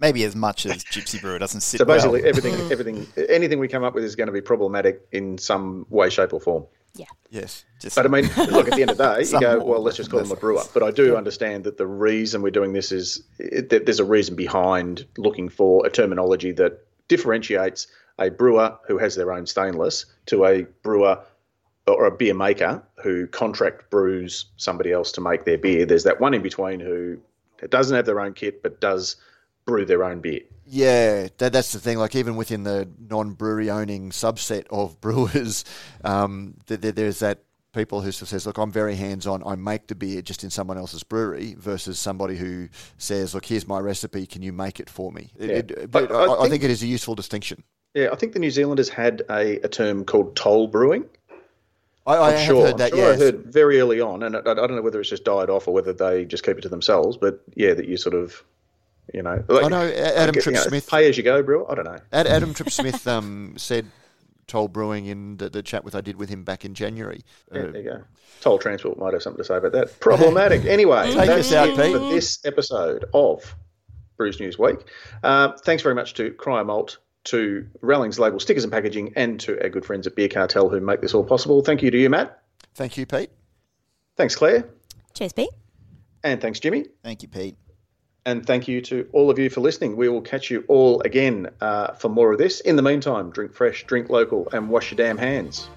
Maybe 0.00 0.24
as 0.24 0.36
much 0.36 0.64
as 0.64 0.84
Gypsy 0.84 1.20
Brewer 1.20 1.38
doesn't 1.38 1.60
sit. 1.60 1.78
So 1.78 1.84
basically, 1.84 2.22
well. 2.22 2.28
everything, 2.28 2.54
everything, 2.72 3.06
anything 3.28 3.58
we 3.58 3.68
come 3.68 3.82
up 3.82 3.94
with 3.94 4.04
is 4.04 4.14
going 4.14 4.28
to 4.28 4.32
be 4.32 4.40
problematic 4.40 5.06
in 5.12 5.38
some 5.38 5.86
way, 5.90 6.08
shape, 6.08 6.32
or 6.32 6.40
form. 6.40 6.66
Yeah. 6.94 7.06
Yes. 7.30 7.64
Just 7.80 7.96
But 7.96 8.06
I 8.06 8.08
mean, 8.08 8.24
look, 8.50 8.68
at 8.68 8.74
the 8.74 8.82
end 8.82 8.90
of 8.90 8.96
the 8.96 9.14
day, 9.14 9.24
you 9.24 9.40
go, 9.40 9.62
well, 9.62 9.80
let's 9.82 9.96
just 9.96 10.10
call 10.10 10.20
them 10.20 10.32
a 10.32 10.36
brewer. 10.36 10.62
But 10.72 10.82
I 10.82 10.90
do 10.90 11.16
understand 11.16 11.64
that 11.64 11.78
the 11.78 11.86
reason 11.86 12.42
we're 12.42 12.50
doing 12.50 12.72
this 12.72 12.90
is 12.90 13.22
it, 13.38 13.68
that 13.70 13.86
there's 13.86 14.00
a 14.00 14.04
reason 14.04 14.34
behind 14.34 15.06
looking 15.16 15.48
for 15.48 15.86
a 15.86 15.90
terminology 15.90 16.52
that 16.52 16.84
differentiates 17.08 17.86
a 18.18 18.30
brewer 18.30 18.76
who 18.86 18.98
has 18.98 19.14
their 19.14 19.32
own 19.32 19.46
stainless 19.46 20.06
to 20.26 20.44
a 20.44 20.62
brewer 20.82 21.22
or 21.86 22.06
a 22.06 22.10
beer 22.10 22.34
maker 22.34 22.82
who 23.02 23.26
contract 23.28 23.90
brews 23.90 24.46
somebody 24.56 24.92
else 24.92 25.12
to 25.12 25.20
make 25.20 25.44
their 25.44 25.58
beer. 25.58 25.86
There's 25.86 26.04
that 26.04 26.20
one 26.20 26.34
in 26.34 26.42
between 26.42 26.80
who 26.80 27.18
doesn't 27.68 27.94
have 27.94 28.06
their 28.06 28.20
own 28.20 28.34
kit 28.34 28.62
but 28.62 28.80
does 28.80 29.16
brew 29.68 29.84
their 29.84 30.02
own 30.02 30.20
beer. 30.20 30.40
Yeah, 30.66 31.28
that, 31.38 31.52
that's 31.52 31.72
the 31.72 31.78
thing. 31.78 31.98
Like 31.98 32.16
even 32.16 32.36
within 32.36 32.62
the 32.64 32.88
non-brewery 32.98 33.70
owning 33.70 34.10
subset 34.10 34.66
of 34.70 35.00
brewers, 35.02 35.64
um, 36.04 36.54
th- 36.66 36.80
th- 36.80 36.94
there's 36.94 37.18
that 37.20 37.42
people 37.74 38.00
who 38.00 38.10
says, 38.10 38.46
"Look, 38.46 38.58
I'm 38.58 38.72
very 38.72 38.96
hands-on. 38.96 39.42
I 39.46 39.54
make 39.54 39.86
the 39.86 39.94
beer 39.94 40.22
just 40.22 40.42
in 40.44 40.50
someone 40.50 40.78
else's 40.78 41.02
brewery," 41.02 41.54
versus 41.58 41.98
somebody 41.98 42.36
who 42.36 42.68
says, 42.96 43.34
"Look, 43.34 43.44
here's 43.46 43.68
my 43.68 43.78
recipe. 43.78 44.26
Can 44.26 44.42
you 44.42 44.52
make 44.52 44.80
it 44.80 44.90
for 44.90 45.12
me?" 45.12 45.30
It- 45.38 45.50
Yeah. 45.50 45.82
it- 45.82 45.90
But 45.90 46.10
I 46.10 46.14
I, 46.14 46.24
I 46.24 46.36
think 46.40 46.50
think- 46.52 46.64
it 46.64 46.70
is 46.70 46.82
a 46.82 46.86
useful 46.86 47.14
distinction. 47.14 47.62
Yeah, 47.94 48.08
I 48.12 48.16
think 48.16 48.32
the 48.34 48.38
New 48.38 48.50
Zealanders 48.50 48.88
had 48.90 49.22
a, 49.30 49.58
a 49.60 49.68
term 49.68 50.04
called 50.04 50.36
toll 50.36 50.66
brewing. 50.68 51.04
I, 52.06 52.14
I 52.16 52.26
I'm 52.30 52.36
have 52.36 52.46
sure. 52.46 52.66
heard 52.66 52.78
that. 52.78 52.92
I'm 52.92 52.98
sure 52.98 53.10
yes. 53.10 53.20
I 53.20 53.24
heard 53.24 53.44
very 53.46 53.80
early 53.80 54.00
on, 54.00 54.22
and 54.22 54.36
I, 54.36 54.40
I 54.40 54.54
don't 54.54 54.76
know 54.76 54.82
whether 54.82 55.00
it's 55.00 55.08
just 55.10 55.24
died 55.24 55.48
off 55.50 55.66
or 55.68 55.72
whether 55.74 55.92
they 55.94 56.24
just 56.26 56.44
keep 56.44 56.58
it 56.58 56.62
to 56.62 56.68
themselves. 56.68 57.16
But 57.16 57.40
yeah, 57.54 57.72
that 57.74 57.86
you 57.88 57.96
sort 57.96 58.14
of, 58.14 58.44
you 59.14 59.22
know, 59.22 59.42
like, 59.48 59.64
I 59.64 59.68
know 59.68 59.82
A- 59.86 60.18
Adam 60.18 60.34
you 60.44 60.52
know, 60.52 60.60
Smith. 60.60 60.88
pay 60.88 61.08
as 61.08 61.16
you 61.16 61.22
go, 61.22 61.42
brewer. 61.42 61.70
I 61.70 61.74
don't 61.74 61.84
know. 61.84 61.98
Ad- 62.12 62.26
Adam 62.26 62.54
Tripp 62.54 62.70
Smith 62.70 63.06
um, 63.08 63.54
said 63.56 63.86
toll 64.46 64.68
brewing 64.68 65.06
in 65.06 65.36
the, 65.36 65.50
the 65.50 65.62
chat 65.62 65.84
with 65.84 65.94
I 65.94 66.00
did 66.00 66.16
with 66.16 66.28
him 66.28 66.42
back 66.44 66.64
in 66.64 66.74
January. 66.74 67.22
Yeah, 67.52 67.60
Uh, 67.60 67.70
there 67.72 67.76
you 67.82 67.90
go. 67.90 68.02
Toll 68.40 68.58
transport 68.58 68.98
might 68.98 69.12
have 69.12 69.22
something 69.22 69.38
to 69.42 69.44
say 69.44 69.56
about 69.56 69.72
that. 69.72 69.98
Problematic. 70.00 70.64
Anyway, 70.64 71.12
Take 71.12 71.26
that's 71.26 71.48
us 71.48 71.52
out, 71.52 71.68
it 71.70 71.76
Pete. 71.76 71.92
for 71.92 71.98
this 72.10 72.38
episode 72.44 73.04
of 73.12 73.54
Brews 74.16 74.40
News 74.40 74.58
Week. 74.58 74.78
Uh, 75.22 75.52
thanks 75.58 75.82
very 75.82 75.94
much 75.94 76.14
to 76.14 76.30
Cryer 76.32 76.64
Malt, 76.64 76.98
to 77.24 77.66
Rallings 77.82 78.18
Label 78.18 78.40
Stickers 78.40 78.64
and 78.64 78.72
Packaging, 78.72 79.12
and 79.16 79.38
to 79.40 79.60
our 79.62 79.68
good 79.68 79.84
friends 79.84 80.06
at 80.06 80.14
Beer 80.16 80.28
Cartel 80.28 80.68
who 80.68 80.80
make 80.80 81.00
this 81.02 81.14
all 81.14 81.24
possible. 81.24 81.62
Thank 81.62 81.82
you 81.82 81.90
to 81.90 81.98
you, 81.98 82.08
Matt. 82.08 82.40
thank 82.74 82.96
you, 82.96 83.04
Pete. 83.06 83.30
Thanks, 84.16 84.34
Claire. 84.34 84.64
Cheers, 85.14 85.32
Pete. 85.34 85.50
And 86.24 86.40
thanks, 86.40 86.58
Jimmy. 86.58 86.86
Thank 87.04 87.22
you, 87.22 87.28
Pete. 87.28 87.56
And 88.24 88.44
thank 88.44 88.68
you 88.68 88.80
to 88.82 89.08
all 89.12 89.30
of 89.30 89.38
you 89.38 89.48
for 89.48 89.60
listening. 89.60 89.96
We 89.96 90.08
will 90.08 90.20
catch 90.20 90.50
you 90.50 90.64
all 90.68 91.00
again 91.02 91.48
uh, 91.60 91.94
for 91.94 92.08
more 92.08 92.32
of 92.32 92.38
this. 92.38 92.60
In 92.60 92.76
the 92.76 92.82
meantime, 92.82 93.30
drink 93.30 93.54
fresh, 93.54 93.84
drink 93.84 94.10
local, 94.10 94.48
and 94.52 94.68
wash 94.68 94.90
your 94.90 94.96
damn 94.96 95.16
hands. 95.16 95.68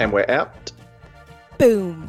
And 0.00 0.12
we're 0.12 0.26
out. 0.28 0.72
Boom. 1.58 2.08